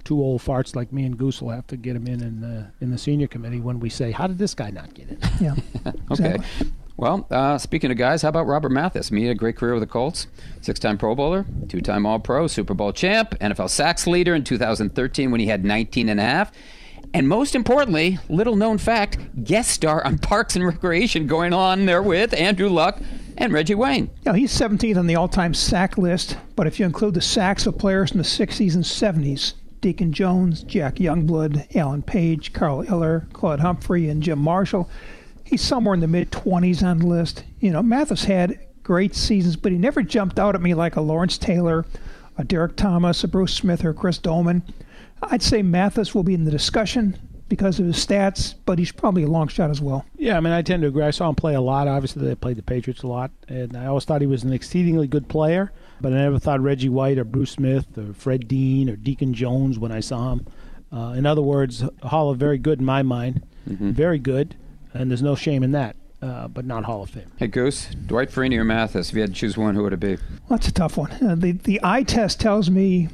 [0.08, 2.66] two old farts like me and Goose will have to get him in in the
[2.80, 5.54] in the senior committee when we say, "How did this guy not get in?" Yeah.
[6.10, 6.38] okay.
[6.96, 9.12] Well, uh, speaking of guys, how about Robert Mathis?
[9.12, 10.26] Me, a great career with the Colts,
[10.62, 15.46] six-time Pro Bowler, two-time All-Pro, Super Bowl champ, NFL sacks leader in 2013 when he
[15.46, 16.50] had 19 and a half.
[17.14, 22.02] And most importantly, little known fact, guest star on Parks and Recreation going on there
[22.02, 22.98] with Andrew Luck
[23.36, 24.10] and Reggie Wayne.
[24.24, 27.78] Yeah, he's 17th on the all-time sack list, but if you include the sacks of
[27.78, 33.60] players in the 60s and 70s, Deacon Jones, Jack Youngblood, Alan Page, Carl Eller, Claude
[33.60, 34.88] Humphrey, and Jim Marshall,
[35.44, 37.44] he's somewhere in the mid 20s on the list.
[37.60, 41.00] You know, Mathis had great seasons, but he never jumped out at me like a
[41.00, 41.84] Lawrence Taylor,
[42.36, 44.62] a Derrick Thomas, a Bruce Smith, or Chris Doleman.
[45.22, 47.18] I'd say Mathis will be in the discussion
[47.48, 50.04] because of his stats, but he's probably a long shot as well.
[50.16, 51.02] Yeah, I mean, I tend to agree.
[51.02, 51.88] I saw him play a lot.
[51.88, 55.06] Obviously, they played the Patriots a lot, and I always thought he was an exceedingly
[55.06, 55.72] good player.
[56.00, 59.78] But I never thought Reggie White or Bruce Smith or Fred Dean or Deacon Jones
[59.78, 60.46] when I saw him.
[60.92, 63.90] Uh, in other words, Hall of very good in my mind, Mm-hmm.
[63.90, 64.56] very good,
[64.94, 65.94] and there's no shame in that.
[66.22, 67.30] Uh, but not Hall of Fame.
[67.36, 69.10] Hey, Goose, Dwight Freeney or Mathis?
[69.10, 70.16] If you had to choose one, who would it be?
[70.16, 71.12] Well, that's a tough one.
[71.12, 73.08] Uh, the the eye test tells me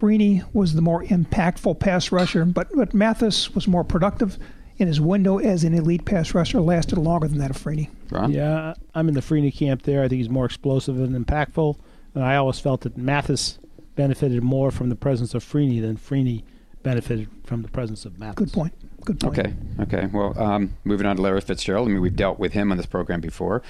[0.00, 4.38] Freeney was the more impactful pass rusher, but but Mathis was more productive,
[4.80, 7.90] and his window as an elite pass rusher lasted longer than that of Freeney.
[8.28, 10.02] Yeah, I'm in the Freeney camp there.
[10.02, 11.76] I think he's more explosive and impactful.
[12.14, 13.58] And I always felt that Mathis
[13.94, 16.44] benefited more from the presence of Freeney than Freeney
[16.82, 18.36] benefited from the presence of Mathis.
[18.36, 18.72] Good point.
[19.04, 19.38] Good point.
[19.38, 20.06] Okay, okay.
[20.06, 21.88] Well, um, moving on to Larry Fitzgerald.
[21.88, 23.62] I mean, we've dealt with him on this program before.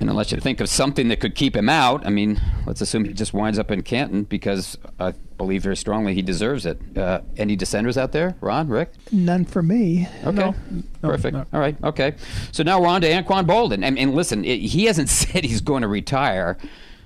[0.00, 3.04] And unless you think of something that could keep him out, I mean, let's assume
[3.04, 6.80] he just winds up in Canton because I believe very strongly he deserves it.
[6.98, 8.34] Uh, any dissenters out there?
[8.40, 8.90] Ron, Rick?
[9.12, 10.08] None for me.
[10.24, 10.52] Okay.
[11.00, 11.36] Perfect.
[11.36, 11.76] All right.
[11.84, 12.16] Okay.
[12.50, 13.84] So now we're on to Anquan Boldin.
[13.84, 16.58] And, and listen, it, he hasn't said he's going to retire.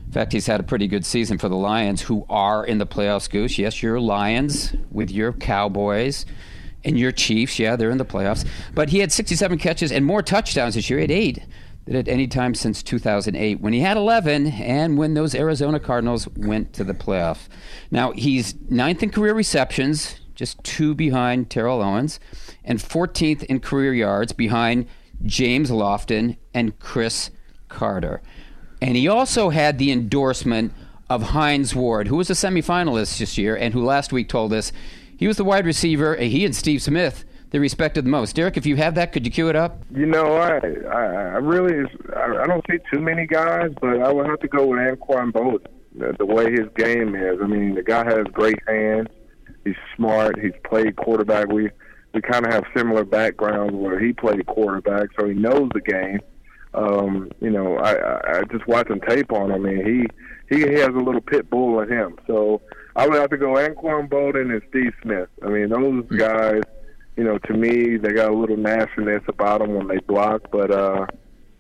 [0.08, 2.86] In fact, he's had a pretty good season for the Lions, who are in the
[2.86, 3.58] playoffs, Goose.
[3.58, 6.24] Yes, your Lions with your Cowboys
[6.82, 7.58] and your Chiefs.
[7.58, 8.48] Yeah, they're in the playoffs.
[8.74, 11.00] But he had 67 catches and more touchdowns this year.
[11.00, 11.44] He had eight
[11.84, 16.26] than at any time since 2008 when he had 11 and when those Arizona Cardinals
[16.38, 17.48] went to the playoff.
[17.90, 22.18] Now, he's ninth in career receptions, just two behind Terrell Owens,
[22.64, 24.86] and 14th in career yards behind
[25.26, 27.30] James Lofton and Cris
[27.68, 28.22] Carter.
[28.80, 30.72] And he also had the endorsement
[31.10, 34.72] of Hines Ward, who was a semifinalist this year and who last week told us
[35.16, 38.36] he was the wide receiver, and he and Steve Smith, they respected the most.
[38.36, 39.82] Derek, if you have that, could you cue it up?
[39.90, 44.12] You know, I I, I really I, I don't see too many guys, but I
[44.12, 45.66] would have to go with Anquan Boldin.
[45.96, 49.08] The, the way his game is, I mean, the guy has great hands.
[49.64, 50.38] He's smart.
[50.38, 51.48] He's played quarterback.
[51.48, 51.70] We
[52.14, 56.20] we kind of have similar backgrounds where he played quarterback, so he knows the game.
[56.74, 60.06] Um, you know, I, I just watching tape on him, and he
[60.48, 62.16] he has a little pit bull in him.
[62.26, 62.60] So
[62.96, 65.28] I would have to go Anquan Boldin and Steve Smith.
[65.42, 66.62] I mean, those guys
[67.18, 70.42] you know, to me, they got a little nastiness about them when they block.
[70.52, 71.06] But uh,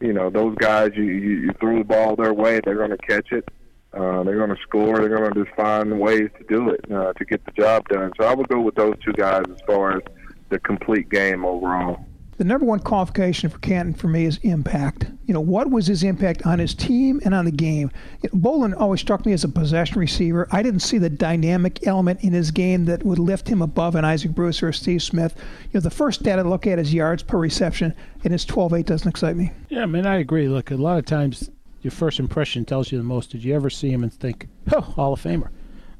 [0.00, 2.96] you know, those guys, you, you you throw the ball their way, they're going to
[2.96, 3.48] catch it.
[3.92, 5.00] Uh, they're going to score.
[5.00, 8.12] They're going to just find ways to do it uh, to get the job done.
[8.20, 10.02] So I would go with those two guys as far as
[10.50, 12.04] the complete game overall.
[12.38, 15.06] The number one qualification for Canton for me is impact.
[15.26, 17.90] You know, what was his impact on his team and on the game?
[18.26, 20.46] Boldin always struck me as a possession receiver.
[20.52, 24.04] I didn't see the dynamic element in his game that would lift him above an
[24.04, 25.34] Isaac Bruce or a Steve Smith.
[25.64, 27.92] You know, the first stat I look at is yards per reception,
[28.22, 29.50] and his 12-8 doesn't excite me.
[29.68, 30.46] Yeah, I mean, I agree.
[30.48, 31.50] Look, a lot of times
[31.82, 33.32] your first impression tells you the most.
[33.32, 35.48] Did you ever see him and think, oh, Hall of Famer?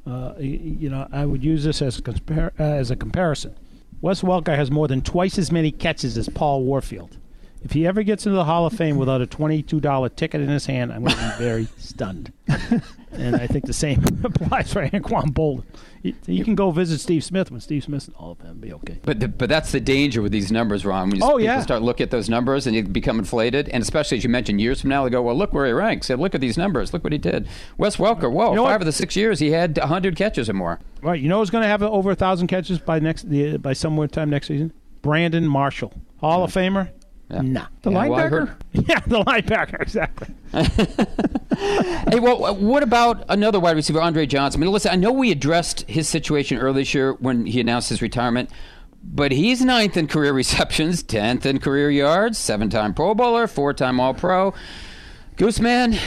[0.07, 3.57] Uh, you, you know, I would use this as a, compar- uh, as a comparison.
[4.01, 7.17] Wes Welker has more than twice as many catches as Paul Warfield.
[7.63, 10.49] If he ever gets into the Hall of Fame without a twenty-two dollar ticket in
[10.49, 12.33] his hand, I'm going to be very stunned.
[13.13, 15.65] and I think the same applies for Anquan Boldin.
[16.03, 18.59] You, you can go visit Steve Smith when Steve Smith's in the Hall of them
[18.59, 18.99] be okay.
[19.03, 21.11] But the, but that's the danger with these numbers, Ron.
[21.11, 21.61] When you, Oh, people yeah.
[21.61, 24.81] start looking at those numbers and you become inflated, and especially as you mentioned, years
[24.81, 26.07] from now, they go, well, look where he ranks.
[26.07, 26.93] Say, look at these numbers.
[26.93, 27.49] Look what he did.
[27.77, 28.83] Wes Welker, whoa, You know five what?
[28.83, 30.79] of the six years he had 100 catches or more.
[31.03, 33.73] Right, you know who's going to have over a thousand catches by next the, by
[33.73, 34.73] somewhere time next season?
[35.03, 36.91] Brandon Marshall, Hall of Famer.
[37.31, 38.31] Nah, The Yeah, well, I linebacker?
[38.31, 38.57] heard-
[38.89, 40.29] yeah, the linebacker, exactly.
[42.11, 44.61] Hey, well, what about another wide receiver, Andre Johnson?
[44.61, 47.89] I mean, listen, I know we addressed his situation earlier this year when he announced
[47.89, 48.51] his retirement,
[49.03, 53.75] but he's ninth in career receptions, 10th in career yards, seven time Pro Bowler, four
[53.75, 54.55] time All Pro.
[55.37, 55.99] Gooseman,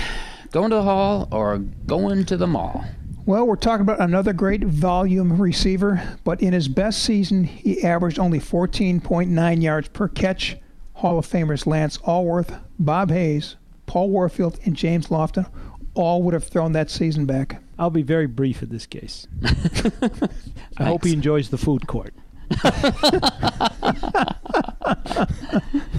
[0.51, 2.83] going to the Hall or going to the mall?
[3.25, 8.17] Well, we're talking about another great volume receiver, but in his best season, he averaged
[8.19, 10.57] only 14.9 yards per catch.
[11.01, 13.55] Hall of Famers Lance Alworth, Bob Hayes,
[13.87, 15.49] Paul Warfield, and James Lofton
[15.95, 17.59] all would have thrown that season back.
[17.79, 19.27] I'll be very brief in this case.
[20.77, 22.13] I hope he enjoys the food court.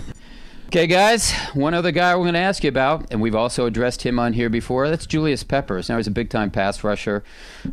[0.72, 4.00] Okay, guys, one other guy we're going to ask you about, and we've also addressed
[4.00, 4.88] him on here before.
[4.88, 5.90] That's Julius Peppers.
[5.90, 7.22] Now, he's a big time pass rusher.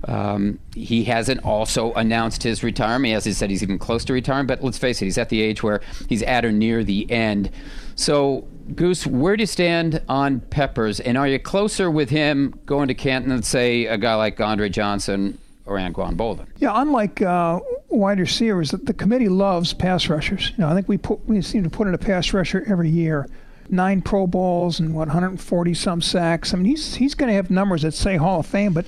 [0.03, 3.13] Um, he hasn't also announced his retirement.
[3.13, 5.41] As he said, he's even close to retiring, but let's face it, he's at the
[5.41, 7.51] age where he's at or near the end.
[7.95, 8.45] So,
[8.75, 10.99] Goose, where do you stand on Peppers?
[10.99, 14.67] And are you closer with him going to Canton than, say, a guy like Andre
[14.67, 15.37] Johnson
[15.69, 16.47] or Anquan Boldin?
[16.57, 17.59] Yeah, unlike uh,
[17.89, 20.49] wide receivers, the, the committee loves pass rushers.
[20.49, 22.89] You know, I think we put we seem to put in a pass rusher every
[22.89, 23.27] year.
[23.69, 26.53] Nine Pro Bowls and what 140 some sacks.
[26.53, 28.85] I mean, he's he's going to have numbers that say Hall of Fame, but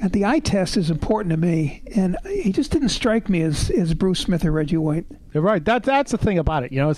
[0.00, 3.70] God, the eye test is important to me, and he just didn't strike me as
[3.70, 5.06] as Bruce Smith or Reggie White.
[5.32, 5.64] You're right.
[5.64, 6.72] That that's the thing about it.
[6.72, 6.94] You know,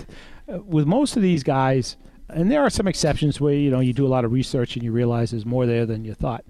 [0.53, 1.97] uh, with most of these guys,
[2.29, 4.85] and there are some exceptions where you know you do a lot of research and
[4.85, 6.45] you realize there's more there than you thought.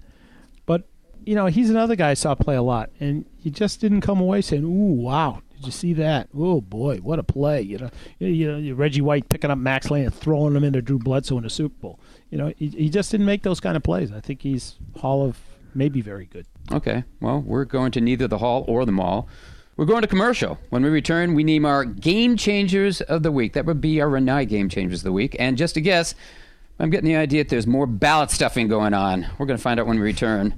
[1.25, 4.19] You know, he's another guy I saw play a lot, and he just didn't come
[4.19, 6.27] away saying, "Ooh, wow." Did you see that?
[6.37, 7.61] Oh boy, what a play!
[7.61, 7.89] You know,
[8.19, 11.43] you know, Reggie White picking up Max Lane and throwing him into Drew Bledsoe in
[11.43, 11.99] the Super Bowl.
[12.29, 14.11] You know, he, he just didn't make those kind of plays.
[14.11, 15.39] I think he's Hall of
[15.73, 16.45] maybe very good.
[16.71, 19.27] Okay, well, we're going to neither the hall or the mall.
[19.75, 20.59] We're going to commercial.
[20.69, 23.53] When we return, we name our game changers of the week.
[23.53, 25.35] That would be our Renai game changers of the week.
[25.39, 26.13] And just a guess,
[26.77, 29.27] I'm getting the idea that there's more ballot stuffing going on.
[29.37, 30.53] We're going to find out when we return.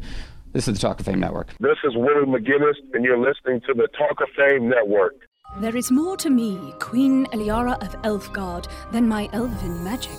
[0.55, 1.49] This is the Talk of Fame Network.
[1.59, 5.27] This is Willie McGinest, and you're listening to the Talk of Fame Network.
[5.59, 10.17] There is more to me, Queen Eliara of Elfgard, than my elven magic.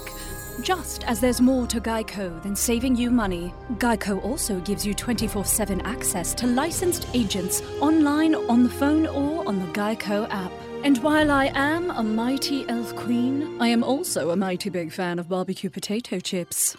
[0.61, 5.43] Just as there's more to Geico than saving you money, Geico also gives you 24
[5.47, 10.53] 7 access to licensed agents online, on the phone, or on the Geico app.
[10.85, 15.19] And while I am a mighty elf queen, I am also a mighty big fan
[15.19, 16.77] of barbecue potato chips.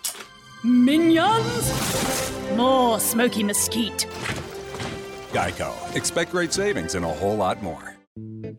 [0.64, 2.34] Minions!
[2.56, 4.08] More smoky mesquite.
[5.32, 5.96] Geico.
[5.96, 7.96] Expect great savings and a whole lot more.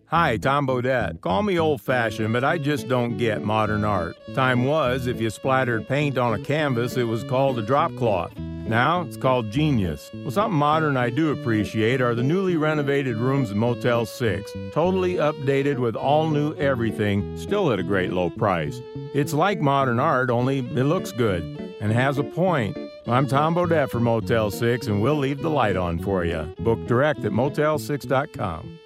[0.06, 1.20] Hi, Tom Bodett.
[1.20, 4.16] Call me old fashioned, but I just don't get modern art.
[4.32, 8.38] Time was, if you splattered paint on a canvas, it was called a drop cloth.
[8.38, 10.08] Now it's called genius.
[10.14, 14.52] Well, something modern I do appreciate are the newly renovated rooms in Motel 6.
[14.72, 18.80] Totally updated with all new everything, still at a great low price.
[19.14, 22.76] It's like modern art, only it looks good and has a point.
[23.06, 26.54] I'm Tom Bodett for Motel 6, and we'll leave the light on for you.
[26.58, 28.78] Book direct at motel6.com.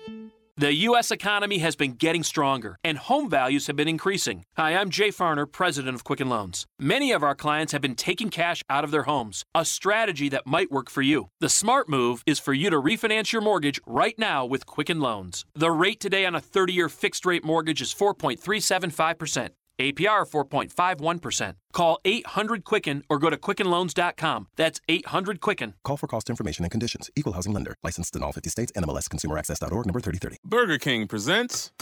[0.58, 1.10] The U.S.
[1.10, 4.44] economy has been getting stronger, and home values have been increasing.
[4.58, 6.66] Hi, I'm Jay Farner, president of Quicken Loans.
[6.78, 10.46] Many of our clients have been taking cash out of their homes, a strategy that
[10.46, 11.30] might work for you.
[11.40, 15.46] The smart move is for you to refinance your mortgage right now with Quicken Loans.
[15.54, 19.48] The rate today on a 30 year fixed rate mortgage is 4.375%.
[19.82, 21.54] APR 4.51%.
[21.72, 24.48] Call 800 Quicken or go to quickenloans.com.
[24.56, 25.74] That's 800 Quicken.
[25.84, 27.10] Call for cost information and conditions.
[27.16, 27.76] Equal housing lender.
[27.82, 28.72] Licensed in all 50 states.
[28.72, 30.38] NMLS Consumer Access.org number 3030.
[30.44, 31.72] Burger King presents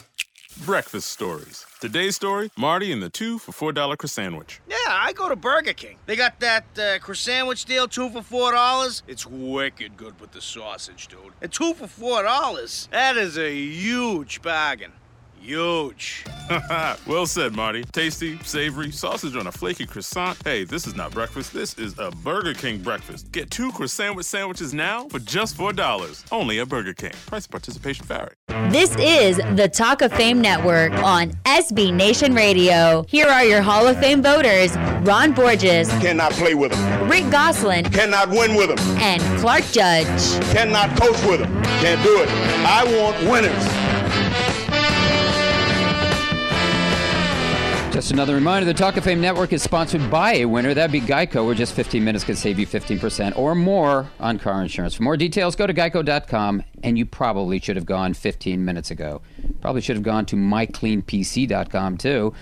[0.64, 1.64] Breakfast Stories.
[1.80, 4.60] Today's story Marty and the two for $4 croissant sandwich.
[4.68, 5.96] Yeah, I go to Burger King.
[6.06, 9.02] They got that uh, croissant sandwich deal, two for four dollars.
[9.06, 11.32] It's wicked good with the sausage, dude.
[11.40, 12.88] And two for four dollars.
[12.90, 14.92] That is a huge bargain.
[15.40, 16.24] Huge.
[17.06, 17.82] well said, Marty.
[17.84, 20.38] Tasty, savory, sausage on a flaky croissant.
[20.44, 21.52] Hey, this is not breakfast.
[21.52, 23.32] This is a Burger King breakfast.
[23.32, 26.24] Get two croissant sandwich sandwiches now for just $4.
[26.32, 27.12] Only at Burger King.
[27.26, 28.32] Price participation vary.
[28.70, 33.04] This is the Talk of Fame Network on SB Nation Radio.
[33.08, 37.08] Here are your Hall of Fame voters Ron Borges, Cannot play with him.
[37.08, 38.78] Rick Gosselin, Cannot win with him.
[38.98, 40.06] and Clark Judge.
[40.52, 41.62] Cannot coach with him.
[41.80, 42.28] Can't do it.
[42.66, 43.89] I want winners.
[48.00, 50.72] Just another reminder the Talk of Fame Network is sponsored by a winner.
[50.72, 54.62] That'd be Geico, where just 15 minutes could save you 15% or more on car
[54.62, 54.94] insurance.
[54.94, 59.20] For more details, go to geico.com, and you probably should have gone 15 minutes ago.
[59.60, 62.32] Probably should have gone to mycleanpc.com too,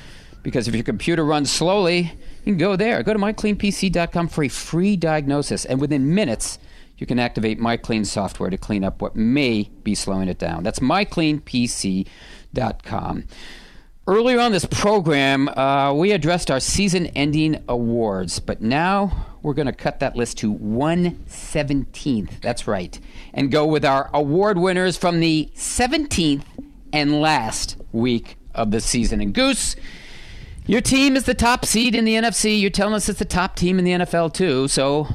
[0.44, 2.12] because if your computer runs slowly,
[2.44, 3.02] you can go there.
[3.02, 6.60] Go to mycleanpc.com for a free diagnosis, and within minutes,
[6.98, 10.62] you can activate MyClean software to clean up what may be slowing it down.
[10.62, 13.24] That's mycleanpc.com.
[14.08, 19.66] Earlier on this program, uh, we addressed our season ending awards, but now we're going
[19.66, 22.40] to cut that list to 117th.
[22.40, 22.98] That's right.
[23.34, 26.42] And go with our award winners from the 17th
[26.90, 29.20] and last week of the season.
[29.20, 29.76] And Goose,
[30.64, 32.58] your team is the top seed in the NFC.
[32.58, 34.68] You're telling us it's the top team in the NFL, too.
[34.68, 35.06] So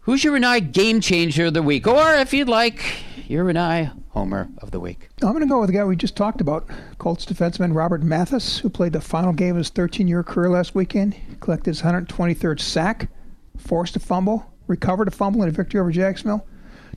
[0.00, 1.86] who's your and game changer of the week?
[1.86, 2.84] Or if you'd like,
[3.28, 5.08] your and homer of the week.
[5.22, 6.68] I'm going to go with the guy we just talked about,
[6.98, 10.74] Colts defenseman Robert Mathis, who played the final game of his 13 year career last
[10.74, 11.16] weekend.
[11.40, 13.08] Collected his 123rd sack,
[13.56, 16.46] forced a fumble, recovered a fumble in a victory over Jacksonville.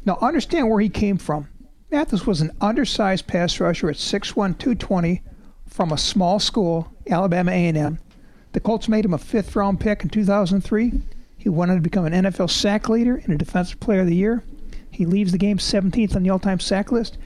[0.05, 1.47] Now, understand where he came from.
[1.91, 5.21] Mathis was an undersized pass rusher at 6'1, 220
[5.67, 7.99] from a small school, Alabama A&M.
[8.51, 10.91] The Colts made him a fifth round pick in 2003.
[11.37, 14.15] He went on to become an NFL sack leader and a defensive player of the
[14.15, 14.43] year.
[14.93, 17.17] He leaves the game 17th on the all-time sack list.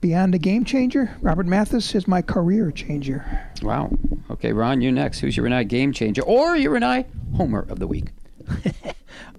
[0.00, 3.50] Beyond a game changer, Robert Mathis is my career changer.
[3.62, 3.90] Wow.
[4.30, 5.20] Okay, Ron, you next.
[5.20, 7.04] Who's your and I game changer or your and I
[7.36, 8.06] homer of the week?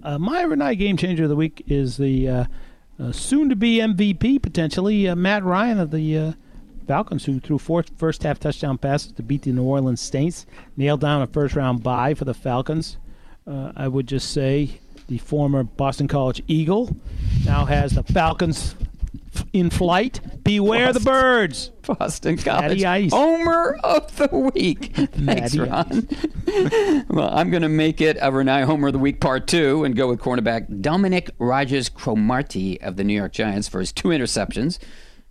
[0.04, 2.44] Uh, my Renai game changer of the week is the uh,
[2.98, 6.32] uh, soon-to-be MVP potentially uh, Matt Ryan of the uh,
[6.88, 10.44] Falcons, who threw four first-half touchdown passes to beat the New Orleans Saints,
[10.76, 12.96] nailed down a first-round bye for the Falcons.
[13.46, 14.80] Uh, I would just say
[15.12, 16.96] the former Boston College Eagle
[17.44, 18.74] now has the Falcons
[19.52, 20.20] in flight.
[20.42, 21.68] Beware the birds.
[21.82, 23.12] Boston College Ice.
[23.12, 24.92] Homer of the week.
[24.94, 26.08] Thanks, Matty Ron.
[27.10, 29.94] well, I'm going to make it a Renai Homer of the Week Part 2 and
[29.94, 34.78] go with cornerback Dominique Rodgers-Cromartie of the New York Giants for his two interceptions.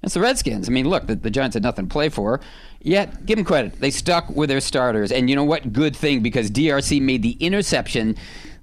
[0.04, 0.70] It's the Redskins.
[0.70, 2.40] I mean, look, the, the Giants had nothing to play for.
[2.82, 3.80] Yet, give them credit.
[3.80, 5.12] They stuck with their starters.
[5.12, 5.74] And you know what?
[5.74, 8.16] Good thing because DRC made the interception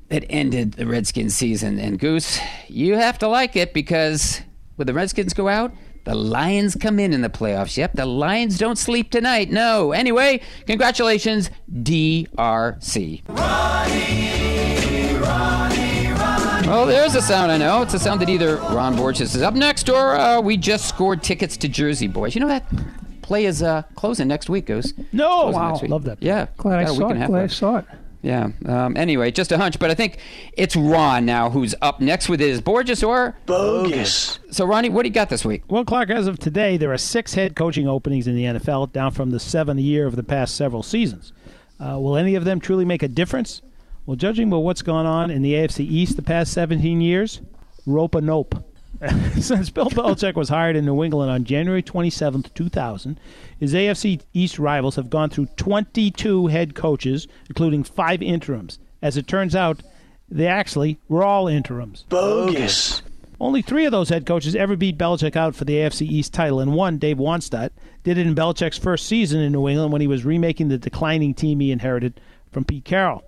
[0.08, 1.78] that ended the Redskins season.
[1.78, 4.40] And Goose, you have to like it because
[4.76, 5.72] when the Redskins go out,
[6.04, 7.76] the Lions come in in the playoffs.
[7.76, 9.50] Yep, the Lions don't sleep tonight.
[9.50, 9.92] No.
[9.92, 13.22] Anyway, congratulations, DRC.
[16.66, 17.82] Well, there's a sound I know.
[17.82, 21.22] It's a sound that either Ron Borges is up next or uh, we just scored
[21.22, 22.34] tickets to Jersey Boys.
[22.34, 22.64] You know that
[23.22, 24.92] play is uh, closing next week, Goose.
[25.12, 26.22] No, Closing wow, love that.
[26.22, 27.26] Yeah, Glad I got a week saw it.
[27.26, 27.84] Glad I saw it.
[28.20, 28.48] Yeah.
[28.66, 30.18] Um, anyway, just a hunch, but I think
[30.52, 34.40] it's Ron now who's up next with his Borges or Bogus.
[34.50, 35.62] So, Ronnie, what do you got this week?
[35.68, 39.12] Well, Clark, as of today, there are six head coaching openings in the NFL, down
[39.12, 41.32] from the seven a year of the past several seasons.
[41.78, 43.62] Uh, will any of them truly make a difference?
[44.04, 47.40] Well, judging by what's gone on in the AFC East the past 17 years,
[47.86, 48.64] rope a nope.
[49.40, 53.20] Since Bill Belichick was hired in New England on January 27th, 2000,
[53.60, 58.78] his AFC East rivals have gone through 22 head coaches, including five interims.
[59.00, 59.82] As it turns out,
[60.28, 62.04] they actually were all interims.
[62.08, 63.02] Bogus.
[63.40, 66.58] Only three of those head coaches ever beat Belichick out for the AFC East title,
[66.58, 67.70] and one, Dave Wannstedt,
[68.02, 71.34] did it in Belichick's first season in New England when he was remaking the declining
[71.34, 72.20] team he inherited
[72.50, 73.22] from Pete Carroll.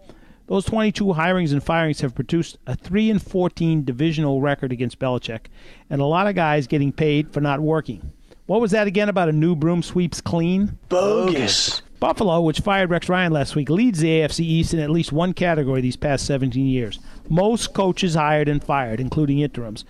[0.51, 5.43] Those 22 hirings and firings have produced a 3 and 14 divisional record against Belichick,
[5.89, 8.11] and a lot of guys getting paid for not working.
[8.47, 10.77] What was that again about a new broom sweeps clean?
[10.89, 11.83] Bogus.
[12.01, 15.35] Buffalo, which fired Rex Ryan last week, leads the AFC East in at least one
[15.35, 16.99] category these past 17 years.
[17.29, 19.85] Most coaches hired and fired, including interims.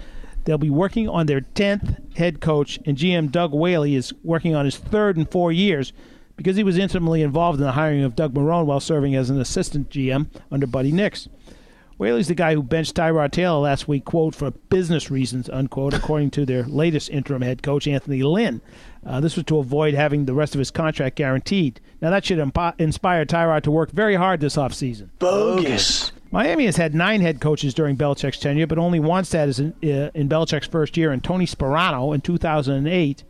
[0.45, 4.67] They'll be working on their 10th head coach, and GM Doug Whaley is working on
[4.67, 5.95] his third in four years
[6.41, 9.39] because he was intimately involved in the hiring of Doug Marrone while serving as an
[9.39, 11.29] assistant GM under Buddy Nix.
[11.99, 16.31] Whaley's the guy who benched Tyrod Taylor last week, quote, for business reasons, unquote, according
[16.31, 18.63] to their latest interim head coach, Anthony Lynn.
[19.05, 21.79] Uh, this was to avoid having the rest of his contract guaranteed.
[22.01, 22.39] Now, that should
[22.79, 25.11] inspire Tyrod to work very hard this offseason.
[25.19, 26.13] Bogus.
[26.31, 30.11] Miami has had nine head coaches during Belichick's tenure, but only Wannstedt is in, uh,
[30.15, 33.25] in Belichick's first year, and Tony Sparano in 2008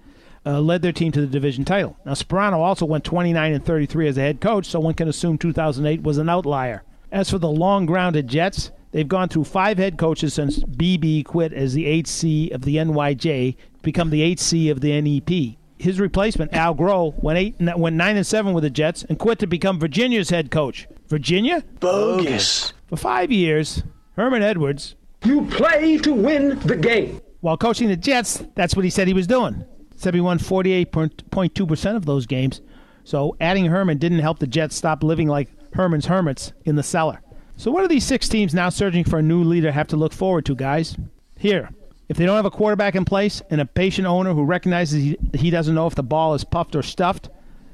[0.47, 1.97] uh, led their team to the division title.
[2.05, 5.39] Now, Sparano also went 29 and 33 as a head coach, so one can assume
[5.39, 6.83] 2008 was an outlier.
[7.13, 11.53] As for the long grounded Jets, they've gone through five head coaches since BB quit
[11.53, 15.57] as the 8C of the NYJ to become the 8C of the NEP.
[15.79, 19.39] His replacement, Al Groh, went eight, went nine and seven with the Jets and quit
[19.39, 20.87] to become Virginia's head coach.
[21.09, 21.65] Virginia?
[21.81, 22.75] Bogus.
[22.87, 23.83] For five years,
[24.15, 24.95] Herman Edwards.
[25.25, 27.21] You play to win the game.
[27.41, 29.65] While coaching the Jets, that's what he said he was doing.
[30.01, 32.63] Said he won 48.2% of those games.
[33.05, 37.21] So adding Herman didn't help the Jets stop living like Herman's hermits in the cellar.
[37.59, 40.15] So what do these six teams now searching for a new leader have to look
[40.15, 40.97] forward to, guys?
[41.37, 41.69] Here,
[42.09, 45.19] if they don't have a quarterback in place and a patient owner who recognizes he,
[45.35, 47.29] he doesn't know if the ball is puffed or stuffed,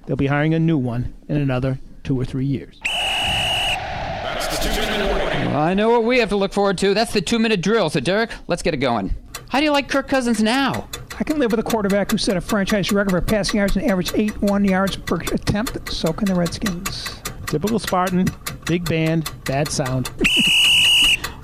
[0.07, 2.81] they'll be hiring a new one in another two or three years.
[5.47, 6.93] Well, I know what we have to look forward to.
[6.93, 7.89] That's the two minute drill.
[7.89, 9.15] So, Derek, let's get it going.
[9.49, 10.89] How do you like Kirk Cousins now?
[11.19, 13.91] I can live with a quarterback who set a franchise record for passing yards and
[13.91, 15.91] averaged eight one yards per attempt.
[15.93, 17.21] So can the Redskins.
[17.47, 18.27] Typical Spartan,
[18.67, 20.11] big band, bad sound.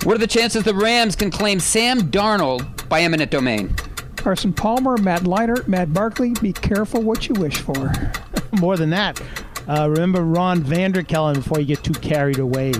[0.03, 3.73] What are the chances the Rams can claim Sam Darnold by eminent domain?
[4.17, 6.33] Carson Palmer, Matt Leinart, Matt Barkley.
[6.41, 7.89] Be careful what you wish for.
[8.59, 9.21] More than that,
[9.65, 12.73] uh, remember Ron Vander Kelen before you get too carried away.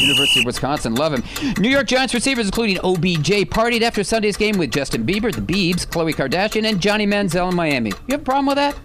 [0.00, 1.22] University of Wisconsin, love him.
[1.58, 5.86] New York Giants receivers, including OBJ, partied after Sunday's game with Justin Bieber, the Biebs,
[5.86, 7.90] Khloe Kardashian, and Johnny Manziel in Miami.
[7.90, 8.78] You have a problem with that?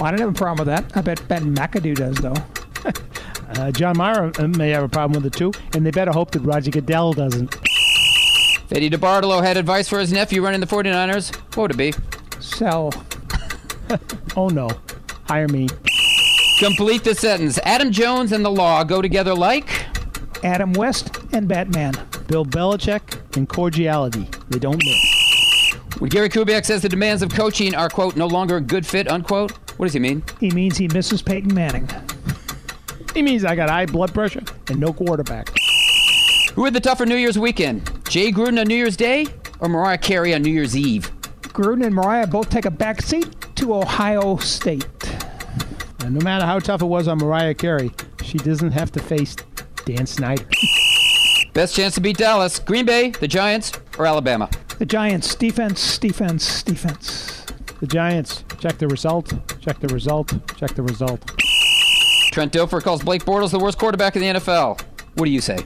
[0.00, 0.96] I don't have a problem with that.
[0.96, 2.34] I bet Ben McAdoo does, though.
[3.48, 6.32] Uh, John Mara uh, may have a problem with it too, and they better hope
[6.32, 7.54] that Roger Goodell doesn't.
[8.72, 11.34] Eddie DeBartolo had advice for his nephew running the 49ers.
[11.54, 11.94] What would it be?
[12.40, 12.92] Sell.
[14.36, 14.68] oh no.
[15.28, 15.68] Hire me.
[16.58, 17.58] Complete the sentence.
[17.64, 19.85] Adam Jones and the law go together like
[20.44, 21.94] Adam West and Batman.
[22.28, 24.28] Bill Belichick and cordiality.
[24.48, 25.16] They don't mix.
[25.98, 29.10] When Gary Kubiak says the demands of coaching are, quote, no longer a good fit,
[29.10, 30.22] unquote, what does he mean?
[30.40, 31.88] He means he misses Peyton Manning.
[33.14, 35.54] He means I got high blood pressure and no quarterback.
[36.54, 37.90] Who had the tougher New Year's weekend?
[38.08, 39.26] Jay Gruden on New Year's Day
[39.60, 41.10] or Mariah Carey on New Year's Eve?
[41.42, 44.86] Gruden and Mariah both take a back seat to Ohio State.
[46.04, 47.90] And no matter how tough it was on Mariah Carey,
[48.22, 49.34] she doesn't have to face
[49.86, 50.44] Dan Snyder.
[51.54, 54.50] Best chance to beat Dallas, Green Bay, the Giants, or Alabama?
[54.78, 57.46] The Giants, defense, defense, defense.
[57.80, 61.24] The Giants, check the result, check the result, check the result.
[62.32, 64.80] Trent Dilfer calls Blake Bortles the worst quarterback in the NFL.
[65.14, 65.58] What do you say?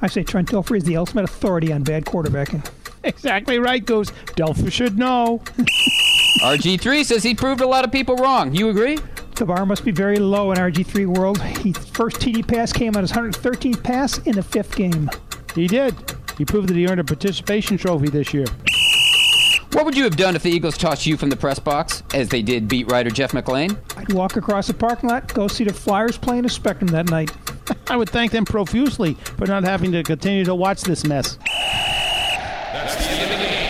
[0.00, 2.68] I say Trent Dilfer is the ultimate authority on bad quarterbacking.
[3.04, 4.10] Exactly right, Goose.
[4.34, 5.40] Dilfer should know.
[6.42, 8.52] RG3 says he proved a lot of people wrong.
[8.52, 8.98] You agree?
[9.36, 11.38] The bar must be very low in RG3 world.
[11.38, 15.10] His first TD pass came on his 113th pass in the fifth game.
[15.54, 15.94] He did.
[16.38, 18.46] He proved that he earned a participation trophy this year.
[19.72, 22.30] What would you have done if the Eagles tossed you from the press box, as
[22.30, 23.76] they did beat writer Jeff McLane?
[23.98, 27.30] I'd walk across the parking lot, go see the Flyers playing a Spectrum that night.
[27.88, 31.38] I would thank them profusely for not having to continue to watch this mess.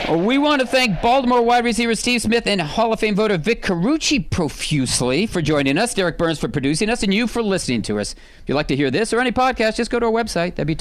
[0.08, 3.60] We want to thank Baltimore wide receiver Steve Smith and Hall of Fame voter Vic
[3.60, 7.98] Carucci profusely for joining us, Derek Burns for producing us, and you for listening to
[7.98, 8.12] us.
[8.12, 10.68] If you'd like to hear this or any podcast, just go to our website, that'd
[10.68, 10.76] be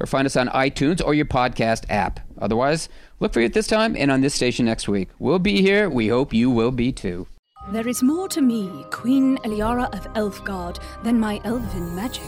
[0.00, 2.20] or find us on iTunes or your podcast app.
[2.38, 2.88] Otherwise,
[3.20, 5.10] look for you at this time and on this station next week.
[5.18, 5.90] We'll be here.
[5.90, 7.26] We hope you will be too.
[7.72, 12.22] There is more to me, Queen Eliara of Elfgard, than my elven magic.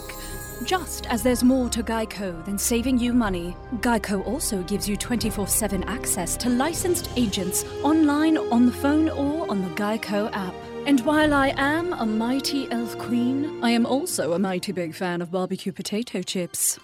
[0.65, 5.49] Just as there's more to Geico than saving you money, Geico also gives you 24
[5.49, 10.55] 7 access to licensed agents online, on the phone, or on the Geico app.
[10.87, 15.21] And while I am a mighty elf queen, I am also a mighty big fan
[15.21, 16.79] of barbecue potato chips.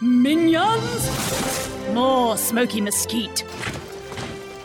[0.00, 1.68] Minions!
[1.94, 3.44] More smoky mesquite.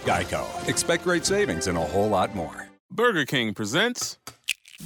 [0.06, 0.68] Geico.
[0.68, 2.68] Expect great savings and a whole lot more.
[2.92, 4.20] Burger King presents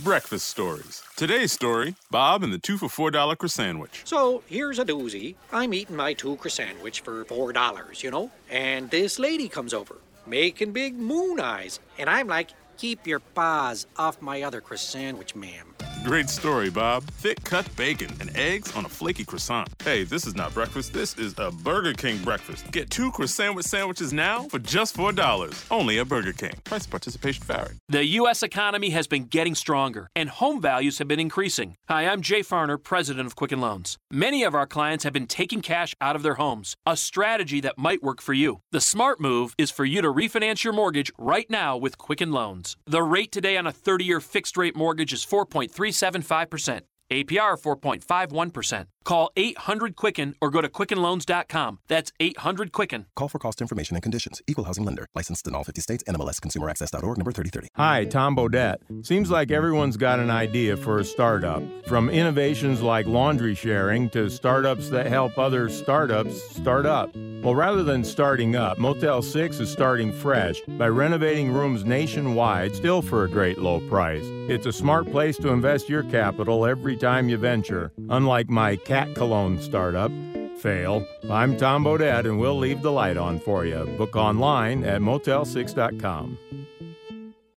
[0.03, 1.01] Breakfast Stories.
[1.15, 4.01] Today's story Bob and the two for $4 croissant sandwich.
[4.03, 5.35] So here's a doozy.
[5.51, 8.29] I'm eating my two croissant sandwich for $4, you know?
[8.49, 9.95] And this lady comes over,
[10.27, 11.79] making big moon eyes.
[11.97, 15.75] And I'm like, keep your paws off my other croissant sandwich, ma'am.
[16.03, 17.03] Great story, Bob.
[17.23, 19.67] Thick cut bacon and eggs on a flaky croissant.
[19.83, 20.93] Hey, this is not breakfast.
[20.93, 22.71] This is a Burger King breakfast.
[22.71, 25.65] Get two croissant sandwiches now for just $4.
[25.69, 26.53] Only at Burger King.
[26.63, 27.75] Price participation vary.
[27.89, 28.43] The U.S.
[28.43, 31.75] economy has been getting stronger, and home values have been increasing.
[31.89, 33.97] Hi, I'm Jay Farner, president of Quicken Loans.
[34.11, 37.77] Many of our clients have been taking cash out of their homes, a strategy that
[37.77, 38.61] might work for you.
[38.71, 42.31] The smart move is for you to refinance your mortgage right now with Quicken
[42.67, 42.77] Loans.
[42.85, 46.81] The rate today on a 30 year fixed rate mortgage is 4.375%.
[47.09, 48.85] APR 4.51%.
[49.07, 51.79] Call 800 Quicken or go to QuickenLoans.com.
[51.87, 53.05] That's 800 Quicken.
[53.15, 54.41] Call for cost information and conditions.
[54.47, 55.07] Equal housing lender.
[55.15, 56.03] Licensed in all 50 states.
[56.09, 57.69] NMLS ConsumerAccess.org number 3030.
[57.75, 59.05] Hi, Tom Bodett.
[59.05, 61.63] Seems like everyone's got an idea for a startup.
[61.87, 67.15] From innovations like laundry sharing to startups that help other startups start up.
[67.15, 73.01] Well, rather than starting up, Motel 6 is starting fresh by renovating rooms nationwide, still
[73.01, 74.25] for a great low price.
[74.49, 77.93] It's a smart place to invest your capital every time you venture.
[78.09, 80.11] Unlike my cat cologne startup,
[80.57, 81.05] Fail.
[81.29, 83.85] I'm Tom Bodett, and we'll leave the light on for you.
[83.95, 86.39] Book online at motel6.com.